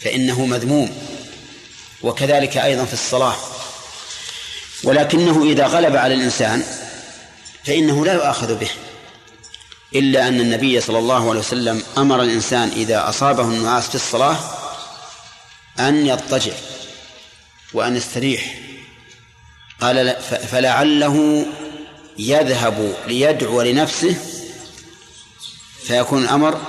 فإنه 0.00 0.46
مذموم. 0.46 0.98
وكذلك 2.02 2.56
أيضا 2.56 2.84
في 2.84 2.92
الصلاة. 2.92 3.53
ولكنه 4.84 5.42
إذا 5.42 5.66
غلب 5.66 5.96
على 5.96 6.14
الإنسان 6.14 6.62
فإنه 7.64 8.04
لا 8.04 8.12
يؤاخذ 8.12 8.54
به 8.54 8.70
إلا 9.94 10.28
أن 10.28 10.40
النبي 10.40 10.80
صلى 10.80 10.98
الله 10.98 11.30
عليه 11.30 11.40
وسلم 11.40 11.82
أمر 11.98 12.22
الإنسان 12.22 12.68
إذا 12.68 13.08
أصابه 13.08 13.42
النعاس 13.42 13.88
في 13.88 13.94
الصلاة 13.94 14.36
أن 15.78 16.06
يضطجع 16.06 16.52
وأن 17.72 17.96
يستريح. 17.96 18.58
قال 19.80 20.16
فلعله 20.50 21.46
يذهب 22.18 22.94
ليدعو 23.06 23.62
لنفسه 23.62 24.16
فيكون 25.86 26.22
الأمر 26.22 26.60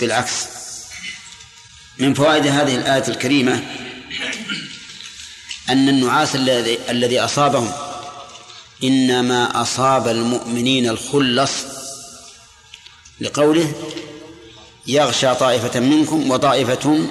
بالعكس. 0.00 0.46
من 1.98 2.14
فوائد 2.14 2.46
هذه 2.46 2.74
الآية 2.74 3.08
الكريمة 3.08 3.62
أن 5.68 5.88
النعاس 5.88 6.36
الذي 6.36 6.78
الذي 6.90 7.20
أصابهم 7.20 7.72
إنما 8.84 9.62
أصاب 9.62 10.08
المؤمنين 10.08 10.88
الخلص 10.88 11.52
لقوله 13.20 13.72
يغشى 14.86 15.34
طائفة 15.34 15.80
منكم 15.80 16.30
وطائفة 16.30 17.08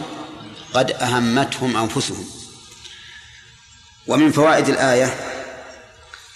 قد 0.74 0.92
أهمتهم 0.92 1.78
أنفسهم. 1.78 2.26
ومن 4.08 4.32
فوائد 4.32 4.70
الآية 4.70 5.16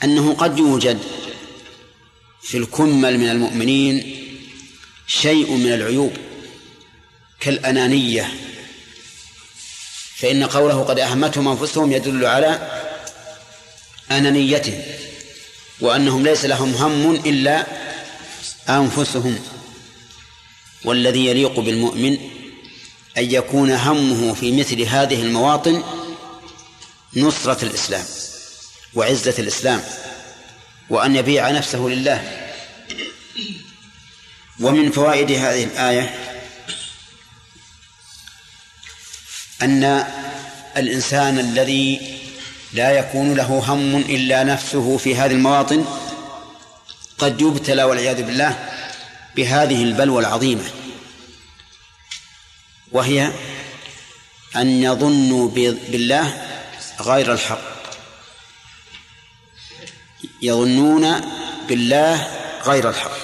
أنه 0.03 0.33
قد 0.33 0.59
يوجد 0.59 0.99
في 2.41 2.57
الكمل 2.57 3.17
من 3.17 3.29
المؤمنين 3.29 4.25
شيء 5.07 5.51
من 5.51 5.73
العيوب 5.73 6.13
كالأنانية 7.39 8.33
فإن 10.15 10.43
قوله 10.43 10.83
قد 10.83 10.99
أهمتهم 10.99 11.47
أنفسهم 11.47 11.91
يدل 11.91 12.25
على 12.25 12.81
أنانيتهم 14.11 14.81
وأنهم 15.81 16.23
ليس 16.23 16.45
لهم 16.45 16.73
هم 16.73 17.15
إلا 17.15 17.67
أنفسهم. 18.69 19.39
والذي 20.85 21.25
يليق 21.25 21.59
بالمؤمن 21.59 22.17
أن 23.17 23.31
يكون 23.31 23.71
همه 23.71 24.33
في 24.33 24.51
مثل 24.51 24.81
هذه 24.81 25.21
المواطن 25.21 25.83
نصرة 27.15 27.65
الإسلام 27.65 28.05
وعزة 28.93 29.35
الإسلام 29.39 29.83
وأن 30.89 31.15
يبيع 31.15 31.51
نفسه 31.51 31.79
لله. 31.79 32.47
ومن 34.59 34.91
فوائد 34.91 35.31
هذه 35.31 35.63
الآية 35.63 36.34
أن 39.61 40.05
الإنسان 40.77 41.39
الذي 41.39 42.17
لا 42.73 42.91
يكون 42.91 43.33
له 43.33 43.63
هم 43.67 43.95
إلا 43.95 44.43
نفسه 44.43 44.97
في 44.97 45.15
هذه 45.15 45.31
المواطن 45.31 45.85
قد 47.17 47.41
يبتلى 47.41 47.83
والعياذ 47.83 48.23
بالله 48.23 48.69
بهذه 49.35 49.83
البلوى 49.83 50.19
العظيمة 50.19 50.63
وهي 52.91 53.31
أن 54.55 54.83
يظنوا 54.83 55.49
بالله 55.89 56.45
غير 57.01 57.33
الحق. 57.33 57.75
يظنون 60.41 61.21
بالله 61.67 62.27
غير 62.65 62.89
الحق. 62.89 63.17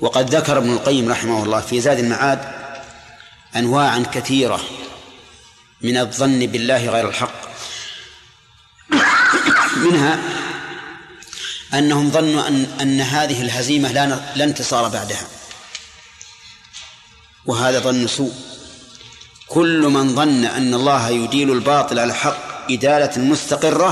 وقد 0.00 0.34
ذكر 0.34 0.58
ابن 0.58 0.72
القيم 0.72 1.10
رحمه 1.10 1.44
الله 1.44 1.60
في 1.60 1.80
زاد 1.80 1.98
المعاد 1.98 2.40
أنواعا 3.56 3.98
كثيرة 4.12 4.60
من 5.82 5.96
الظن 5.96 6.46
بالله 6.46 6.88
غير 6.88 7.08
الحق. 7.08 7.48
منها 9.76 10.18
أنهم 11.74 12.10
ظنوا 12.10 12.48
أن 12.48 12.66
أن 12.80 13.00
هذه 13.00 13.42
الهزيمة 13.42 13.92
لا 13.92 14.20
لا 14.36 14.44
انتصار 14.44 14.88
بعدها. 14.88 15.26
وهذا 17.46 17.78
ظن 17.78 18.06
سوء. 18.06 18.34
كل 19.48 19.80
من 19.80 20.14
ظن 20.14 20.44
أن 20.44 20.74
الله 20.74 21.08
يديل 21.08 21.52
الباطل 21.52 21.98
على 21.98 22.10
الحق 22.10 22.70
إدالة 22.70 23.22
مستقرة 23.22 23.90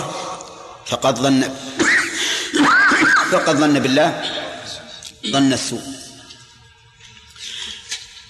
فقد 0.86 1.18
ظن 1.18 1.42
فقد 3.32 3.56
ظن 3.56 3.78
بالله 3.78 4.22
ظن 5.26 5.52
السوء. 5.52 5.82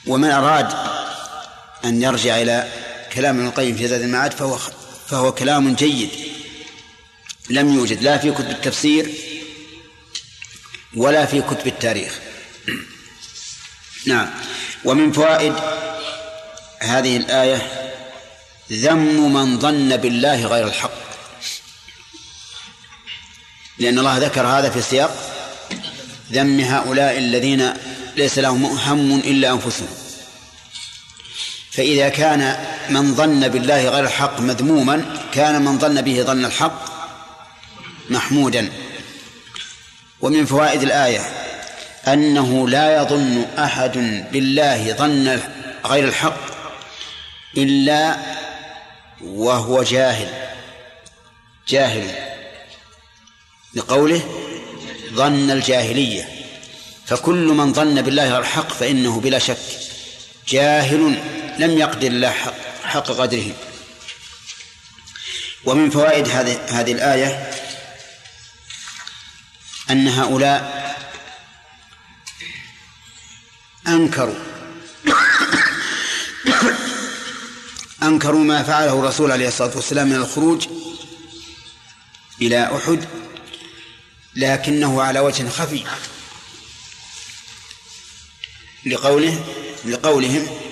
ومن 0.07 0.30
أراد 0.30 0.72
أن 1.84 2.02
يرجع 2.02 2.36
إلى 2.42 2.86
كلام 3.12 3.36
ابن 3.36 3.46
القيم 3.46 3.76
في 3.76 3.88
زاد 3.88 4.02
المعاد 4.02 4.32
فهو 4.32 4.59
فهو 5.09 5.32
كلام 5.32 5.74
جيد. 5.74 6.11
لم 7.50 7.74
يوجد 7.74 8.02
لا 8.02 8.18
في 8.18 8.30
كتب 8.30 8.50
التفسير 8.50 9.11
ولا 10.96 11.26
في 11.26 11.42
كتب 11.42 11.66
التاريخ. 11.66 12.18
نعم. 14.07 14.30
ومن 14.84 15.12
فوائد 15.12 15.54
هذه 16.80 17.16
الآية 17.16 17.92
ذم 18.72 19.32
من 19.32 19.59
ظن 19.59 19.96
بالله 19.96 20.46
غير 20.46 20.66
الحق. 20.66 21.07
لأن 23.78 23.98
الله 23.98 24.18
ذكر 24.18 24.46
هذا 24.46 24.70
في 24.70 24.82
سياق 24.82 25.32
ذم 26.32 26.61
هؤلاء 26.61 27.18
الذين 27.18 27.74
ليس 28.16 28.38
لهم 28.38 28.64
هم 28.64 29.18
إلا 29.18 29.50
أنفسهم. 29.50 30.05
فإذا 31.77 32.09
كان 32.09 32.57
من 32.91 33.14
ظن 33.14 33.49
بالله 33.49 33.89
غير 33.89 34.05
الحق 34.05 34.41
مذموما 34.41 35.05
كان 35.33 35.62
من 35.62 35.79
ظن 35.79 36.03
به 36.03 36.22
ظن 36.22 36.45
الحق 36.45 36.85
محمودا. 38.11 38.72
ومن 40.20 40.47
فوائد 40.47 40.83
الآية 40.83 41.20
أنه 42.09 42.68
لا 42.68 43.03
يظن 43.03 43.47
أحد 43.59 43.99
بالله 44.33 44.93
ظن 44.93 45.41
غير 45.87 46.05
الحق 46.05 46.41
إلا 47.57 48.16
وهو 49.24 49.83
جاهل. 49.83 50.29
جاهل. 51.68 52.11
لقوله 53.74 54.20
ظن 55.14 55.51
الجاهلية. 55.51 56.29
فكل 57.07 57.47
من 57.47 57.72
ظن 57.72 58.03
بالله 58.03 58.39
الحق 58.39 58.68
فإنه 58.68 59.20
بلا 59.20 59.39
شك 59.39 59.59
جاهل. 60.49 61.18
لم 61.59 61.78
يقدر 61.78 62.07
الله 62.07 62.30
حق, 62.30 62.54
حق 62.84 63.07
قدره. 63.11 63.52
ومن 65.64 65.90
فوائد 65.90 66.28
هذه 66.28 66.61
هذه 66.68 66.92
الآية 66.92 67.50
أن 69.90 70.09
هؤلاء 70.09 70.86
أنكروا 73.86 74.34
أنكروا 78.02 78.44
ما 78.44 78.62
فعله 78.62 78.98
الرسول 78.98 79.32
عليه 79.32 79.48
الصلاة 79.48 79.76
والسلام 79.76 80.09
من 80.09 80.16
الخروج 80.16 80.66
إلى 82.42 82.76
أحد 82.76 83.09
لكنه 84.36 85.02
على 85.02 85.20
وجه 85.20 85.48
خفي 85.48 85.84
لقوله 88.86 89.44
لقولهم 89.84 90.65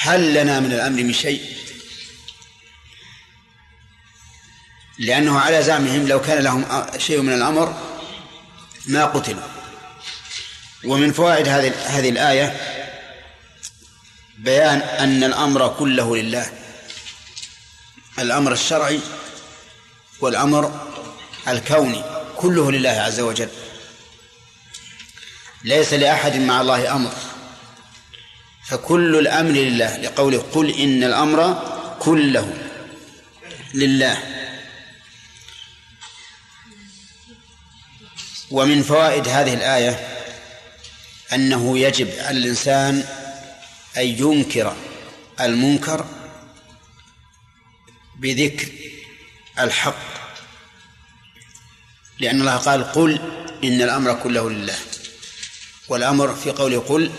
هل 0.00 0.34
لنا 0.34 0.60
من 0.60 0.72
الأمر 0.72 1.02
من 1.02 1.12
شيء؟ 1.12 1.56
لأنه 4.98 5.38
على 5.38 5.62
زعمهم 5.62 6.08
لو 6.08 6.20
كان 6.20 6.42
لهم 6.42 6.86
شيء 6.98 7.20
من 7.20 7.32
الأمر 7.32 7.98
ما 8.86 9.04
قتلوا. 9.04 9.48
ومن 10.84 11.12
فوائد 11.12 11.48
هذه 11.48 11.72
هذه 11.86 12.08
الآية 12.08 12.56
بيان 14.38 14.80
أن 14.80 15.24
الأمر 15.24 15.68
كله 15.68 16.16
لله. 16.16 16.52
الأمر 18.18 18.52
الشرعي 18.52 19.00
والأمر 20.20 20.90
الكوني 21.48 22.04
كله 22.36 22.72
لله 22.72 22.90
عز 22.90 23.20
وجل. 23.20 23.48
ليس 25.64 25.92
لأحد 25.92 26.36
مع 26.36 26.60
الله 26.60 26.96
أمر. 26.96 27.31
فكل 28.72 29.18
الأمر 29.18 29.50
لله 29.50 29.96
لقوله 29.96 30.38
قل 30.38 30.70
إن 30.70 31.04
الأمر 31.04 31.38
كله 31.98 32.52
لله. 33.74 34.18
ومن 38.50 38.82
فوائد 38.82 39.28
هذه 39.28 39.54
الآية 39.54 40.08
أنه 41.32 41.78
يجب 41.78 42.10
على 42.18 42.38
الإنسان 42.38 43.04
أن 43.96 44.06
ينكر 44.06 44.76
المنكر 45.40 46.06
بذكر 48.18 48.68
الحق. 49.58 50.02
لأن 52.18 52.40
الله 52.40 52.56
قال 52.56 52.92
قل 52.92 53.20
إن 53.64 53.82
الأمر 53.82 54.14
كله 54.14 54.50
لله. 54.50 54.76
والأمر 55.88 56.34
في 56.34 56.50
قوله 56.50 56.78
قل 56.78 57.12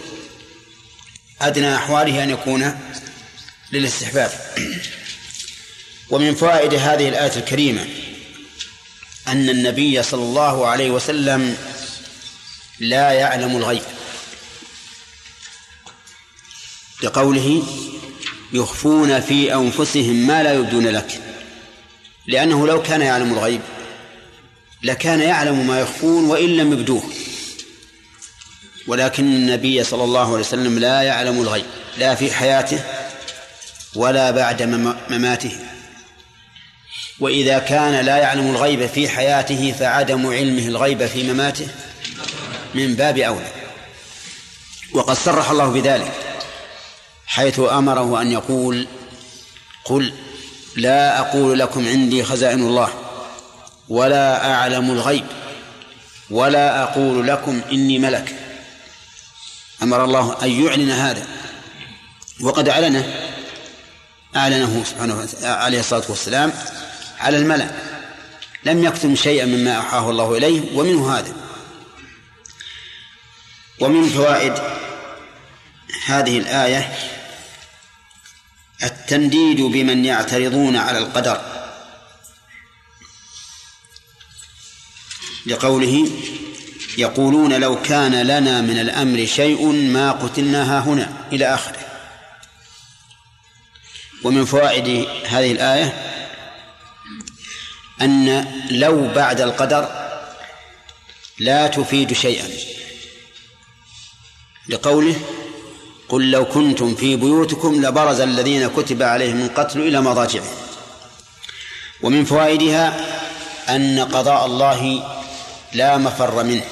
أدنى 1.41 1.75
أحواله 1.75 2.23
أن 2.23 2.29
يكون 2.29 2.79
للاستحباب. 3.71 4.31
ومن 6.09 6.35
فوائد 6.35 6.73
هذه 6.73 7.09
الآية 7.09 7.35
الكريمة 7.35 7.87
أن 9.27 9.49
النبي 9.49 10.03
صلى 10.03 10.23
الله 10.23 10.67
عليه 10.67 10.91
وسلم 10.91 11.57
لا 12.79 13.11
يعلم 13.11 13.57
الغيب. 13.57 13.81
لقوله 17.03 17.63
يخفون 18.53 19.21
في 19.21 19.53
أنفسهم 19.53 20.27
ما 20.27 20.43
لا 20.43 20.53
يبدون 20.53 20.87
لك. 20.87 21.21
لأنه 22.27 22.67
لو 22.67 22.81
كان 22.81 23.01
يعلم 23.01 23.33
الغيب 23.33 23.61
لكان 24.83 25.21
يعلم 25.21 25.67
ما 25.67 25.79
يخفون 25.79 26.25
وإن 26.25 26.57
لم 26.57 26.73
يبدوه. 26.73 27.03
ولكن 28.87 29.23
النبي 29.23 29.83
صلى 29.83 30.03
الله 30.03 30.27
عليه 30.27 30.39
وسلم 30.39 30.79
لا 30.79 31.01
يعلم 31.01 31.41
الغيب 31.41 31.65
لا 31.97 32.15
في 32.15 32.31
حياته 32.31 32.79
ولا 33.95 34.31
بعد 34.31 34.61
مماته. 35.09 35.59
وإذا 37.19 37.59
كان 37.59 38.05
لا 38.05 38.17
يعلم 38.17 38.49
الغيب 38.49 38.85
في 38.85 39.09
حياته 39.09 39.75
فعدم 39.79 40.27
علمه 40.27 40.67
الغيب 40.67 41.05
في 41.05 41.33
مماته 41.33 41.67
من 42.75 42.95
باب 42.95 43.17
أولى. 43.17 43.51
وقد 44.93 45.15
صرح 45.15 45.51
الله 45.51 45.67
بذلك 45.67 46.11
حيث 47.25 47.59
أمره 47.59 48.21
أن 48.21 48.31
يقول 48.31 48.87
قل 49.85 50.13
لا 50.75 51.19
أقول 51.19 51.59
لكم 51.59 51.87
عندي 51.87 52.23
خزائن 52.23 52.59
الله 52.59 52.89
ولا 53.89 54.51
أعلم 54.53 54.91
الغيب 54.91 55.25
ولا 56.29 56.83
أقول 56.83 57.27
لكم 57.27 57.61
إني 57.71 57.99
ملك. 57.99 58.42
أمر 59.83 60.05
الله 60.05 60.43
أن 60.43 60.65
يعلن 60.65 60.91
هذا. 60.91 61.27
وقد 62.41 62.69
أعلنه 62.69 63.31
أعلنه 64.35 64.83
سبحانه 64.83 65.27
عليه 65.43 65.79
الصلاة 65.79 66.03
والسلام 66.09 66.53
على 67.19 67.37
الملأ. 67.37 67.71
لم 68.63 68.83
يكتم 68.83 69.15
شيئا 69.15 69.45
مما 69.45 69.73
أوحاه 69.73 70.09
الله 70.09 70.37
إليه 70.37 70.77
ومنه 70.77 71.17
هذا. 71.17 71.35
ومن 73.79 74.09
فوائد 74.09 74.53
هذه 76.05 76.37
الآية 76.37 76.97
التنديد 78.83 79.61
بمن 79.61 80.05
يعترضون 80.05 80.75
على 80.75 80.97
القدر. 80.97 81.41
لقوله 85.45 86.07
يقولون 86.97 87.53
لو 87.53 87.81
كان 87.81 88.21
لنا 88.21 88.61
من 88.61 88.79
الأمر 88.79 89.25
شيء 89.25 89.71
ما 89.71 90.11
قتلنا 90.11 90.79
هنا 90.79 91.13
إلى 91.31 91.53
آخره. 91.53 91.79
ومن 94.23 94.45
فوائد 94.45 95.07
هذه 95.27 95.51
الآية 95.51 95.93
أن 98.01 98.45
لو 98.71 99.07
بعد 99.13 99.41
القدر 99.41 99.89
لا 101.39 101.67
تفيد 101.67 102.13
شيئا. 102.13 102.49
لقوله 104.69 105.15
قل 106.09 106.31
لو 106.31 106.45
كنتم 106.45 106.95
في 106.95 107.15
بيوتكم 107.15 107.85
لبرز 107.85 108.19
الذين 108.19 108.67
كتب 108.67 109.03
عليهم 109.03 109.41
القتل 109.41 109.79
إلى 109.81 110.01
مضاجعهم. 110.01 110.55
ومن 112.01 112.25
فوائدها 112.25 113.05
أن 113.69 113.99
قضاء 113.99 114.45
الله 114.45 115.03
لا 115.73 115.97
مفر 115.97 116.43
منه. 116.43 116.63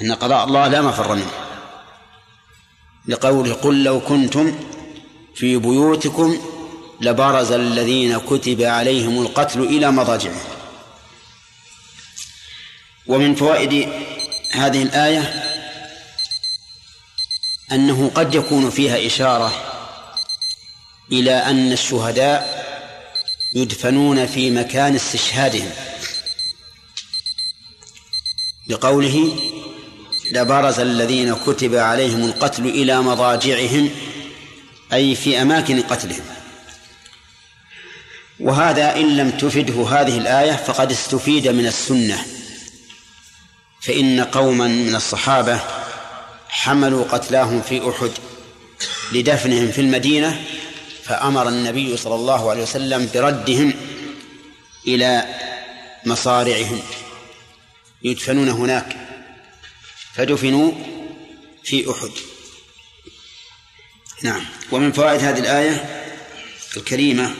أن 0.00 0.12
قضاء 0.12 0.44
الله 0.44 0.68
لا 0.68 0.82
مفر 0.82 1.14
منه. 1.14 1.30
لقوله 3.06 3.54
قل 3.54 3.84
لو 3.84 4.00
كنتم 4.00 4.60
في 5.34 5.56
بيوتكم 5.56 6.38
لبرز 7.00 7.52
الذين 7.52 8.18
كتب 8.18 8.62
عليهم 8.62 9.22
القتل 9.22 9.60
إلى 9.60 9.90
مضاجعهم. 9.90 10.40
ومن 13.06 13.34
فوائد 13.34 13.88
هذه 14.52 14.82
الآية 14.82 15.44
أنه 17.72 18.10
قد 18.14 18.34
يكون 18.34 18.70
فيها 18.70 19.06
إشارة 19.06 19.52
إلى 21.12 21.32
أن 21.32 21.72
الشهداء 21.72 22.58
يدفنون 23.54 24.26
في 24.26 24.50
مكان 24.50 24.94
استشهادهم. 24.94 25.70
بقوله 28.68 29.38
لبرز 30.32 30.80
الذين 30.80 31.34
كتب 31.34 31.74
عليهم 31.74 32.24
القتل 32.24 32.66
إلى 32.66 33.02
مضاجعهم 33.02 33.90
أي 34.92 35.14
في 35.14 35.42
أماكن 35.42 35.82
قتلهم. 35.82 36.24
وهذا 38.40 38.96
إن 38.96 39.16
لم 39.16 39.30
تفده 39.30 39.88
هذه 39.88 40.18
الآية 40.18 40.52
فقد 40.52 40.90
استفيد 40.90 41.48
من 41.48 41.66
السنة. 41.66 42.24
فإن 43.82 44.20
قوما 44.20 44.66
من 44.66 44.94
الصحابة 44.94 45.60
حملوا 46.48 47.04
قتلاهم 47.04 47.62
في 47.62 47.90
أحد 47.90 48.10
لدفنهم 49.12 49.70
في 49.70 49.80
المدينة 49.80 50.42
فأمر 51.04 51.48
النبي 51.48 51.96
صلى 51.96 52.14
الله 52.14 52.50
عليه 52.50 52.62
وسلم 52.62 53.10
بردهم 53.14 53.74
إلى 54.86 55.24
مصارعهم. 56.06 56.80
يدفنون 58.02 58.48
هناك. 58.48 59.07
فدفنوا 60.18 60.72
في 61.64 61.90
أحد. 61.90 62.10
نعم. 64.22 64.46
ومن 64.72 64.92
فوائد 64.92 65.20
هذه 65.20 65.38
الآية 65.38 66.04
الكريمة 66.76 67.34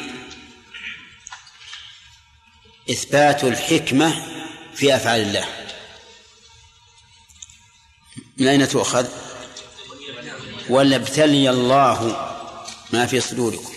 إثبات 2.90 3.44
الحكمة 3.44 4.26
في 4.74 4.96
أفعال 4.96 5.20
الله. 5.20 5.48
من 8.36 8.46
أين 8.46 8.68
تؤخذ؟ 8.68 9.06
وليبتلي 10.68 11.50
الله 11.50 12.28
ما 12.92 13.06
في 13.06 13.20
صدوركم. 13.20 13.72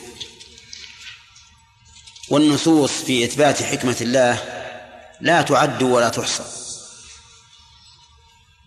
والنصوص 2.29 2.91
في 2.91 3.25
إثبات 3.25 3.63
حكمة 3.63 3.97
الله 4.01 4.33
لا 5.21 5.41
تعد 5.41 5.83
ولا 5.83 6.09
تحصى. 6.09 6.70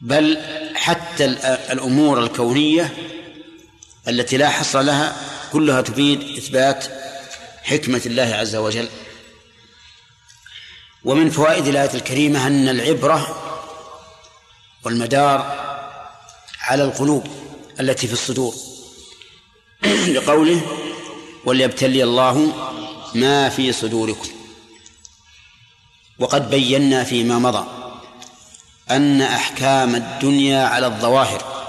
بل 0.00 0.38
حتى 0.74 1.24
الأمور 1.72 2.18
الكونية 2.18 2.94
التي 4.08 4.36
لا 4.36 4.48
حصر 4.48 4.80
لها 4.80 5.16
كلها 5.52 5.80
تفيد 5.80 6.36
إثبات 6.36 6.84
حكمة 7.62 8.02
الله 8.06 8.34
عز 8.34 8.56
وجل. 8.56 8.88
ومن 11.04 11.30
فوائد 11.30 11.66
الآية 11.66 11.94
الكريمة 11.94 12.46
أن 12.46 12.68
العبرة 12.68 13.42
والمدار 14.84 15.64
على 16.60 16.84
القلوب 16.84 17.26
التي 17.80 18.06
في 18.06 18.12
الصدور. 18.12 18.54
لقوله 20.14 20.60
وليبتلي 21.44 22.04
الله 22.04 22.52
ما 23.14 23.48
في 23.48 23.72
صدوركم. 23.72 24.28
وقد 26.18 26.50
بينا 26.50 27.04
فيما 27.04 27.38
مضى. 27.38 27.83
أن 28.90 29.22
أحكام 29.22 29.94
الدنيا 29.94 30.66
على 30.66 30.86
الظواهر. 30.86 31.66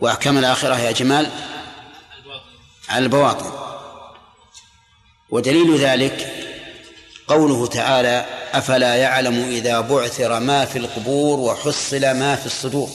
وأحكام 0.00 0.38
الآخرة 0.38 0.78
يا 0.78 0.92
جمال 0.92 1.30
على 2.88 3.04
البواطن. 3.04 3.52
ودليل 5.30 5.78
ذلك 5.78 6.34
قوله 7.28 7.66
تعالى 7.66 8.26
أفلا 8.52 8.96
يعلم 8.96 9.44
إذا 9.50 9.80
بعثر 9.80 10.40
ما 10.40 10.64
في 10.64 10.78
القبور 10.78 11.38
وحصل 11.38 12.00
ما 12.00 12.36
في 12.36 12.46
الصدور. 12.46 12.90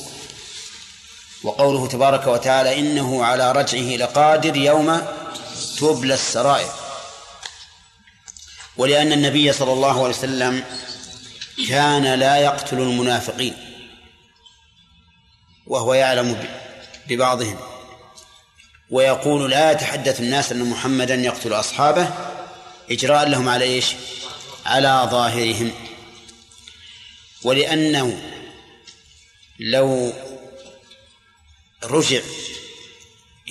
وقوله 1.43 1.87
تبارك 1.87 2.27
وتعالى 2.27 2.79
إنه 2.79 3.25
على 3.25 3.51
رجعه 3.51 3.97
لقادر 3.97 4.55
يوم 4.55 5.01
تبلى 5.79 6.13
السرائر. 6.13 6.71
ولأن 8.77 9.11
النبي 9.11 9.53
صلى 9.53 9.73
الله 9.73 10.03
عليه 10.03 10.15
وسلم 10.15 10.63
كان 11.69 12.19
لا 12.19 12.37
يقتل 12.37 12.79
المنافقين 12.79 13.55
وهو 15.67 15.93
يعلم 15.93 16.47
ببعضهم 17.07 17.59
ويقول 18.89 19.51
لا 19.51 19.71
يتحدث 19.71 20.19
الناس 20.19 20.51
أن 20.51 20.69
محمدا 20.69 21.15
يقتل 21.15 21.53
أصحابه 21.53 22.09
إجراء 22.91 23.27
لهم 23.27 23.49
على 23.49 23.65
إيش؟ 23.65 23.85
على 24.65 25.07
ظاهرهم 25.11 25.71
ولأنه 27.43 28.21
لو 29.59 30.13
رجع 31.83 32.21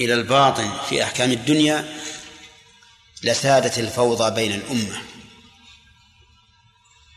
إلى 0.00 0.14
الباطن 0.14 0.70
في 0.88 1.03
أحكام 1.05 1.30
الدنيا 1.30 1.98
لسادت 3.22 3.78
الفوضى 3.78 4.34
بين 4.34 4.53
الأمة. 4.53 5.03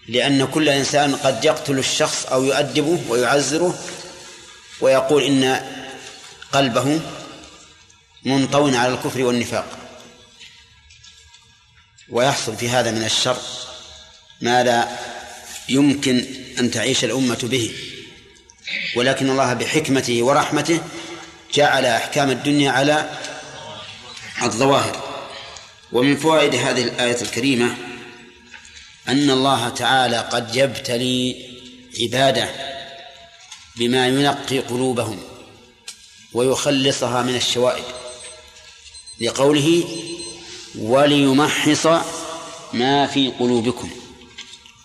لأن 0.08 0.45
كل 0.45 0.70
إنسان 0.70 1.16
قد 1.16 1.45
يقتل 1.45 1.80
الشخص 1.80 2.26
أو 2.26 2.43
يؤدبه 2.43 2.99
ويعزره 3.10 3.80
ويقول 4.82 5.24
إن 5.24 5.62
قلبه 6.51 6.99
منطو 8.26 8.68
على 8.68 8.93
الكفر 8.93 9.24
والنفاق. 9.24 9.78
ويحصل 12.10 12.58
في 12.58 12.70
هذا 12.70 12.91
من 12.91 13.03
الشر 13.03 13.38
ما 14.41 14.64
لا 14.64 14.88
يمكن 15.70 16.26
أن 16.60 16.72
تعيش 16.72 17.03
الأمة 17.03 17.39
به. 17.43 17.76
ولكن 18.95 19.30
الله 19.30 19.53
بحكمته 19.53 20.24
ورحمته 20.24 20.80
جعل 21.53 21.86
أحكام 21.86 22.32
الدنيا 22.32 22.72
على 22.72 23.10
الظواهر. 24.43 25.03
ومن 25.91 26.18
فوائد 26.18 26.56
هذه 26.56 26.84
الآية 26.84 27.22
الكريمة 27.22 27.94
أن 29.08 29.30
الله 29.30 29.70
تعالى 29.70 30.18
قد 30.18 30.56
يبتلي 30.56 31.36
عباده 32.01 32.49
بما 33.76 34.08
ينقي 34.08 34.60
قلوبهم 34.60 35.20
ويخلصها 36.34 37.22
من 37.22 37.36
الشوائب. 37.36 37.84
لقوله 39.22 39.86
وليمحص 40.78 41.88
ما 42.74 43.08
في 43.08 43.28
قلوبكم. 43.39 43.89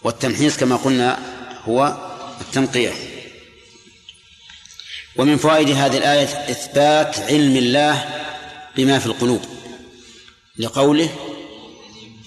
والتمحيص 0.03 0.57
كما 0.57 0.77
قلنا 0.77 1.19
هو 1.65 1.97
التنقية. 2.41 2.93
ومن 5.17 5.37
فوائد 5.37 5.71
هذه 5.71 5.97
الآية 5.97 6.25
إثبات 6.25 7.19
علم 7.19 7.57
الله 7.57 8.25
بما 8.77 8.99
في 8.99 9.07
القلوب. 9.07 9.41
لقوله 10.59 11.11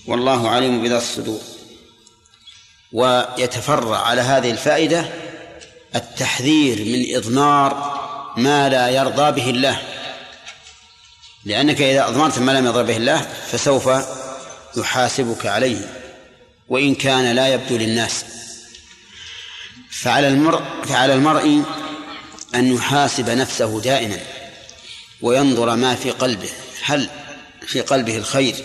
والله 0.08 0.50
عليم 0.50 0.84
بذات 0.84 1.02
الصدور. 1.02 1.53
ويتفرع 2.94 3.98
على 3.98 4.22
هذه 4.22 4.52
الفائدة 4.52 5.06
التحذير 5.96 6.86
من 6.86 7.16
إضمار 7.16 7.94
ما 8.38 8.70
لا 8.70 8.90
يرضى 8.90 9.32
به 9.32 9.50
الله. 9.50 9.82
لأنك 11.46 11.82
إذا 11.82 12.08
أضمرت 12.08 12.40
ما 12.40 12.52
لم 12.52 12.66
يرضى 12.66 12.84
به 12.84 12.98
الله 12.98 13.22
فسوف 13.52 13.90
يحاسبك 14.78 15.46
عليه 15.46 15.78
وإن 16.70 16.96
كان 16.96 17.36
لا 17.36 17.48
يبدو 17.48 17.78
للناس. 17.78 18.26
فعلى 19.92 20.28
المرء 20.28 20.64
فعلى 20.84 21.14
المرء 21.14 21.64
أن 22.56 22.74
يحاسب 22.76 23.30
نفسه 23.30 23.82
دائما 23.82 24.18
وينظر 25.22 25.76
ما 25.76 25.96
في 25.96 26.12
قلبه 26.12 26.50
هل 26.84 27.10
في 27.68 27.82
قلبه 27.82 28.18
الخير 28.18 28.56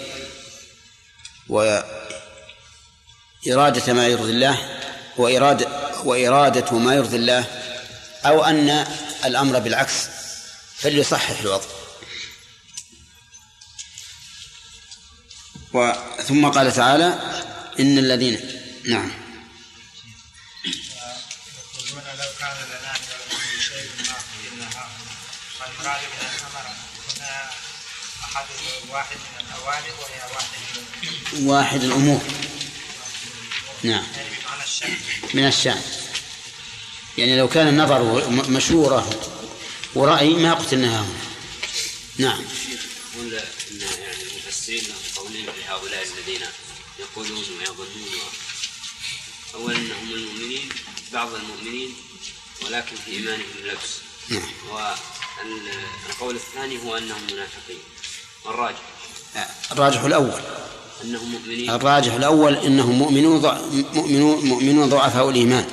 وإرادة 3.47 3.93
ما 3.93 4.07
يرضي 4.07 4.30
الله 4.30 4.59
وإرادة 5.16 5.68
وإرادة 6.05 6.78
ما 6.78 6.95
يرضي 6.95 7.16
الله 7.16 7.45
أو 8.24 8.45
أن 8.45 8.86
الأمر 9.24 9.59
بالعكس 9.59 10.07
فليصحح 10.76 11.41
الوضع. 11.41 11.66
ثم 16.28 16.47
قال 16.47 16.72
تعالى 16.72 17.18
إن 17.80 17.99
الذين 17.99 18.41
نعم. 18.89 19.11
يقولون 21.74 22.05
لو 22.18 22.30
كان 22.41 22.57
لنا 22.68 22.93
من 23.30 23.61
شيء 23.61 23.91
ما 24.09 24.14
قلناها 24.51 24.89
فالمراد 25.59 26.01
من 26.01 26.26
هنا 27.16 27.51
أحد 28.24 28.47
واحد 28.91 29.16
من 29.16 29.47
الأوامر 29.47 29.93
وهي 30.01 30.20
واحد 30.34 30.49
واحد 31.43 31.82
الأمور. 31.82 32.20
نعم. 33.83 34.05
يعني 34.16 34.97
من 35.35 35.47
الشأن. 35.47 35.83
يعني 37.18 37.39
لو 37.39 37.49
كان 37.49 37.68
النظر 37.68 38.31
مشورة 38.31 39.11
ورأي 39.95 40.35
ما 40.35 40.55
قتلناها 40.55 41.01
هنا 41.01 41.18
نعم. 42.18 42.45
يقول 43.14 43.35
إن 43.35 43.81
يعني 43.81 44.22
المفسرين 44.22 44.85
لهم 44.85 44.97
قولين 45.16 45.47
لهؤلاء 45.47 46.03
الذين 46.03 46.41
يقولون 46.99 47.45
ويظنون. 47.59 48.20
اولا 49.55 49.76
انهم 49.76 50.12
المؤمنين 50.12 50.68
بعض 51.12 51.35
المؤمنين 51.35 51.95
ولكن 52.64 52.97
في 53.05 53.11
إيمانهم 53.11 53.47
لبس. 53.64 53.91
نعم. 54.29 54.53
والقول 54.70 56.37
الثاني 56.37 56.79
هو 56.85 56.97
أنهم 56.97 57.22
منافقين. 57.22 57.83
والراجح 58.45 58.83
الراجح 59.72 60.01
الأول. 60.01 60.43
انهم 61.05 61.30
مؤمنين. 61.30 61.70
الراجح 61.70 62.12
الأول 62.14 62.55
إنهم 62.57 62.99
مؤمنون 62.99 63.40
ضع... 63.40 63.59
مؤمنون 63.92 64.44
مؤمنون 64.44 64.88
ضعفاء 64.88 65.30
الإيمان. 65.30 65.66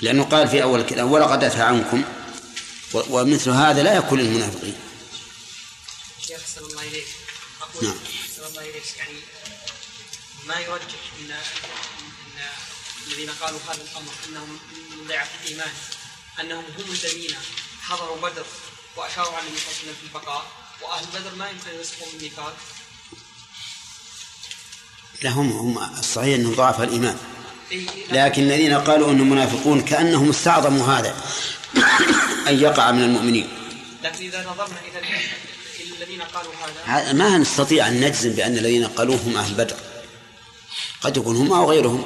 لأنه 0.00 0.24
قال 0.24 0.48
في 0.48 0.62
أول 0.62 0.80
الكلام 0.80 1.12
ولقد 1.12 1.44
أتى 1.44 1.62
عنكم. 1.62 2.04
و... 2.94 3.00
ومثل 3.10 3.50
هذا 3.50 3.82
لا 3.82 3.96
يكون 3.96 4.18
للمنافقين. 4.20 4.74
شيخ 6.26 6.40
صلى 6.54 6.66
الله 6.66 6.82
إليك 6.82 7.06
أقول 7.62 7.84
نعم. 7.84 7.98
صلى 8.36 8.46
الله 8.46 8.62
إليك 8.62 8.84
يعني 8.98 9.18
ما 10.46 10.60
يرجح 10.60 11.00
أن 11.20 11.30
أن 11.30 12.40
الذين 13.06 13.30
قالوا 13.30 13.58
هذا 13.68 13.82
الأمر 13.82 14.12
أنهم 14.28 14.58
من 14.70 15.08
ضعف 15.08 15.28
الإيمان 15.42 15.72
أنهم 16.40 16.64
هم 16.78 16.92
الذين 16.92 17.36
حضروا 17.82 18.16
بدر 18.16 18.46
وأشاروا 18.96 19.32
على 19.36 19.46
النبي 19.46 19.60
صلى 19.60 19.70
الله 19.70 19.80
عليه 19.80 19.82
وسلم 19.82 19.94
في 20.00 20.06
البقاء 20.06 20.46
وأهل 20.82 21.06
بدر 21.06 21.34
ما 21.34 21.50
يمكن 21.50 21.70
أن 21.70 21.80
يسقوا 21.80 22.06
من 22.12 22.20
النفاق. 22.20 22.56
لهم 25.22 25.52
هم 25.52 25.78
الصحيح 25.98 26.34
أنهم 26.34 26.54
ضعف 26.54 26.80
الإيمان. 26.82 27.16
لكن 28.12 28.42
الذين 28.42 28.74
قالوا 28.74 29.10
أنهم 29.10 29.30
منافقون 29.30 29.80
كأنهم 29.80 30.30
استعظموا 30.30 30.86
هذا 30.86 31.14
أن 32.48 32.60
يقع 32.60 32.90
من 32.92 33.02
المؤمنين. 33.02 33.48
لكن 34.04 34.24
إذا 34.24 34.40
نظرنا 34.40 34.76
إلى 34.90 34.98
إلى 35.80 35.96
الذين 36.04 36.22
قالوا 36.22 36.52
هذا. 36.86 37.12
ما 37.12 37.38
نستطيع 37.38 37.88
أن 37.88 38.00
نجزم 38.00 38.32
بأن 38.32 38.58
الذين 38.58 38.86
قالوه 38.86 39.16
هم 39.26 39.36
أهل 39.36 39.54
بدر. 39.54 39.76
قد 41.02 41.16
يكون 41.16 41.36
هم 41.36 41.52
أو 41.52 41.70
غيرهم. 41.70 42.04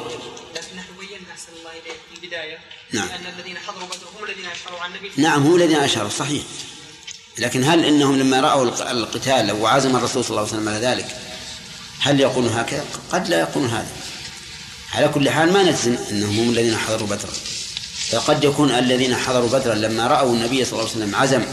لكن 0.54 0.76
نحن 0.76 0.88
بينا 1.00 1.20
أحسن 1.32 1.48
الله 1.58 1.70
إليك 1.70 1.96
في 2.10 2.22
البداية 2.24 2.58
نعم. 2.92 3.08
لأن 3.08 3.34
الذين 3.38 3.58
حضروا 3.58 3.86
بدر 3.88 4.06
هم 4.18 4.24
الذين 4.24 4.46
اشاروا 4.46 4.80
عن 4.80 4.90
النبي. 4.90 5.10
نعم 5.16 5.42
هم 5.46 5.56
الذين 5.56 5.76
اشاروا 5.76 6.08
صحيح. 6.10 6.42
لكن 7.38 7.64
هل 7.64 7.84
إنهم 7.84 8.18
لما 8.18 8.40
رأوا 8.40 8.64
الق- 8.64 8.90
القتال 8.90 9.52
وعزم 9.52 9.96
الرسول 9.96 10.24
صلى 10.24 10.30
الله 10.30 10.40
عليه 10.48 10.52
وسلم 10.52 10.68
على 10.68 10.86
ذلك 10.86 11.16
هل 12.04 12.20
يقولون 12.20 12.52
هكذا؟ 12.52 12.84
قد 13.12 13.28
لا 13.28 13.40
يقولون 13.40 13.70
هذا 13.70 13.88
على 14.92 15.08
كل 15.08 15.30
حال 15.30 15.52
ما 15.52 15.62
نجزم 15.62 15.96
أنهم 16.10 16.38
هم 16.38 16.50
الذين 16.50 16.76
حضروا 16.76 17.08
بدرا 17.08 17.32
فقد 18.10 18.44
يكون 18.44 18.70
الذين 18.70 19.16
حضروا 19.16 19.48
بدرا 19.48 19.74
لما 19.74 20.06
رأوا 20.06 20.34
النبي 20.34 20.64
صلى 20.64 20.72
الله 20.72 20.90
عليه 20.90 21.04
وسلم 21.04 21.14
عزم 21.14 21.44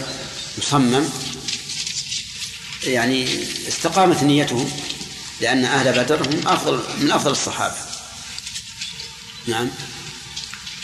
مصمم 0.58 1.10
يعني 2.84 3.28
استقامت 3.68 4.24
نيتهم 4.24 4.72
لأن 5.42 5.66
أهل 5.66 6.04
بدر 6.04 6.28
هم 6.28 6.48
أفضل 6.48 6.80
من 7.00 7.12
أفضل 7.12 7.32
الصحابة 7.32 7.76
نعم 9.48 9.70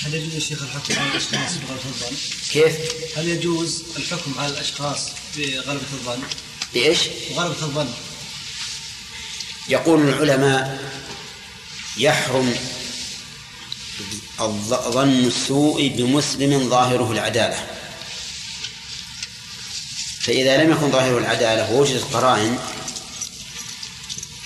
هل 0.05 0.13
يجوز 0.13 0.33
يا 0.33 0.39
شيخ 0.39 0.61
الحكم 0.61 0.99
على 0.99 1.11
الأشخاص 1.11 1.51
بغلبة 1.53 1.85
الظن؟ 1.85 2.15
كيف؟ 2.51 2.75
هل 3.17 3.27
يجوز 3.27 3.83
الحكم 3.97 4.33
على 4.37 4.53
الأشخاص 4.53 5.09
بغلبة 5.37 5.81
الظن؟ 5.93 6.19
بإيش؟ 6.73 6.99
بغلبة 7.29 7.61
الظن 7.61 7.89
يقول 9.69 10.09
العلماء 10.09 10.87
يحرم 11.97 12.55
ظن 14.69 15.25
السوء 15.25 15.87
بمسلم 15.87 16.69
ظاهره 16.69 17.11
العدالة. 17.11 17.67
فإذا 20.21 20.63
لم 20.63 20.71
يكن 20.71 20.91
ظاهره 20.91 21.17
العدالة 21.17 21.73
ووجدت 21.73 22.03
قرائن 22.13 22.59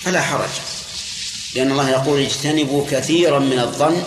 فلا 0.02 0.22
حرج. 0.22 0.50
لأن 1.54 1.70
الله 1.70 1.90
يقول 1.90 2.20
اجتنبوا 2.20 2.90
كثيرا 2.90 3.38
من 3.38 3.58
الظن 3.58 4.04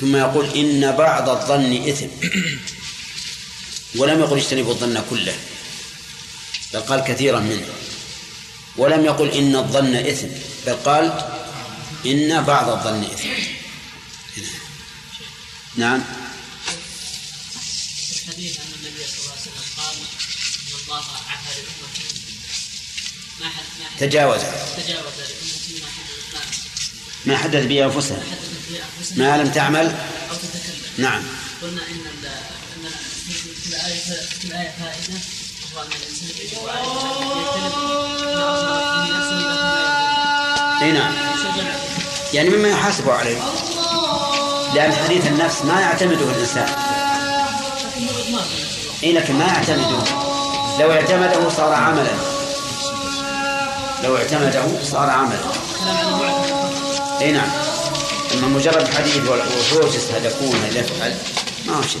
ثم 0.00 0.16
يقول 0.16 0.46
إن 0.54 0.96
بعض 0.96 1.28
الظن 1.28 1.88
إثم. 1.88 2.06
ولم 3.96 4.20
يقل 4.20 4.38
اجتنبوا 4.38 4.72
الظن 4.72 5.04
كله 5.10 5.34
بل 6.74 6.80
قال 6.80 7.00
كثيرا 7.00 7.40
منه. 7.40 7.66
ولم 8.78 9.04
يقل 9.04 9.28
إن 9.30 9.56
الظن 9.56 9.94
إثم 9.96 10.26
بل 10.66 10.74
قال 10.74 11.04
إن 12.06 12.44
بعض 12.44 12.68
الظن 12.68 13.04
إثم. 13.04 13.28
نعم. 15.76 16.04
الحديث 18.28 18.56
أن 18.60 18.72
النبي 18.78 19.04
صلى 19.06 19.18
الله 19.20 19.32
عليه 19.32 19.40
وسلم 19.40 19.66
قال 19.76 19.96
إن 19.96 20.80
الله 20.82 21.04
عفى 21.30 21.60
لأمتي 21.60 22.06
ما 23.40 23.48
حد 23.48 23.64
ما 23.80 23.86
حد 23.88 23.98
تجاوز. 23.98 24.40
تجاوز 24.76 25.14
لأمتي 25.18 25.80
ما 25.82 25.86
حد 25.86 26.08
ما 27.26 27.34
ما 27.34 27.36
حدث 27.36 27.66
به 27.66 27.84
أنفسها 27.84 28.22
ما 29.16 29.42
لم 29.42 29.52
تعمل. 29.52 29.86
أو 30.30 30.34
تتكلم. 30.36 30.92
نعم. 30.98 31.22
قلنا 31.62 31.82
إن 31.86 32.06
في 33.66 33.68
الآية 33.68 34.00
في 34.40 34.44
الآية 34.44 34.74
فائدة 34.78 35.20
أي 40.82 40.92
نعم. 40.92 41.12
يعني 42.32 42.50
مما 42.50 42.68
يحاسب 42.68 43.10
عليه. 43.10 43.38
لأن 44.74 44.92
حديث 44.92 45.26
النفس 45.26 45.62
ما 45.64 45.80
يعتمده 45.80 46.30
الإنسان. 46.30 46.68
إي 49.04 49.12
لكن 49.12 49.34
ما 49.34 49.44
يعتمده. 49.44 50.02
لو 50.80 50.92
اعتمده 50.92 51.48
صار 51.48 51.74
عملا. 51.74 52.12
لو 54.04 54.16
اعتمده 54.16 54.84
صار 54.84 55.10
عملا. 55.10 55.38
إي 57.20 57.32
نعم. 57.32 57.50
أما 58.34 58.48
مجرد 58.48 58.88
حديث 58.88 59.16
وحوجز 59.16 60.10
هذا 60.10 60.28
يكون 60.28 60.56
هذا 60.56 60.78
يفعل 60.78 61.16
ما 61.66 61.76
هو 61.76 61.82
شيء 61.82 62.00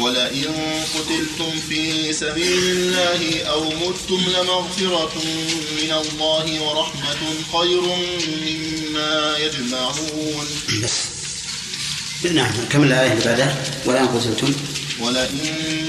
ولئن 0.00 0.54
قتلتم 0.94 1.60
في 1.68 2.12
سبيل 2.12 2.62
الله 2.62 3.42
أو 3.42 3.64
متم 3.64 4.20
لمغفرة 4.30 5.12
من 5.82 5.92
الله 5.92 6.62
ورحمة 6.62 7.20
خير 7.52 7.82
مما 8.46 9.36
يجمعون 9.38 10.46
بس. 10.82 10.98
نعم 12.34 12.50
كمل 12.70 12.86
الآية 12.86 13.12
اللي 13.12 13.24
بعدها. 13.24 13.64
والآن 13.86 14.08
قتلتم. 14.08 14.52
ولئن 15.00 15.38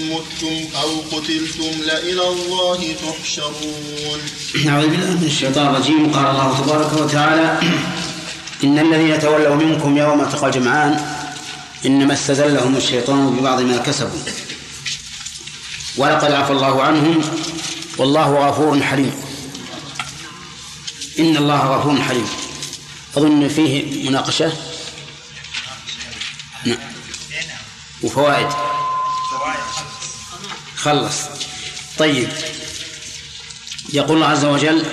متم 0.10 0.78
أو 0.82 1.02
قتلتم 1.12 1.82
لإلى 1.86 2.28
الله 2.28 2.96
تحشرون 3.06 4.20
أعوذ 4.68 4.88
بالله 4.88 5.10
من 5.10 5.28
الشيطان 5.28 5.68
الرجيم. 5.68 6.12
قال 6.14 6.26
الله 6.26 6.62
تبارك 6.62 6.94
وتعالى 6.94 7.60
إن 8.64 8.80
الذين 8.80 9.20
تولوا 9.20 9.56
منكم 9.56 9.98
يوم 9.98 10.22
التقى 10.22 10.48
الجمعان 10.48 11.19
إنما 11.86 12.14
استزلهم 12.14 12.78
الشيطان 12.78 13.36
ببعض 13.36 13.62
ما 13.62 13.78
كسبوا. 13.78 14.20
ولقد 15.98 16.32
عفى 16.32 16.52
الله 16.52 16.84
عنهم. 16.84 17.22
والله 17.98 18.48
غفور 18.50 18.84
حليم. 18.84 19.14
إن 21.20 21.38
الله 21.38 21.58
غفور 21.58 22.02
حليم. 22.02 22.28
أظن 23.18 23.48
فيه 23.48 24.10
مناقشة؟ 24.10 24.54
نعم. 26.66 26.78
وفوائد. 28.04 28.48
خلص. 30.76 31.16
طيب. 31.98 32.30
يقول 33.94 34.16
الله 34.16 34.28
عز 34.28 34.46
وجل 34.46 34.86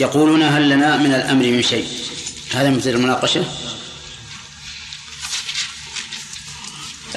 يقولون 0.00 0.42
هل 0.42 0.68
لنا 0.68 0.96
من 0.96 1.14
الأمر 1.14 1.44
من 1.44 1.62
شيء؟ 1.62 2.05
هذا 2.54 2.70
مثل 2.70 2.90
المناقشة؟ 2.90 3.44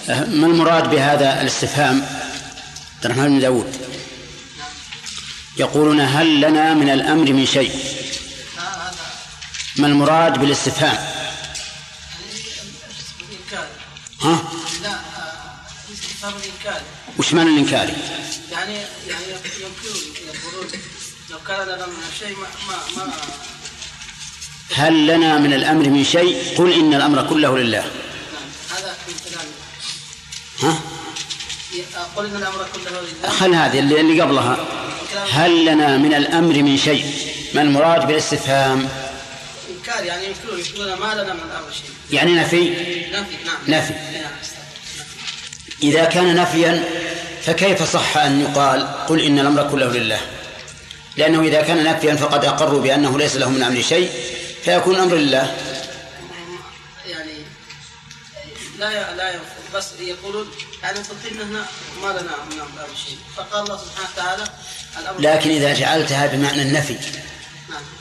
ما 0.09 0.47
المراد 0.47 0.89
بهذا 0.89 1.41
الاستفهام؟ 1.41 2.01
عبد 2.95 3.05
الرحمن 3.05 3.29
بن 3.29 3.39
داود. 3.39 3.77
يقولون 5.57 6.01
هل 6.01 6.41
لنا 6.41 6.73
من 6.73 6.89
الأمر 6.89 7.33
من 7.33 7.45
شيء؟ 7.45 7.71
ما 9.75 9.87
المراد 9.87 10.39
بالاستفهام؟ 10.39 11.19
ها؟ 14.21 14.43
لا 14.83 14.99
استفهام 15.93 16.33
الإنكار 16.35 16.81
وش 17.17 17.33
معنى 17.33 17.49
الإنكاري 17.49 17.93
يعني 18.51 18.73
يعني 19.07 19.23
ينكرون 19.59 20.01
يقولون 20.27 20.67
لو 21.29 21.39
كان 21.47 21.67
لنا 21.67 21.85
من 21.85 22.03
شيء 22.19 22.37
ما 22.37 22.47
ما, 22.67 23.05
ما 23.05 23.13
هل 24.75 25.07
لنا 25.07 25.37
من 25.37 25.53
الأمر 25.53 25.89
من 25.89 26.03
شيء؟ 26.03 26.57
قل 26.57 26.73
إن 26.73 26.93
الأمر 26.93 27.27
كله 27.27 27.57
لله. 27.57 27.83
هذا 28.69 28.95
ها؟ 30.63 30.79
قل 32.15 32.25
إن 32.25 32.35
الأمر 32.35 32.65
كله 32.73 33.01
لله. 33.01 33.29
خل 33.29 33.53
هذه 33.53 33.79
اللي, 33.79 34.01
اللي 34.01 34.21
قبلها. 34.21 34.57
هل 35.31 35.65
لنا 35.65 35.97
من 35.97 36.13
الأمر 36.13 36.63
من 36.63 36.77
شيء؟ 36.77 37.05
ما 37.53 37.61
المراد 37.61 38.07
بالاستفهام؟ 38.07 38.89
إنكار 39.69 40.03
يعني 40.03 40.25
ينكرون 40.25 40.59
يقولون 40.59 40.99
ما 40.99 41.13
لنا 41.13 41.33
من 41.33 41.39
الأمر 41.39 41.71
شيء. 41.71 41.91
يعني 42.11 42.35
نفي؟ 42.35 42.69
نفي 43.11 43.35
نعم. 43.45 43.79
نفي. 43.79 43.93
نعم. 43.93 44.31
إذا 45.83 46.05
كان 46.05 46.35
نفيا 46.35 46.83
فكيف 47.45 47.93
صح 47.93 48.17
أن 48.17 48.41
يقال 48.41 48.87
قل 49.07 49.21
إن 49.21 49.39
الأمر 49.39 49.69
كله 49.71 49.91
لله؟ 49.91 50.19
لأنه 51.17 51.41
إذا 51.41 51.61
كان 51.61 51.83
نفيا 51.83 52.15
فقد 52.15 52.45
أقروا 52.45 52.81
بأنه 52.81 53.17
ليس 53.17 53.35
لهم 53.35 53.53
من 53.53 53.63
أمر 53.63 53.81
شيء. 53.81 54.09
فيكون 54.63 54.95
الأمر 54.95 55.15
لله. 55.15 55.55
يعني 57.05 57.33
لا 58.77 59.15
لا 59.15 59.39
بس 59.75 59.87
يقولون 59.99 60.47
يعني 60.83 60.99
تطيب 60.99 61.41
هنا 61.41 61.65
ما 62.01 62.07
لنا 62.07 62.35
من 62.51 62.59
أمر 62.59 62.95
شيء 63.05 63.17
فقال 63.35 63.63
الله 63.63 63.77
سبحانه 63.77 64.09
وتعالى 64.13 64.43
الأمر 64.99 65.19
لكن 65.21 65.49
إذا 65.49 65.73
جعلتها 65.73 66.27
بمعنى 66.27 66.61
النفي 66.61 66.97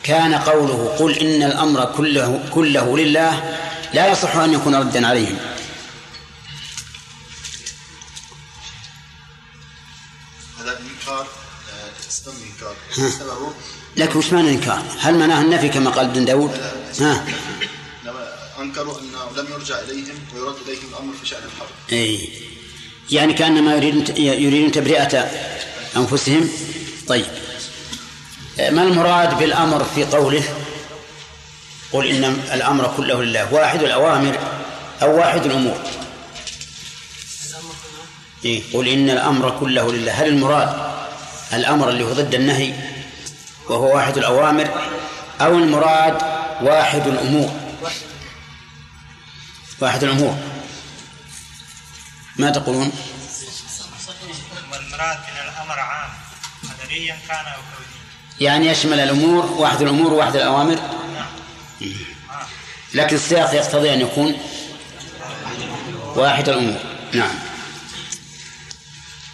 كان 0.03 0.35
قوله 0.35 0.97
قل 0.99 1.19
إن 1.19 1.43
الأمر 1.43 1.85
كله 1.97 2.49
كله 2.55 2.99
لله 2.99 3.59
لا 3.93 4.07
يصح 4.13 4.37
أن 4.37 4.55
يكون 4.55 4.75
ردا 4.75 5.07
عليهم. 5.07 5.39
هذا 10.61 10.79
إنكار 10.79 11.27
آه، 11.73 11.91
سبب 12.09 12.35
إنكار. 12.53 12.77
ها. 12.99 13.11
سببه 13.11 13.53
لكن 13.97 14.19
وش 14.19 14.33
معنى 14.33 14.49
الإنكار؟ 14.49 14.83
هل 15.01 15.15
معناه 15.15 15.41
النفي 15.41 15.69
كما 15.69 15.91
قال 15.91 16.07
ابن 16.07 16.25
داود؟ 16.25 16.51
ها. 17.01 17.25
أنكروا 18.61 18.95
أنه 19.01 19.43
لم 19.43 19.53
يرجع 19.53 19.81
إليهم 19.81 20.19
ويرد 20.35 20.55
إليهم 20.67 20.89
الأمر 20.93 21.13
في 21.23 21.29
شأن 21.29 21.43
الحرب. 21.45 21.69
أي. 21.93 22.29
يعني 23.11 23.33
كأنما 23.33 23.75
يريدون 23.75 24.05
يريدون 24.17 24.73
تبرئة 24.73 25.31
أنفسهم. 25.97 26.51
طيب. 27.09 27.27
ما 28.59 28.83
المراد 28.83 29.39
بالأمر 29.39 29.85
في 29.95 30.05
قوله؟ 30.05 30.43
قل 31.93 32.07
إن 32.07 32.25
الأمر 32.53 32.95
كله 32.97 33.23
لله. 33.23 33.55
واحد 33.55 33.83
الأوامر 33.83 34.39
أو 35.03 35.17
واحد 35.19 35.47
الأمور. 35.47 35.79
إيه؟ 38.45 38.63
قل 38.73 38.89
إن 38.89 39.11
الأمر 39.11 39.59
كله 39.61 39.93
لله. 39.93 40.13
هل 40.13 40.29
المراد 40.29 40.77
الأمر 41.53 41.89
اللي 41.89 42.05
هو 42.05 42.13
ضد 42.13 42.35
النهي 42.35 42.75
وهو 43.69 43.95
واحد 43.97 44.19
الأوامر 44.19 44.69
أو 45.41 45.59
المراد 45.59 46.23
واحد 46.63 47.07
الأمور. 47.07 47.51
واحد 49.81 50.05
الأمور. 50.05 50.37
ما 52.37 52.51
تقولون؟ 52.51 52.93
والمراد 54.73 55.19
من 55.19 55.49
الأمر 55.49 55.79
عام 55.79 56.11
قدريا 56.83 57.19
كان 57.29 57.37
أو 57.47 57.61
كونيا 57.61 58.51
يعني 58.51 58.67
يشمل 58.67 59.01
الأمور 59.01 59.45
واحد 59.47 59.83
الأمور 59.83 60.13
وواحد 60.13 60.37
الأوامر؟ 60.37 60.79
لكن 62.95 63.17
السياق 63.17 63.55
يقتضي 63.55 63.95
أن 63.95 64.01
يكون 64.01 64.39
واحد 66.17 66.49
الأمور. 66.49 66.81
نعم. 67.13 67.48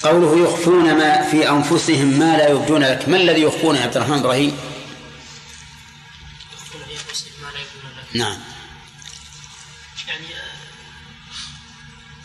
قوله 0.04 0.44
يخفون 0.44 0.94
ما 0.94 1.30
في 1.30 1.48
أنفسهم 1.48 2.06
ما 2.06 2.36
لا 2.36 2.48
يبدون 2.48 2.82
لك. 2.82 3.08
ما 3.08 3.16
الذي 3.16 3.42
يخفون 3.42 3.76
يا 3.76 3.82
عبد 3.82 3.96
الرحمن 3.96 4.18
إبراهيم؟ 4.18 4.58
نعم. 8.14 8.38
يعني 10.08 10.26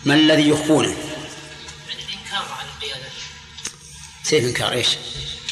ما 0.05 0.13
الذي 0.13 0.49
يخفونه؟ 0.49 0.87
يعني 0.87 2.03
الانكار 2.03 2.57
على 2.59 2.69
القياده 2.77 3.09
سيف 4.23 4.45
إنكار 4.45 4.71
إيش؟ 4.71 4.87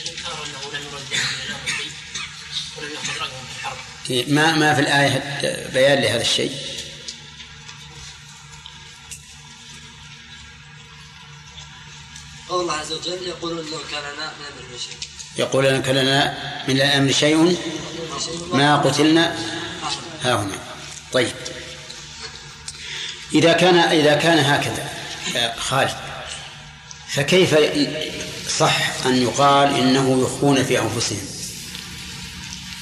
الانكار 0.05 0.33
انه 0.33 0.79
لم 0.79 0.85
يرد 0.85 1.19
ولم 2.77 2.91
ياخذ 2.93 3.19
رايهم 3.21 3.45
في 3.47 3.59
الحرب 3.59 4.29
ما 4.29 4.55
ما 4.55 4.73
في 4.73 4.81
الآية 4.81 5.39
بيان 5.73 6.01
لهذا 6.01 6.21
الشيء؟ 6.21 6.76
قول 12.49 12.61
الله 12.61 12.73
عز 12.73 12.93
وجل 12.93 13.27
يقولون 13.27 13.57
لو 13.57 13.79
كان 13.91 14.01
لنا 14.13 14.31
من 14.39 14.65
أمر 14.65 14.77
شيء 14.79 14.97
يقول 15.37 15.65
لنا 15.65 15.79
كان 15.79 15.95
لنا 15.95 16.37
من 16.67 16.75
الأمر 16.75 17.11
شيء 17.11 17.57
ما 18.53 18.77
قتلنا. 18.77 19.35
ها 20.21 20.35
هنا. 20.35 20.57
طيب. 21.13 21.31
إذا 23.33 23.53
كان 23.53 23.75
إذا 23.75 24.15
كان 24.15 24.39
هكذا 24.39 24.89
يا 25.35 25.55
خالد 25.59 25.95
فكيف 27.07 27.55
صح 28.57 29.05
أن 29.05 29.21
يقال 29.21 29.75
إنه 29.75 30.21
يخفون 30.21 30.63
في 30.63 30.79
أنفسهم؟ 30.79 31.21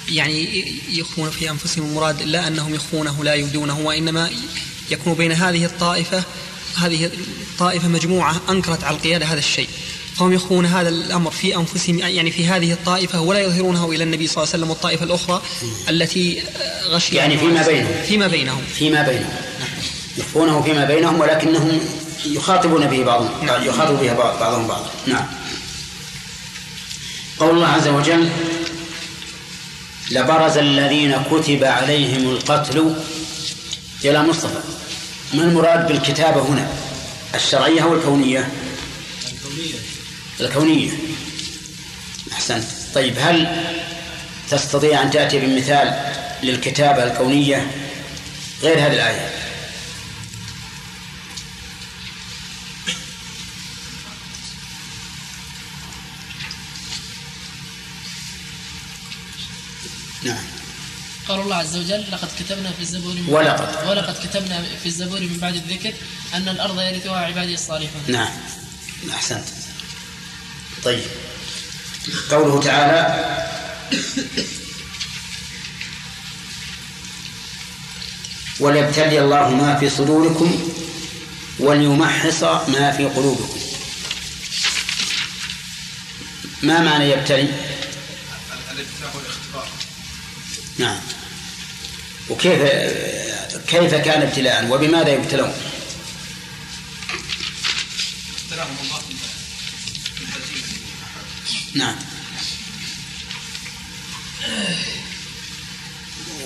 يعني 0.09 0.65
يخفون 0.89 1.29
في 1.29 1.49
أنفسهم 1.49 1.85
المراد 1.85 2.21
لا 2.21 2.47
أنهم 2.47 2.75
يخفونه 2.75 3.23
لا 3.23 3.33
يبدونه 3.33 3.79
وإنما 3.79 4.31
يكون 4.89 5.13
بين 5.13 5.31
هذه 5.31 5.65
الطائفة 5.65 6.23
هذه 6.77 7.05
الطائفة 7.05 7.87
مجموعة 7.87 8.41
أنكرت 8.49 8.83
على 8.83 8.95
القيادة 8.97 9.25
هذا 9.25 9.39
الشيء. 9.39 9.69
فهم 10.15 10.33
يخفون 10.33 10.65
هذا 10.65 10.89
الأمر 10.89 11.31
في 11.31 11.55
أنفسهم 11.55 11.99
يعني 11.99 12.31
في 12.31 12.47
هذه 12.47 12.71
الطائفة 12.73 13.21
ولا 13.21 13.39
يظهرونه 13.39 13.91
إلى 13.91 14.03
النبي 14.03 14.27
صلى 14.27 14.35
الله 14.43 14.47
عليه 14.53 14.59
وسلم 14.63 14.69
والطائفة 14.69 15.05
الأخرى 15.05 15.41
التي 15.89 16.43
غشي 16.89 17.15
يعني 17.15 17.37
فيما 17.37 17.67
بينهم. 17.67 17.91
فيما 18.07 18.27
بينهم. 18.27 18.61
فيما 18.75 19.01
بينهم. 19.01 19.29
يخفونه 20.17 20.61
فيما 20.61 20.85
بينهم 20.85 21.19
ولكنهم 21.19 21.79
يخاطبون 22.25 22.85
به 22.87 23.03
بعضهم 23.03 23.29
يخاطب 23.67 23.99
به 23.99 24.13
بعض- 24.13 24.39
بعضهم 24.39 24.67
بعضا 24.67 24.89
نعم. 25.07 25.25
قول 27.39 27.49
الله 27.55 27.67
عز 27.67 27.87
وجل 27.87 28.29
لبرز 30.11 30.57
الذين 30.57 31.15
كتب 31.31 31.63
عليهم 31.63 32.29
القتل 32.29 32.95
إلى 34.05 34.23
مصطفى. 34.23 34.59
ما 35.35 35.43
المراد 35.43 35.87
بالكتابة 35.87 36.41
هنا؟ 36.41 36.67
الشرعية 37.35 37.83
أو 37.83 37.93
الكونية؟ 37.93 38.49
الكونية. 40.39 40.91
أحسنت. 42.33 42.63
طيب 42.95 43.15
هل 43.19 43.63
تستطيع 44.51 45.01
أن 45.01 45.11
تأتي 45.11 45.39
بمثال 45.39 45.93
للكتابة 46.43 47.03
الكونية 47.03 47.67
غير 48.61 48.77
هذه 48.77 48.93
الآية؟ 48.93 49.29
قال 61.27 61.39
الله 61.39 61.55
عز 61.55 61.75
وجل 61.75 62.05
لقد 62.11 62.29
كتبنا 62.39 62.71
في 62.71 62.81
الزبور 62.81 63.13
من 63.13 63.25
ولقد. 63.27 63.87
ولقد 63.87 64.27
كتبنا 64.27 64.63
في 64.83 64.85
الزبور 64.85 65.19
من 65.19 65.37
بعد 65.37 65.55
الذكر 65.55 65.93
أن 66.33 66.49
الأرض 66.49 66.81
يرثها 66.81 67.17
عبادي 67.17 67.53
الصالحون. 67.53 68.01
نعم. 68.07 68.29
أحسنت. 69.11 69.45
طيب. 70.83 71.03
قوله 72.31 72.61
تعالى 72.61 73.25
وليبتلي 78.59 79.19
الله 79.19 79.49
ما 79.49 79.75
في 79.79 79.89
صدوركم 79.89 80.69
وليمحص 81.59 82.43
ما 82.43 82.91
في 82.97 83.05
قلوبكم. 83.05 83.59
ما 86.63 86.81
معنى 86.81 87.09
يبتلي 87.09 87.49
الابتلاء 88.71 89.15
والاختبار 89.15 89.67
نعم. 90.77 90.99
وكيف 92.29 92.61
كيف 93.67 93.95
كان 93.95 94.21
ابتلاء؟ 94.21 94.67
وبماذا 94.71 95.09
يبتلون؟ 95.09 95.53
ابتلاهم 98.43 98.75
الله 98.83 98.99
نعم. 101.75 101.95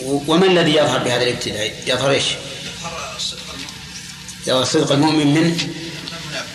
وما 0.03 0.45
الذي 0.45 0.71
يظهر 0.71 1.03
بهذا 1.03 1.23
الابتلاء؟ 1.23 1.83
يظهر 1.87 2.11
إيش؟ 2.11 2.25
يظهر 2.27 3.15
الصدق 3.15 3.53
المؤمن 3.53 3.73
يظهر 4.47 4.63
صدق 4.63 4.91
المؤمن 4.91 5.27
من 5.27 5.73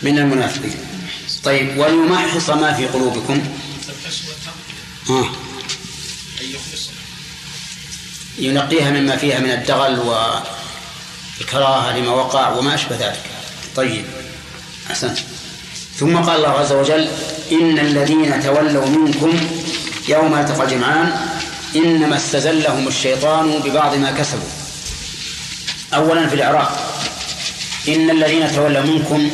من 0.02 0.18
المنافقين. 0.18 0.76
طيب 1.44 1.78
وليمحص 1.78 2.50
ما 2.50 2.72
في 2.72 2.86
قلوبكم. 2.86 3.58
ها 5.08 5.20
يخلص 5.20 5.53
ينقيها 8.38 8.90
مما 8.90 9.16
فيها 9.16 9.38
من 9.38 9.50
الدغل 9.50 9.98
والكراهة 11.40 11.98
لما 11.98 12.10
وقع 12.10 12.48
وما 12.50 12.74
أشبه 12.74 12.96
ذلك. 12.96 13.20
طيب. 13.76 14.04
أحسنت. 14.90 15.18
ثم 15.98 16.16
قال 16.16 16.36
الله 16.36 16.48
عز 16.48 16.72
وجل 16.72 17.08
إن 17.52 17.78
الذين 17.78 18.42
تولوا 18.42 18.86
منكم 18.86 19.32
يوم 20.08 20.34
ألتقى 20.34 20.64
الجمعان 20.64 21.12
إنما 21.76 22.16
استزلهم 22.16 22.88
الشيطان 22.88 23.58
ببعض 23.64 23.94
ما 23.94 24.10
كسبوا. 24.10 24.48
أولا 25.94 26.28
في 26.28 26.34
الإعراب 26.34 26.68
إن 27.88 28.10
الذين 28.10 28.52
تولوا 28.52 28.82
منكم 28.82 29.30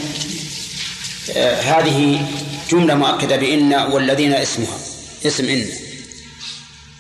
آه 1.37 1.61
هذه 1.61 2.27
جملة 2.71 2.95
مؤكدة 2.95 3.37
بإن 3.37 3.75
والذين 3.75 4.33
اسمها 4.33 4.79
اسم 5.27 5.49
إن. 5.49 5.67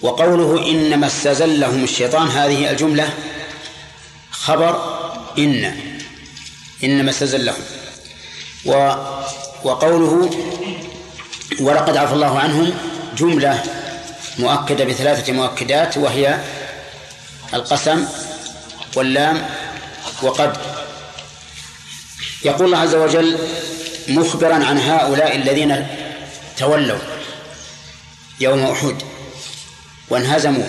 وقوله 0.02 0.66
إنما 0.70 1.06
استزلهم 1.06 1.84
الشيطان 1.84 2.28
هذه 2.28 2.70
الجملة 2.70 3.14
خبر 4.30 5.00
إن 5.38 5.76
إنما 6.84 7.10
استزلهم. 7.10 7.62
و 8.64 8.72
وقوله 9.64 10.30
ولقد 11.60 11.96
عفى 11.96 12.12
الله 12.14 12.38
عنهم 12.38 12.74
جملة 13.18 13.62
مؤكدة 14.38 14.84
بثلاثة 14.84 15.32
مؤكدات 15.32 15.98
وهي 15.98 16.40
القسم 17.54 18.06
واللام 18.96 19.48
وقد. 20.22 20.56
يقول 22.44 22.66
الله 22.66 22.78
عز 22.78 22.94
وجل 22.94 23.38
مخبرا 24.08 24.54
عن 24.54 24.78
هؤلاء 24.78 25.36
الذين 25.36 25.86
تولوا 26.56 26.98
يوم 28.40 28.62
أحد. 28.62 29.09
وانهزموا. 30.10 30.66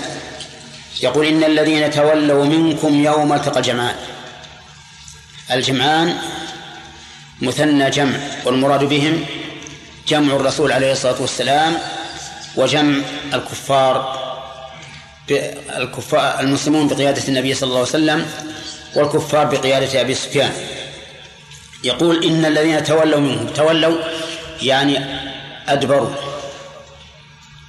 يقول 1.03 1.25
إن 1.25 1.43
الذين 1.43 1.91
تولوا 1.91 2.45
منكم 2.45 3.03
يوم 3.03 3.33
التقى 3.33 3.59
الجمعان. 3.59 3.95
الجمعان 5.51 6.17
مثنى 7.41 7.89
جمع 7.89 8.19
والمراد 8.45 8.83
بهم 8.83 9.25
جمع 10.07 10.35
الرسول 10.35 10.71
عليه 10.71 10.91
الصلاة 10.91 11.21
والسلام 11.21 11.77
وجمع 12.55 13.03
الكفار 13.33 14.21
الكفار 15.77 16.39
المسلمون 16.39 16.87
بقيادة 16.87 17.27
النبي 17.27 17.53
صلى 17.53 17.67
الله 17.67 17.79
عليه 17.79 17.89
وسلم 17.89 18.25
والكفار 18.95 19.45
بقيادة 19.45 20.01
أبي 20.01 20.15
سفيان. 20.15 20.51
يقول 21.83 22.23
إن 22.23 22.45
الذين 22.45 22.83
تولوا 22.83 23.19
منهم 23.19 23.47
تولوا 23.47 23.97
يعني 24.61 25.05
أدبروا 25.67 26.09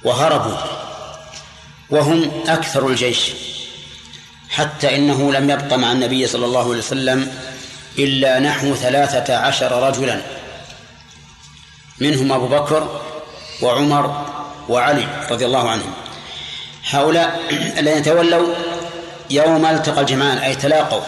وهربوا 0.03 0.82
وهم 1.93 2.31
أكثر 2.47 2.87
الجيش 2.87 3.31
حتى 4.49 4.95
إنه 4.95 5.31
لم 5.31 5.49
يبق 5.49 5.73
مع 5.73 5.91
النبي 5.91 6.27
صلى 6.27 6.45
الله 6.45 6.69
عليه 6.69 6.77
وسلم 6.77 7.35
إلا 7.97 8.39
نحو 8.39 8.75
ثلاثة 8.75 9.35
عشر 9.35 9.87
رجلا 9.87 10.21
منهم 11.99 12.31
أبو 12.31 12.47
بكر 12.47 13.01
وعمر 13.61 14.25
وعلي 14.69 15.07
رضي 15.31 15.45
الله 15.45 15.69
عنهم. 15.69 15.93
هؤلاء 16.89 17.39
الذين 17.77 18.03
تولوا 18.03 18.53
يوم 19.29 19.65
التقى 19.65 20.01
الجمعان 20.01 20.37
أي 20.37 20.55
تلاقوا 20.55 21.01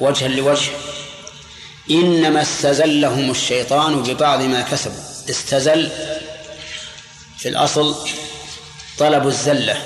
وجها 0.00 0.28
لوجه 0.28 0.70
إنما 1.90 2.42
استزلهم 2.42 3.30
الشيطان 3.30 4.02
ببعض 4.02 4.42
ما 4.42 4.60
كسبوا 4.60 5.02
استزل 5.30 5.90
في 7.38 7.48
الأصل 7.48 7.96
طلب 8.98 9.26
الزلة. 9.26 9.76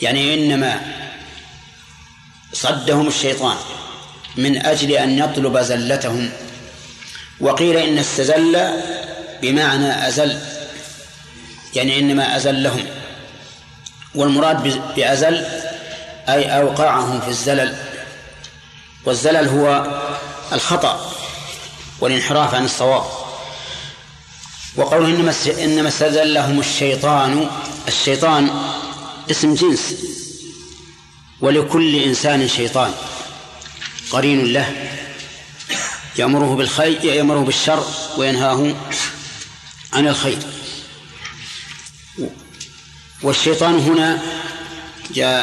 يعني 0.00 0.34
إنما 0.34 0.80
صدهم 2.52 3.08
الشيطان 3.08 3.56
من 4.36 4.66
أجل 4.66 4.92
أن 4.92 5.18
يطلب 5.18 5.58
زلتهم. 5.58 6.30
وقيل 7.40 7.76
إن 7.76 7.98
استزل 7.98 8.70
بمعنى 9.42 10.08
أزل. 10.08 10.38
يعني 11.74 11.98
إنما 11.98 12.36
أزلهم. 12.36 12.86
والمراد 14.14 14.82
بأزل 14.96 15.46
أي 16.28 16.58
أوقعهم 16.60 17.20
في 17.20 17.28
الزلل. 17.28 17.76
والزلل 19.04 19.48
هو 19.48 20.00
الخطأ 20.52 21.12
والانحراف 22.00 22.54
عن 22.54 22.64
الصواب. 22.64 23.19
وقوله 24.76 25.08
إنما 25.08 25.34
إنما 25.64 25.88
استزلهم 25.88 26.60
الشيطان 26.60 27.50
الشيطان 27.88 28.50
اسم 29.30 29.54
جنس 29.54 29.94
ولكل 31.40 31.96
إنسان 31.96 32.48
شيطان 32.48 32.92
قرين 34.10 34.52
له 34.52 34.90
يأمره 36.18 36.54
بالخير 36.54 37.04
يأمره 37.04 37.40
بالشر 37.40 37.84
وينهاه 38.16 38.74
عن 39.92 40.08
الخير. 40.08 40.38
والشيطان 43.22 43.74
هنا 43.78 44.22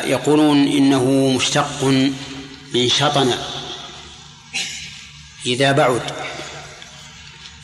يقولون 0.08 0.68
إنه 0.68 1.34
مشتق 1.38 1.84
من 2.74 2.90
شطن 2.90 3.34
إذا 5.45 5.72
بعد. 5.72 6.02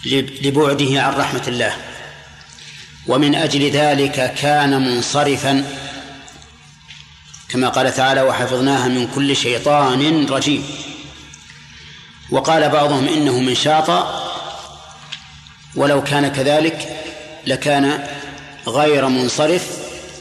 لبعده 0.05 1.01
عن 1.01 1.13
رحمة 1.13 1.43
الله. 1.47 1.77
ومن 3.07 3.35
أجل 3.35 3.71
ذلك 3.71 4.34
كان 4.34 4.81
منصرفا 4.81 5.65
كما 7.49 7.69
قال 7.69 7.93
تعالى 7.93 8.21
وحفظناها 8.21 8.88
من 8.88 9.07
كل 9.15 9.35
شيطان 9.35 10.25
رجيم 10.25 10.65
وقال 12.30 12.69
بعضهم 12.69 13.07
إنه 13.07 13.39
من 13.39 13.55
شاطأ 13.55 14.30
ولو 15.75 16.03
كان 16.03 16.27
كذلك 16.27 16.89
لكان 17.47 18.07
غير 18.67 19.07
منصرف 19.07 19.67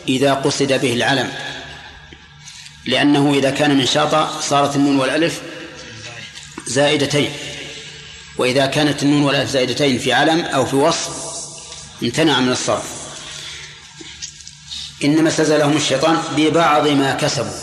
إذا 0.08 0.34
قصد 0.34 0.72
به 0.72 0.92
العلم 0.92 1.32
لأنه 2.86 3.34
إذا 3.34 3.50
كان 3.50 3.78
من 3.78 3.86
شاطأ 3.86 4.40
صارت 4.40 4.76
النون 4.76 4.98
والألف 4.98 5.40
زائدتين. 6.66 7.30
وإذا 8.38 8.66
كانت 8.66 9.02
النون 9.02 9.22
والألف 9.22 9.50
زائدتين 9.50 9.98
في 9.98 10.12
علم 10.12 10.40
أو 10.40 10.66
في 10.66 10.76
وصف 10.76 11.10
امتنع 12.02 12.40
من 12.40 12.52
الصرف. 12.52 12.84
إنما 15.04 15.28
استزلهم 15.28 15.76
الشيطان 15.76 16.22
ببعض 16.36 16.88
ما 16.88 17.14
كسبوا. 17.14 17.58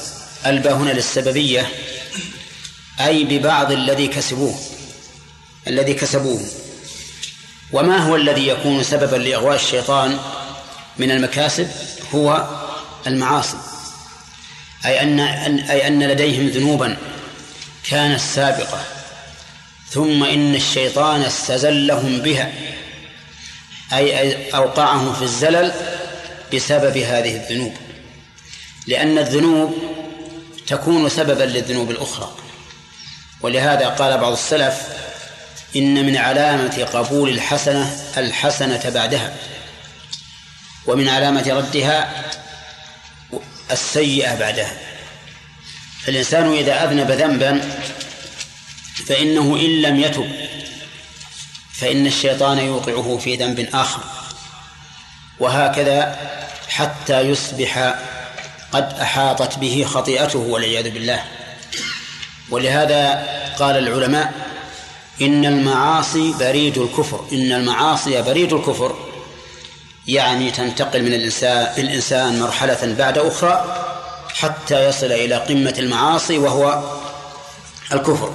الباء 0.45 0.73
هنا 0.73 0.91
للسببية 0.91 1.71
أي 2.99 3.23
ببعض 3.23 3.71
الذي 3.71 4.07
كسبوه 4.07 4.59
الذي 5.67 5.93
كسبوه. 5.93 6.41
وما 7.71 7.97
هو 7.97 8.15
الذي 8.15 8.47
يكون 8.47 8.83
سببا 8.83 9.15
لإغواء 9.15 9.55
الشيطان 9.55 10.19
من 10.97 11.11
المكاسب؟ 11.11 11.71
هو 12.15 12.47
المعاصي. 13.07 13.57
أي 14.85 15.01
أن 15.01 15.19
أي 15.59 15.87
أن 15.87 16.03
لديهم 16.03 16.47
ذنوبا 16.47 16.97
كانت 17.89 18.19
سابقة. 18.19 18.98
ثم 19.91 20.23
إن 20.23 20.55
الشيطان 20.55 21.21
استزلهم 21.21 22.19
بها 22.19 22.51
أي 23.93 24.51
أوقعهم 24.55 25.13
في 25.13 25.21
الزلل 25.21 25.73
بسبب 26.53 26.97
هذه 26.97 27.35
الذنوب 27.35 27.73
لأن 28.87 29.17
الذنوب 29.17 29.77
تكون 30.67 31.09
سببا 31.09 31.43
للذنوب 31.43 31.91
الأخرى. 31.91 32.35
ولهذا 33.41 33.87
قال 33.87 34.17
بعض 34.17 34.31
السلف 34.31 34.81
إن 35.75 36.05
من 36.05 36.17
علامة 36.17 36.87
قبول 36.93 37.29
الحسنة 37.29 37.97
الحسنة 38.17 38.89
بعدها 38.89 39.35
ومن 40.85 41.09
علامة 41.09 41.53
ردها 41.53 42.25
السيئة 43.71 44.35
بعدها. 44.35 44.71
فالإنسان 46.05 46.53
إذا 46.53 46.83
أذنب 46.83 47.11
ذنبا 47.11 47.79
فإنه 49.07 49.55
إن 49.55 49.81
لم 49.81 49.99
يتب 49.99 50.31
فإن 51.73 52.07
الشيطان 52.07 52.57
يوقعه 52.57 53.17
في 53.17 53.35
ذنب 53.35 53.69
آخر. 53.73 54.01
وهكذا 55.39 56.17
حتى 56.69 57.21
يصبح 57.21 57.95
قد 58.71 58.93
أحاطت 59.01 59.57
به 59.57 59.85
خطيئته 59.89 60.39
والعياذ 60.39 60.89
بالله. 60.89 61.23
ولهذا 62.49 63.27
قال 63.59 63.77
العلماء 63.77 64.33
إن 65.21 65.45
المعاصي 65.45 66.33
بريد 66.39 66.77
الكفر 66.77 67.25
إن 67.31 67.51
المعاصي 67.51 68.21
بريد 68.21 68.53
الكفر 68.53 68.95
يعني 70.07 70.51
تنتقل 70.51 71.03
من 71.03 71.13
الإنسان 71.13 71.73
الإنسان 71.77 72.39
مرحلة 72.39 72.95
بعد 72.97 73.17
أخرى 73.17 73.85
حتى 74.33 74.85
يصل 74.85 75.05
إلى 75.11 75.35
قمة 75.35 75.75
المعاصي 75.79 76.37
وهو 76.37 76.83
الكفر. 77.93 78.33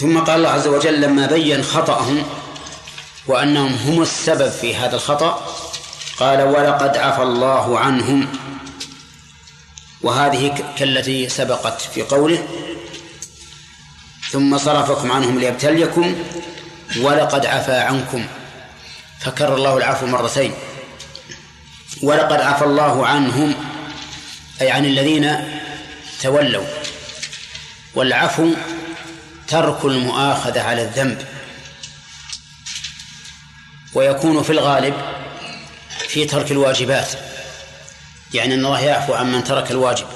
ثم 0.00 0.18
قال 0.18 0.36
الله 0.36 0.48
عز 0.48 0.66
وجل 0.66 1.00
لما 1.00 1.26
بين 1.26 1.62
خطأهم 1.62 2.26
وأنهم 3.26 3.74
هم 3.74 4.02
السبب 4.02 4.50
في 4.50 4.76
هذا 4.76 4.96
الخطأ 4.96 5.46
قال 6.16 6.42
ولقد 6.42 6.96
عفى 6.96 7.22
الله 7.22 7.78
عنهم. 7.78 8.28
وهذه 10.02 10.64
كالتي 10.78 11.28
سبقت 11.28 11.80
في 11.80 12.02
قوله 12.02 12.48
ثم 14.30 14.58
صرفكم 14.58 15.12
عنهم 15.12 15.38
ليبتليكم 15.38 16.14
ولقد 17.00 17.46
عفى 17.46 17.72
عنكم. 17.72 18.26
فكر 19.20 19.54
الله 19.54 19.76
العفو 19.76 20.06
مرتين. 20.06 20.54
ولقد 22.02 22.40
عفى 22.40 22.64
الله 22.64 23.06
عنهم 23.06 23.54
أي 24.60 24.70
عن 24.70 24.84
الذين 24.84 25.48
تولوا. 26.22 26.64
والعفو 27.94 28.50
ترك 29.48 29.84
المؤاخذة 29.84 30.62
على 30.62 30.82
الذنب. 30.82 31.26
ويكون 33.94 34.42
في 34.42 34.50
الغالب 34.50 34.94
في 36.08 36.24
ترك 36.24 36.50
الواجبات 36.50 37.08
يعني 38.34 38.54
أن 38.54 38.66
الله 38.66 38.80
يعفو 38.80 39.14
عن 39.14 39.32
من 39.32 39.44
ترك 39.44 39.70
الواجب 39.70 40.06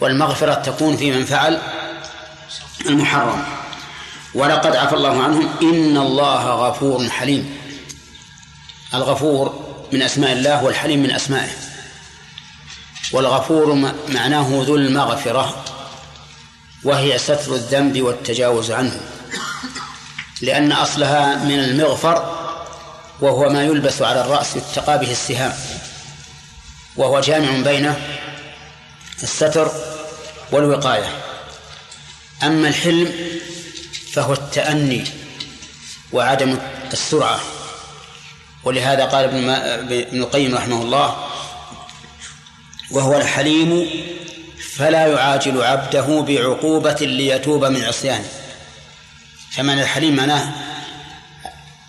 والمغفرة 0.00 0.54
تكون 0.54 0.96
في 0.96 1.10
من 1.10 1.24
فعل 1.24 1.62
المحرم. 2.86 3.44
ولقد 4.34 4.76
عفى 4.76 4.94
الله 4.94 5.22
عنهم 5.22 5.50
إن 5.62 5.96
الله 5.96 6.68
غفور 6.68 7.08
حليم. 7.08 7.58
الغفور 8.94 9.66
من 9.92 10.02
أسماء 10.02 10.32
الله 10.32 10.64
والحليم 10.64 11.02
من 11.02 11.10
أسمائه 11.10 11.52
والغفور 13.12 13.92
معناه 14.08 14.62
ذو 14.66 14.76
المغفرة. 14.76 15.64
وهي 16.84 17.18
ستر 17.18 17.54
الذنب 17.54 18.02
والتجاوز 18.02 18.70
عنه 18.70 19.00
لأن 20.42 20.72
أصلها 20.72 21.44
من 21.44 21.58
المغفر 21.58 22.36
وهو 23.20 23.48
ما 23.48 23.64
يلبس 23.64 24.02
على 24.02 24.20
الرأس 24.20 24.56
يتقى 24.56 24.98
به 24.98 25.10
السهام 25.10 25.54
وهو 26.96 27.20
جامع 27.20 27.70
بين 27.70 27.94
الستر 29.22 29.72
والوقاية. 30.52 31.22
أما 32.42 32.68
الحلم 32.68 33.12
فهو 34.12 34.32
التأني 34.32 35.04
وعدم 36.12 36.58
السرعة. 36.92 37.40
ولهذا 38.64 39.04
قال 39.04 39.24
ابن 39.24 40.22
القيم 40.22 40.54
رحمه 40.54 40.82
الله 40.82 41.16
وهو 42.90 43.16
الحليم 43.16 43.90
فلا 44.78 45.06
يعاجل 45.06 45.62
عبده 45.62 46.20
بعقوبة 46.20 46.96
ليتوب 47.00 47.64
من 47.64 47.84
عصيانه 47.84 48.28
فمعنى 49.50 49.82
الحليم 49.82 50.16
معناه 50.16 50.52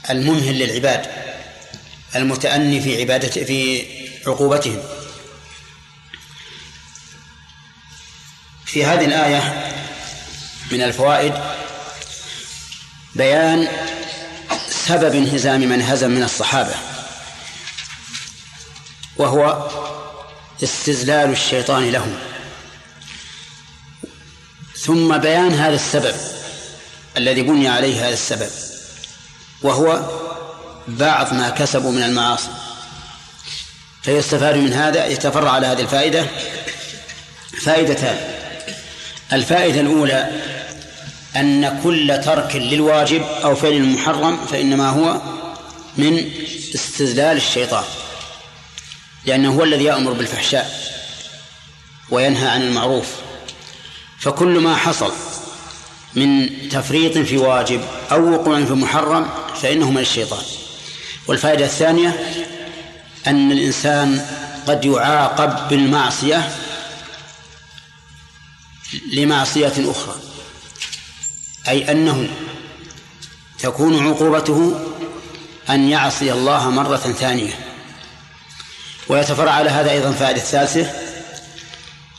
الممهل 0.10 0.60
للعباد 0.60 1.06
المتأني 2.16 2.82
في 2.82 3.02
عبادة 3.02 3.46
في 3.46 3.86
عقوبتهم. 4.28 4.84
في 8.66 8.86
هذه 8.86 9.06
الآية 9.06 9.72
من 10.72 10.82
الفوائد 10.82 11.34
بيان 13.16 13.68
سبب 14.70 15.16
انهزام 15.16 15.60
من 15.60 15.82
هزم 15.82 16.12
من 16.12 16.24
الصحابة 16.24 16.76
وهو 19.18 19.70
استزلال 20.64 21.32
الشيطان 21.32 21.92
لهم. 21.92 22.20
ثم 24.80 25.18
بيان 25.18 25.54
هذا 25.54 25.76
السبب 25.76 26.16
الذي 27.18 27.42
بني 27.42 27.68
عليه 27.68 28.08
هذا 28.08 28.14
السبب 28.14 28.50
وهو 29.62 30.02
بعض 30.88 31.34
ما 31.34 31.50
كسبوا 31.50 31.92
من 31.92 32.04
المعاصي. 32.04 32.50
فيستفاد 34.02 34.56
من 34.56 34.74
هذا 34.74 35.06
يتفرع 35.06 35.52
على 35.52 35.68
هذه 35.68 35.82
الفائدة. 35.82 36.28
فائدتان. 37.62 38.18
الفائدة 39.34 39.82
الأولى 39.82 40.30
أن 41.36 41.80
كل 41.84 42.22
ترك 42.26 42.56
للواجب 42.56 43.22
أو 43.44 43.56
فعل 43.56 43.72
المحرم 43.72 44.46
فإنما 44.46 44.90
هو 44.90 45.22
من 45.98 46.32
استذلال 46.76 47.38
الشيطان 47.38 47.84
لأنه 49.26 49.56
هو 49.56 49.64
الذي 49.64 49.84
يأمر 49.84 50.14
بالفحشاء 50.14 50.94
وينهى 52.10 52.48
عن 52.48 52.62
المعروف. 52.62 53.27
فكل 54.20 54.60
ما 54.60 54.76
حصل 54.76 55.12
من 56.16 56.50
تفريط 56.70 57.18
في 57.18 57.38
واجب 57.38 57.82
أو 58.12 58.32
وقوع 58.32 58.66
في 58.66 58.74
محرم 58.74 59.30
فإنه 59.62 59.92
من 59.92 60.02
الشيطان. 60.02 60.44
والفائدة 61.28 61.66
الثانية 61.66 62.34
أن 63.28 63.52
الإنسان 63.52 64.26
قد 64.68 64.86
يعاقب 64.86 65.70
بالمعصية 65.70 66.56
لمعصية 69.14 69.74
أخرى 69.92 70.16
أي 71.68 71.92
أنه 71.92 72.30
تكون 73.60 74.08
عقوبته 74.08 74.80
أن 75.70 75.90
يعصي 75.90 76.32
الله 76.32 76.70
مرة 76.70 76.98
ثانية. 76.98 77.54
ويتفرع 79.10 79.52
على 79.52 79.70
هذا 79.70 79.92
أيضا 79.92 80.12
فائدة 80.12 80.40
ثالثة 80.40 81.07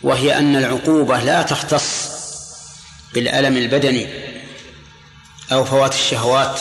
وهي 0.02 0.38
أن 0.38 0.56
العقوبة 0.56 1.20
لا 1.20 1.42
تختص 1.42 2.08
بالألم 3.14 3.56
البدني 3.56 4.08
أو 5.52 5.64
فوات 5.64 5.94
الشهوات. 5.94 6.60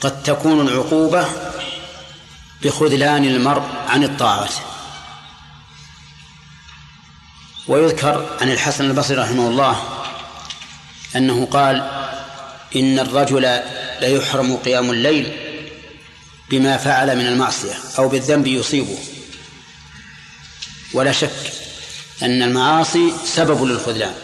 قد 0.00 0.22
تكون 0.22 0.68
العقوبة 0.68 1.26
بخذلان 2.62 3.24
المرء 3.24 3.62
عن 3.88 4.04
الطاعات 4.04 4.52
ويذكر 7.68 8.36
عن 8.40 8.50
الحسن 8.50 8.84
البصري 8.84 9.16
رحمه 9.16 9.48
الله 9.48 9.82
أنه 11.16 11.46
قال 11.46 11.76
إن 12.76 12.98
الرجل 12.98 13.60
ليحرم 14.00 14.56
قيام 14.56 14.90
الليل 14.90 15.36
بما 16.50 16.76
فعل 16.76 17.16
من 17.18 17.26
المعصية 17.26 17.74
أو 17.98 18.08
بالذنب 18.08 18.46
يصيبه. 18.46 18.98
ولا 20.92 21.12
شك 21.12 21.52
أن 22.22 22.42
المعاصي 22.42 23.12
سبب 23.24 23.64
للخذلان. 23.64 24.14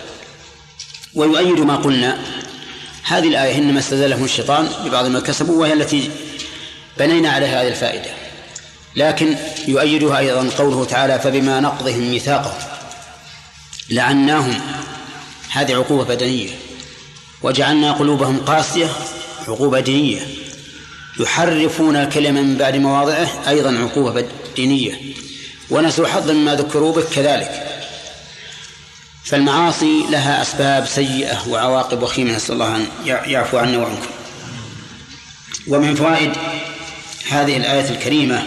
ويؤيد 1.14 1.60
ما 1.60 1.76
قلنا 1.76 2.18
هذه 3.02 3.28
الآية 3.28 3.58
إنما 3.58 3.78
استزلهم 3.78 4.24
الشيطان 4.24 4.68
ببعض 4.84 5.06
ما 5.06 5.20
كسبوا 5.20 5.60
وهي 5.60 5.72
التي 5.72 6.10
بنينا 6.98 7.30
عليها 7.30 7.62
هذه 7.62 7.68
الفائدة. 7.68 8.10
لكن 8.96 9.36
يؤيدها 9.68 10.18
أيضا 10.18 10.50
قوله 10.58 10.84
تعالى 10.84 11.18
فبما 11.18 11.60
نقضهم 11.60 12.10
ميثاقهم 12.10 12.58
لعناهم. 13.90 14.60
هذه 15.50 15.74
عقوبة 15.74 16.04
بدنية. 16.04 16.50
وجعلنا 17.42 17.92
قلوبهم 17.92 18.38
قاسية 18.38 18.88
عقوبة 19.48 19.80
دينية. 19.80 20.20
يحرفون 21.20 21.96
الكلمة 21.96 22.40
من 22.40 22.56
بعد 22.56 22.76
مواضعه 22.76 23.28
أيضا 23.48 23.78
عقوبة 23.78 24.26
دينية 24.56 25.00
ونسوا 25.70 26.06
حظا 26.06 26.32
مما 26.32 26.54
ذكروا 26.54 26.92
به 26.92 27.02
كذلك. 27.14 27.71
فالمعاصي 29.24 30.06
لها 30.10 30.42
أسباب 30.42 30.86
سيئة 30.86 31.48
وعواقب 31.48 32.02
وخيمة 32.02 32.36
نسأل 32.36 32.54
الله 32.54 32.76
أن 32.76 32.86
يعفو 33.04 33.58
عنا 33.58 33.78
وعنكم. 33.78 34.10
ومن 35.68 35.94
فوائد 35.94 36.32
هذه 37.30 37.56
الآية 37.56 37.90
الكريمة 37.90 38.46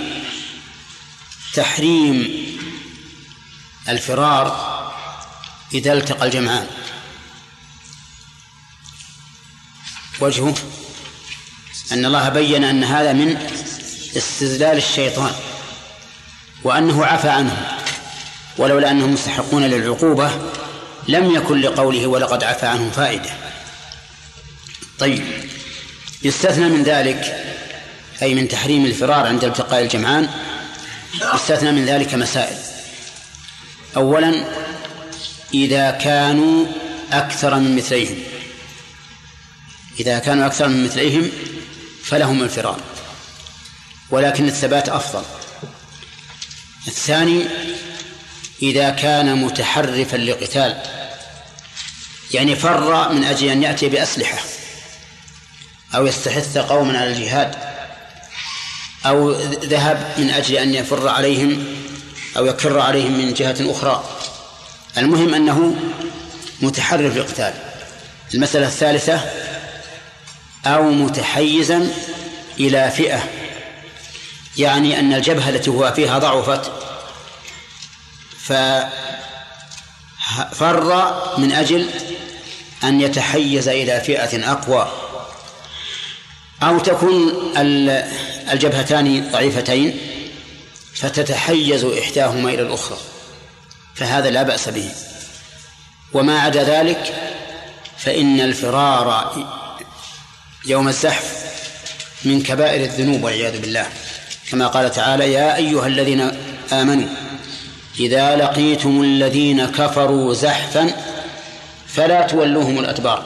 تحريم 1.53 2.45
الفرار 3.89 4.75
إذا 5.73 5.93
التقى 5.93 6.25
الجمعان. 6.25 6.67
وجهه 10.19 10.53
أن 11.91 12.05
الله 12.05 12.29
بين 12.29 12.63
أن 12.63 12.83
هذا 12.83 13.13
من 13.13 13.37
استزلال 14.17 14.77
الشيطان 14.77 15.31
وأنه 16.63 17.05
عفى 17.05 17.29
عنه 17.29 17.77
ولولا 18.57 18.91
أنهم 18.91 19.13
مستحقون 19.13 19.63
للعقوبة 19.63 20.31
لم 21.07 21.35
يكن 21.35 21.61
لقوله 21.61 22.07
ولقد 22.07 22.43
عفى 22.43 22.65
عنهم 22.65 22.91
فائدة. 22.91 23.29
طيب 24.99 25.23
يستثنى 26.23 26.69
من 26.69 26.83
ذلك 26.83 27.45
أي 28.21 28.35
من 28.35 28.47
تحريم 28.47 28.85
الفرار 28.85 29.27
عند 29.27 29.43
التقاء 29.43 29.81
الجمعان 29.81 30.29
يستثنى 31.35 31.71
من 31.71 31.85
ذلك 31.85 32.13
مسائل. 32.13 32.57
أولا 33.97 34.45
إذا 35.53 35.91
كانوا 35.91 36.65
أكثر 37.11 37.55
من 37.55 37.75
مثليهم. 37.75 38.17
إذا 39.99 40.19
كانوا 40.19 40.45
أكثر 40.45 40.67
من 40.67 40.85
مثليهم 40.85 41.31
فلهم 42.03 42.43
الفرار. 42.43 42.79
ولكن 44.09 44.47
الثبات 44.47 44.89
أفضل. 44.89 45.23
الثاني 46.87 47.45
إذا 48.61 48.89
كان 48.89 49.37
متحرفا 49.37 50.17
لقتال 50.17 50.81
يعني 52.33 52.55
فر 52.55 53.13
من 53.13 53.23
أجل 53.23 53.49
أن 53.49 53.63
يأتي 53.63 53.89
بأسلحة 53.89 54.37
أو 55.95 56.05
يستحث 56.05 56.57
قوما 56.57 56.99
على 56.99 57.11
الجهاد 57.11 57.55
أو 59.05 59.31
ذهب 59.63 60.13
من 60.17 60.29
أجل 60.29 60.55
أن 60.57 60.73
يفر 60.73 61.07
عليهم 61.07 61.65
أو 62.37 62.45
يكر 62.45 62.79
عليهم 62.79 63.17
من 63.17 63.33
جهة 63.33 63.55
أخرى. 63.59 64.03
المهم 64.97 65.33
أنه 65.33 65.75
متحرف 66.61 67.15
للقتال. 67.15 67.53
المسألة 68.33 68.67
الثالثة 68.67 69.21
أو 70.65 70.91
متحيزا 70.91 71.89
إلى 72.59 72.91
فئة 72.91 73.23
يعني 74.57 74.99
أن 74.99 75.13
الجبهة 75.13 75.49
التي 75.49 75.69
هو 75.69 75.93
فيها 75.95 76.19
ضعفت 76.19 76.71
ففر 80.51 81.13
من 81.37 81.51
أجل 81.51 81.89
أن 82.83 83.01
يتحيز 83.01 83.67
إلى 83.67 84.01
فئة 84.01 84.51
أقوى. 84.51 84.91
أو 86.63 86.79
تكون 86.79 87.33
الجبهتان 88.51 89.29
ضعيفتين 89.31 89.99
فتتحيز 90.95 91.83
إحداهما 91.83 92.49
إلى 92.49 92.61
الأخرى. 92.61 92.97
فهذا 93.95 94.29
لا 94.29 94.43
بأس 94.43 94.69
به. 94.69 94.89
وما 96.13 96.39
عدا 96.39 96.63
ذلك 96.63 97.13
فإن 97.97 98.41
الفرار 98.41 99.35
يوم 100.65 100.87
الزحف 100.87 101.45
من 102.23 102.43
كبائر 102.43 102.83
الذنوب 102.83 103.23
والعياذ 103.23 103.61
بالله. 103.61 103.87
كما 104.51 104.67
قال 104.67 104.91
تعالى 104.91 105.33
يا 105.33 105.55
أيها 105.55 105.87
الذين 105.87 106.31
آمنوا 106.73 107.24
إذا 107.99 108.35
لقيتم 108.35 109.03
الذين 109.03 109.65
كفروا 109.65 110.33
زحفا 110.33 110.95
فلا 111.87 112.27
تولوهم 112.27 112.79
الأدبار. 112.79 113.25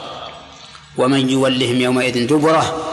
ومن 0.96 1.30
يولهم 1.30 1.80
يومئذ 1.80 2.26
دبره 2.26 2.86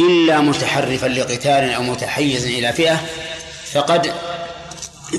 إلا 0.00 0.40
متحرفا 0.40 1.06
لقتال 1.06 1.72
أو 1.72 1.82
متحيز 1.82 2.44
إلى 2.44 2.72
فئة 2.72 3.00
فقد 3.72 4.12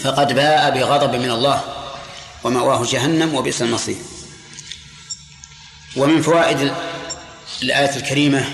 فقد 0.01 0.33
باء 0.33 0.69
بغضب 0.71 1.15
من 1.15 1.31
الله 1.31 1.61
ومأواه 2.43 2.85
جهنم 2.91 3.35
وبئس 3.35 3.61
المصير. 3.61 3.95
ومن 5.95 6.21
فوائد 6.21 6.73
الآية 7.63 7.95
الكريمة 7.95 8.45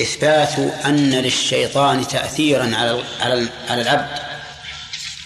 إثبات 0.00 0.58
أن 0.84 1.10
للشيطان 1.10 2.08
تأثيرا 2.08 2.76
على 3.20 3.48
على 3.68 3.82
العبد. 3.82 4.23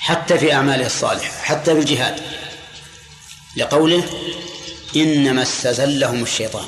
حتى 0.01 0.39
في 0.39 0.53
أعماله 0.53 0.87
الصالحة 0.87 1.43
حتى 1.43 1.75
في 1.75 1.81
الجهاد. 1.81 2.23
لقوله 3.57 4.05
إنما 4.97 5.43
استزلهم 5.43 6.23
الشيطان. 6.23 6.67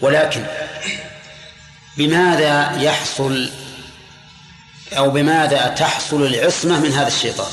ولكن 0.00 0.46
بماذا 1.96 2.82
يحصل 2.82 3.50
أو 4.92 5.10
بماذا 5.10 5.66
تحصل 5.66 6.22
العصمة 6.26 6.80
من 6.80 6.92
هذا 6.92 7.08
الشيطان؟ 7.08 7.52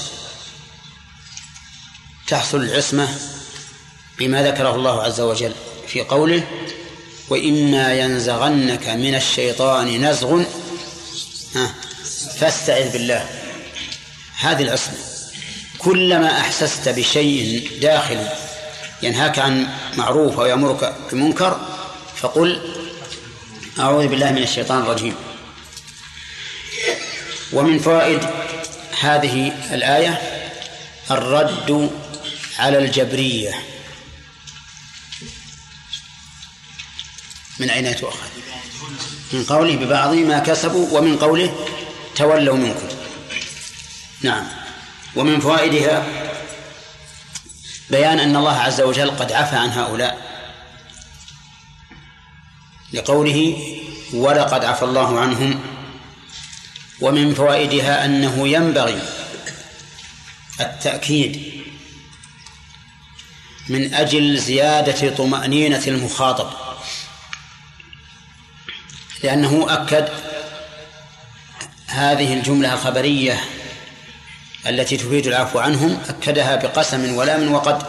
تحصل 2.28 2.57
العصمة 2.57 3.20
بما 4.18 4.44
ذكره 4.44 4.76
الله 4.76 5.03
عز 5.03 5.22
وجل 5.22 5.53
في 5.88 6.02
قوله 6.02 6.48
وإما 7.30 7.94
ينزغنك 7.94 8.88
من 8.88 9.16
الشيطان 9.16 10.06
نزغ. 10.06 10.44
فاستعذ 12.40 12.91
بالله. 12.91 13.30
هذه 14.40 14.62
العصمة. 14.62 14.98
كلما 15.78 16.40
أحسست 16.40 16.90
بشيء 16.90 17.72
داخلي 17.82 18.32
ينهاك 19.02 19.40
عن 19.40 19.68
معروف 19.98 20.40
أو 20.40 20.45
يأمرك 20.45 20.95
بمنكر 21.12 21.60
فقل 22.16 22.76
أعوذ 23.80 24.07
بالله 24.07 24.32
من 24.32 24.44
الشيطان 24.44 24.82
الرجيم. 24.82 25.16
ومن 27.53 27.80
فوائد 27.80 28.22
هذه 28.99 29.52
الآية 29.72 30.22
الرد 31.12 31.91
على 32.60 32.78
الجبرية. 32.78 33.53
من 37.60 37.70
أين 37.70 37.95
تؤخذ؟ 37.95 38.28
من 39.34 39.44
قوله 39.44 39.76
ببعض 39.76 40.14
ما 40.14 40.40
كسبوا 40.40 40.99
ومن 40.99 41.18
قوله 41.18 41.68
تولوا 42.16 42.58
منكم. 42.58 42.88
نعم. 44.22 44.48
ومن 45.16 45.40
فوائدها 45.40 46.06
بيان 47.90 48.20
أن 48.20 48.36
الله 48.36 48.58
عز 48.58 48.82
وجل 48.82 49.12
قد 49.12 49.32
عفى 49.32 49.56
عن 49.56 49.70
هؤلاء. 49.70 50.26
لقوله 52.94 53.58
ولقد 54.14 54.66
عفى 54.66 54.84
الله 54.84 55.20
عنهم 55.20 55.64
ومن 57.02 57.34
فوائدها 57.34 58.06
أنه 58.06 58.48
ينبغي 58.48 59.02
التأكيد 60.60 61.64
من 63.70 63.94
أجل 63.94 64.38
زيادة 64.38 65.16
طمأنينة 65.16 65.84
المخاطب. 65.88 66.50
لأنه 69.24 69.66
أكد 69.70 70.10
هذه 71.96 72.34
الجملة 72.34 72.74
الخبرية 72.74 73.42
التي 74.68 74.98
تفيد 74.98 75.28
العفو 75.28 75.60
عنهم 75.60 76.00
أكدها 76.10 76.56
بقسم 76.56 77.16
ولام 77.16 77.54
وقد 77.54 77.84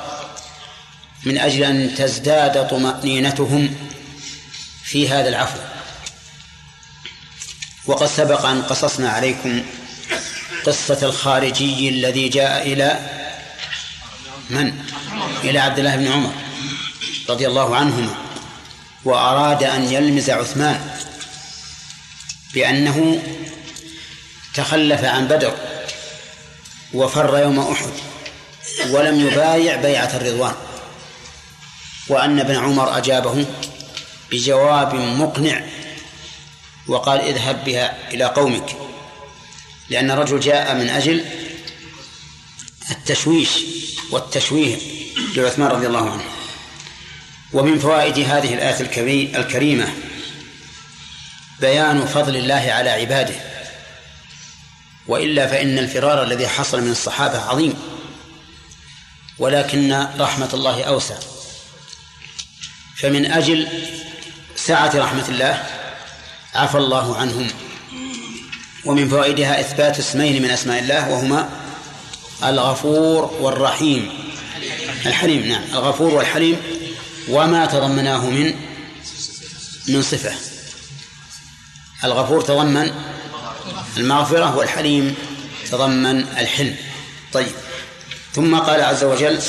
من 1.24 1.38
أجل 1.38 1.62
أن 1.64 1.94
تزداد 1.94 2.68
طمأنينتهم 2.68 3.74
في 4.84 5.08
هذا 5.08 5.28
العفو 5.28 5.58
وقد 7.86 8.06
سبق 8.06 8.46
أن 8.46 8.62
قصصنا 8.62 9.10
عليكم 9.10 9.62
قصة 10.66 10.98
الخارجي 11.02 11.88
الذي 11.88 12.28
جاء 12.28 12.72
إلى 12.72 13.00
من؟ 14.50 14.72
إلى 15.44 15.58
عبد 15.58 15.78
الله 15.78 15.96
بن 15.96 16.06
عمر 16.06 16.32
رضي 17.28 17.46
الله 17.46 17.76
عنهما 17.76 18.14
وأراد 19.04 19.62
أن 19.62 19.92
يلمز 19.92 20.30
عثمان 20.30 20.80
بأنه 22.54 23.22
تخلف 24.56 25.04
عن 25.04 25.28
بدر 25.28 25.54
وفر 26.94 27.38
يوم 27.38 27.58
أحد 27.58 27.90
ولم 28.90 29.26
يبايع 29.26 29.76
بيعة 29.76 30.16
الرضوان 30.16 30.54
وأن 32.08 32.40
ابن 32.40 32.56
عمر 32.56 32.98
أجابه 32.98 33.46
بجواب 34.32 34.94
مقنع 34.94 35.62
وقال 36.86 37.20
اذهب 37.20 37.64
بها 37.64 37.96
إلى 38.14 38.24
قومك 38.24 38.76
لأن 39.88 40.10
الرجل 40.10 40.40
جاء 40.40 40.74
من 40.74 40.88
أجل 40.88 41.24
التشويش 42.90 43.50
والتشويه 44.10 44.76
لعثمان 45.36 45.70
رضي 45.70 45.86
الله 45.86 46.10
عنه. 46.10 46.24
ومن 47.52 47.78
فوائد 47.78 48.18
هذه 48.18 48.54
الآية 48.54 48.80
الكريمة 49.36 49.92
بيان 51.60 52.06
فضل 52.06 52.36
الله 52.36 52.72
على 52.72 52.90
عباده 52.90 53.34
وإلا 55.08 55.46
فإن 55.46 55.78
الفرار 55.78 56.22
الذي 56.22 56.48
حصل 56.48 56.80
من 56.80 56.90
الصحابة 56.90 57.38
عظيم. 57.38 57.74
ولكن 59.38 60.06
رحمة 60.18 60.48
الله 60.54 60.82
أوسع. 60.84 61.14
فمن 62.96 63.32
أجل 63.32 63.68
سعة 64.56 64.92
رحمة 64.94 65.28
الله 65.28 65.64
عفى 66.54 66.78
الله 66.78 67.16
عنهم. 67.16 67.48
ومن 68.84 69.08
فوائدها 69.08 69.60
إثبات 69.60 69.98
اسمين 69.98 70.42
من 70.42 70.50
أسماء 70.50 70.78
الله 70.78 71.10
وهما 71.10 71.50
الغفور 72.44 73.36
والرحيم. 73.40 74.10
الحليم 75.06 75.46
نعم. 75.46 75.62
الغفور 75.72 76.14
والحليم 76.14 76.56
وما 77.28 77.66
تضمناه 77.66 78.30
من 78.30 78.54
من 79.88 80.02
صفة. 80.02 80.34
الغفور 82.04 82.42
تضمن 82.42 83.15
المغفرة 83.96 84.56
والحليم 84.56 85.14
تضمن 85.70 86.20
الحلم. 86.20 86.76
طيب. 87.32 87.52
ثم 88.34 88.56
قال 88.58 88.80
عز 88.80 89.04
وجل 89.04 89.40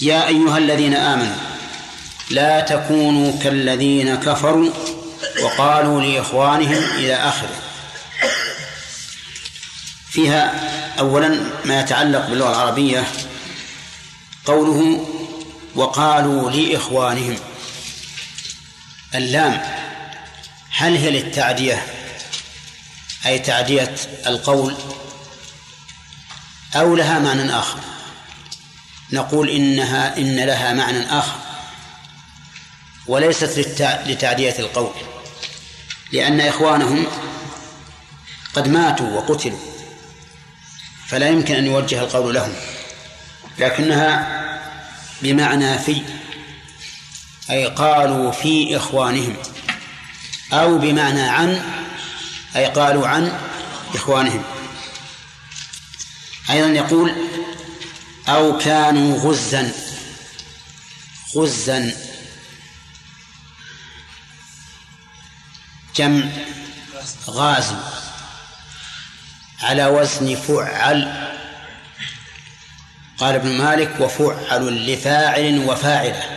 يا 0.00 0.26
أيها 0.28 0.58
الذين 0.58 0.94
آمنوا 0.94 1.36
لا 2.30 2.60
تكونوا 2.60 3.38
كالذين 3.42 4.14
كفروا 4.14 4.70
وقالوا 5.42 6.02
لإخوانهم 6.02 6.84
إلى 6.98 7.14
آخره. 7.14 7.56
فيها 10.10 10.70
أولا 10.98 11.40
ما 11.64 11.80
يتعلق 11.80 12.26
باللغة 12.28 12.50
العربية 12.50 13.04
قوله 14.44 15.06
وقالوا 15.74 16.50
لإخوانهم. 16.50 17.36
اللام. 19.14 19.62
هل 20.70 20.96
هي 20.96 21.10
للتعدية؟ 21.10 21.86
أي 23.26 23.38
تعدية 23.38 23.96
القول. 24.26 24.76
أو 26.74 26.96
لها 26.96 27.18
معنى 27.18 27.58
آخر. 27.58 27.78
نقول 29.12 29.50
إنها 29.50 30.16
إن 30.16 30.36
لها 30.36 30.72
معنى 30.72 31.18
آخر. 31.18 31.38
وليست 33.06 33.58
لتعدية 34.06 34.58
القول. 34.58 34.92
لأن 36.12 36.40
إخوانهم 36.40 37.06
قد 38.54 38.68
ماتوا 38.68 39.10
وقتلوا. 39.10 39.58
فلا 41.06 41.28
يمكن 41.28 41.54
أن 41.54 41.66
يوجه 41.66 42.00
القول 42.00 42.34
لهم. 42.34 42.52
لكنها 43.58 44.40
بمعنى 45.22 45.78
في 45.78 46.02
أي 47.50 47.66
قالوا 47.66 48.32
في 48.32 48.76
إخوانهم 48.76 49.36
أو 50.52 50.78
بمعنى 50.78 51.22
عن 51.22 51.62
أي 52.56 52.66
قالوا 52.66 53.08
عن 53.08 53.40
إخوانهم. 53.94 54.42
أيضا 56.50 56.68
يقول 56.68 57.12
أو 58.28 58.58
كانوا 58.58 59.18
غزا 59.18 59.72
غزا. 61.36 61.94
جمع 65.96 66.28
غازي 67.26 67.76
على 69.62 69.86
وزن 69.86 70.36
فعل. 70.36 71.30
قال 73.18 73.34
ابن 73.34 73.58
مالك 73.58 74.00
وفعل 74.00 74.92
لفاعل 74.92 75.58
وفاعلة. 75.58 76.29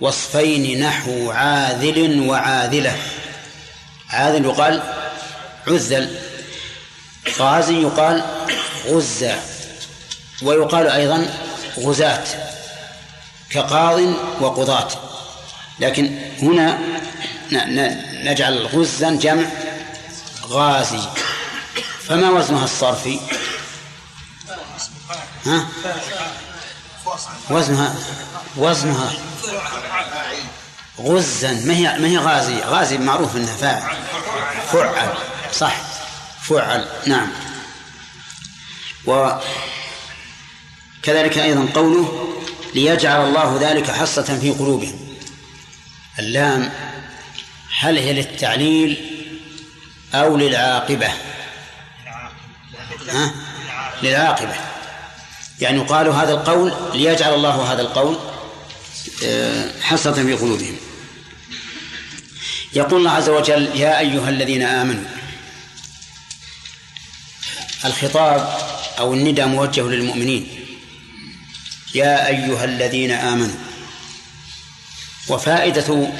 وصفين 0.00 0.80
نحو 0.86 1.30
عاذل 1.30 2.28
وعاذلة. 2.28 2.98
عاذل 4.10 4.44
يقال 4.44 4.82
عزل 5.66 6.18
غازي 7.38 7.82
يقال 7.82 8.24
غزة 8.86 9.40
ويقال 10.42 10.88
أيضا 10.88 11.34
غزاة 11.78 12.24
كقاض 13.50 14.00
وقضاة. 14.40 14.88
لكن 15.80 16.18
هنا 16.42 16.78
نجعل 18.12 18.66
غزا 18.66 19.10
جمع 19.10 19.46
غازي. 20.48 21.00
فما 22.08 22.30
وزنها 22.30 22.64
الصرفي؟ 22.64 23.20
ها؟ 25.46 25.68
وزنها 27.50 27.94
وزنها 28.56 29.12
غزا. 31.00 31.52
ما 31.52 31.74
هي 31.74 31.98
ما 31.98 32.08
هي 32.08 32.18
غازي 32.18 32.60
غازي 32.60 32.98
معروف 32.98 33.36
إنها 33.36 33.56
فاعل. 33.56 33.96
فعل. 34.72 35.14
صح. 35.52 35.76
فعل. 36.42 36.88
نعم. 37.06 37.28
وكذلك 39.06 39.42
أيضا 41.38 41.68
قوله 41.74 42.34
ليجعل 42.74 43.28
الله 43.28 43.58
ذلك 43.60 43.90
حصة 43.90 44.38
في 44.38 44.50
قلوبهم. 44.50 45.16
اللام 46.18 46.72
هل 47.78 47.98
هي 47.98 48.12
للتعليل 48.12 49.10
أو 50.14 50.36
للعاقبة؟ 50.36 51.12
ها؟ 53.08 53.34
للعاقبة. 54.02 54.73
يعني 55.60 55.78
يقال 55.78 56.08
هذا 56.08 56.32
القول 56.32 56.72
ليجعل 56.94 57.34
الله 57.34 57.72
هذا 57.72 57.82
القول 57.82 58.18
آه، 59.24 59.80
حصة 59.80 60.12
في 60.12 60.34
قلوبهم. 60.34 60.76
يقول 62.72 62.98
الله 62.98 63.10
عز 63.10 63.28
وجل 63.28 63.70
يا 63.74 63.98
أيها 63.98 64.28
الذين 64.28 64.62
آمنوا 64.62 65.04
الخطاب 67.84 68.58
أو 68.98 69.14
الندى 69.14 69.44
موجه 69.44 69.82
للمؤمنين. 69.82 70.48
يا 71.94 72.26
أيها 72.26 72.64
الذين 72.64 73.10
آمنوا 73.10 73.56
وفائدة 75.28 76.12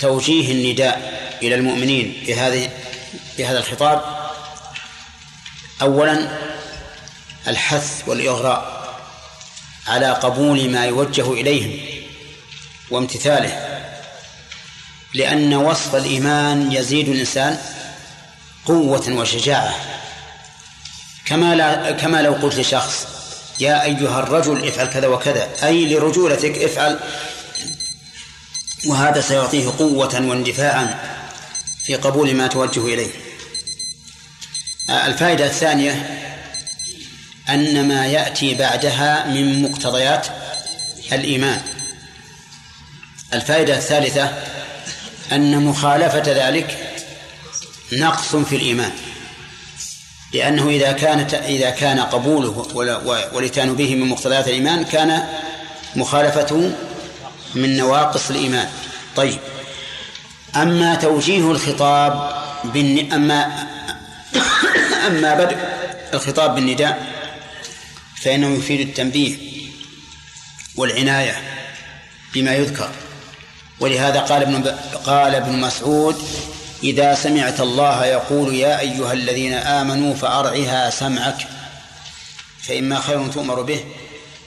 توجيه 0.00 0.52
النداء 0.52 1.18
إلى 1.42 1.54
المؤمنين 1.54 2.24
بهذه 2.26 2.70
بهذا 3.38 3.58
الخطاب 3.58 4.18
أولا 5.82 6.47
الحث 7.48 8.02
والإغراء 8.06 8.78
على 9.86 10.10
قبول 10.10 10.70
ما 10.70 10.84
يوجه 10.84 11.32
إليهم 11.32 11.80
وامتثاله 12.90 13.80
لأن 15.14 15.54
وصف 15.54 15.94
الإيمان 15.94 16.72
يزيد 16.72 17.08
الإنسان 17.08 17.58
قوة 18.66 19.08
وشجاعة. 19.08 19.74
كما 21.26 21.54
لا 21.54 21.90
كما 21.90 22.22
لو 22.22 22.32
قلت 22.32 22.54
لشخص 22.54 23.06
يا 23.60 23.84
أيها 23.84 24.20
الرجل 24.20 24.68
افعل 24.68 24.86
كذا 24.86 25.06
وكذا 25.06 25.48
أي 25.62 25.94
لرجولتك 25.94 26.58
افعل. 26.58 27.00
وهذا 28.86 29.20
سيعطيه 29.20 29.68
قوة 29.78 30.28
واندفاعا 30.28 31.14
في 31.84 31.94
قبول 31.94 32.34
ما 32.34 32.46
توجه 32.46 32.94
إليه. 32.94 33.10
الفائدة 34.90 35.46
الثانية 35.46 36.18
أن 37.48 37.88
ما 37.88 38.06
يأتي 38.06 38.54
بعدها 38.54 39.26
من 39.26 39.62
مقتضيات 39.62 40.26
الإيمان. 41.12 41.60
الفائدة 43.32 43.76
الثالثة 43.76 44.32
أن 45.32 45.64
مخالفة 45.64 46.22
ذلك 46.26 46.98
نقص 47.92 48.36
في 48.36 48.56
الإيمان 48.56 48.92
لأنه 50.34 50.68
إذا 50.68 50.92
كانت 50.92 51.34
إذا 51.34 51.70
كان 51.70 52.00
قبوله 52.00 52.66
والإتيان 53.32 53.74
به 53.74 53.94
من 53.94 54.08
مقتضيات 54.08 54.48
الإيمان 54.48 54.84
كان 54.84 55.24
مخالفته 55.96 56.72
من 57.54 57.76
نواقص 57.76 58.30
الإيمان. 58.30 58.68
طيب 59.16 59.38
أما 60.56 60.94
توجيه 60.94 61.50
الخطاب 61.50 62.32
بالن... 62.64 63.12
أما 63.12 63.66
أما 65.08 65.34
بدء 65.34 65.56
الخطاب 66.14 66.54
بالنداء 66.54 67.17
فإنه 68.22 68.58
يفيد 68.58 68.80
التنبيه 68.80 69.36
والعناية 70.76 71.42
بما 72.34 72.54
يذكر. 72.54 72.90
ولهذا 73.80 74.20
قال 74.20 74.42
ابن 74.42 74.64
قال 75.04 75.34
ابن 75.34 75.60
مسعود 75.60 76.16
إذا 76.82 77.14
سمعت 77.14 77.60
الله 77.60 78.06
يقول 78.06 78.54
يا 78.54 78.80
أيها 78.80 79.12
الذين 79.12 79.52
آمنوا 79.54 80.14
فأرعها 80.14 80.90
سمعك 80.90 81.48
فإما 82.62 83.00
خير 83.00 83.28
تؤمر 83.28 83.62
به 83.62 83.84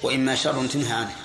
وإما 0.03 0.35
شر 0.35 0.67
تنهى 0.67 0.93
عنه. 0.93 1.15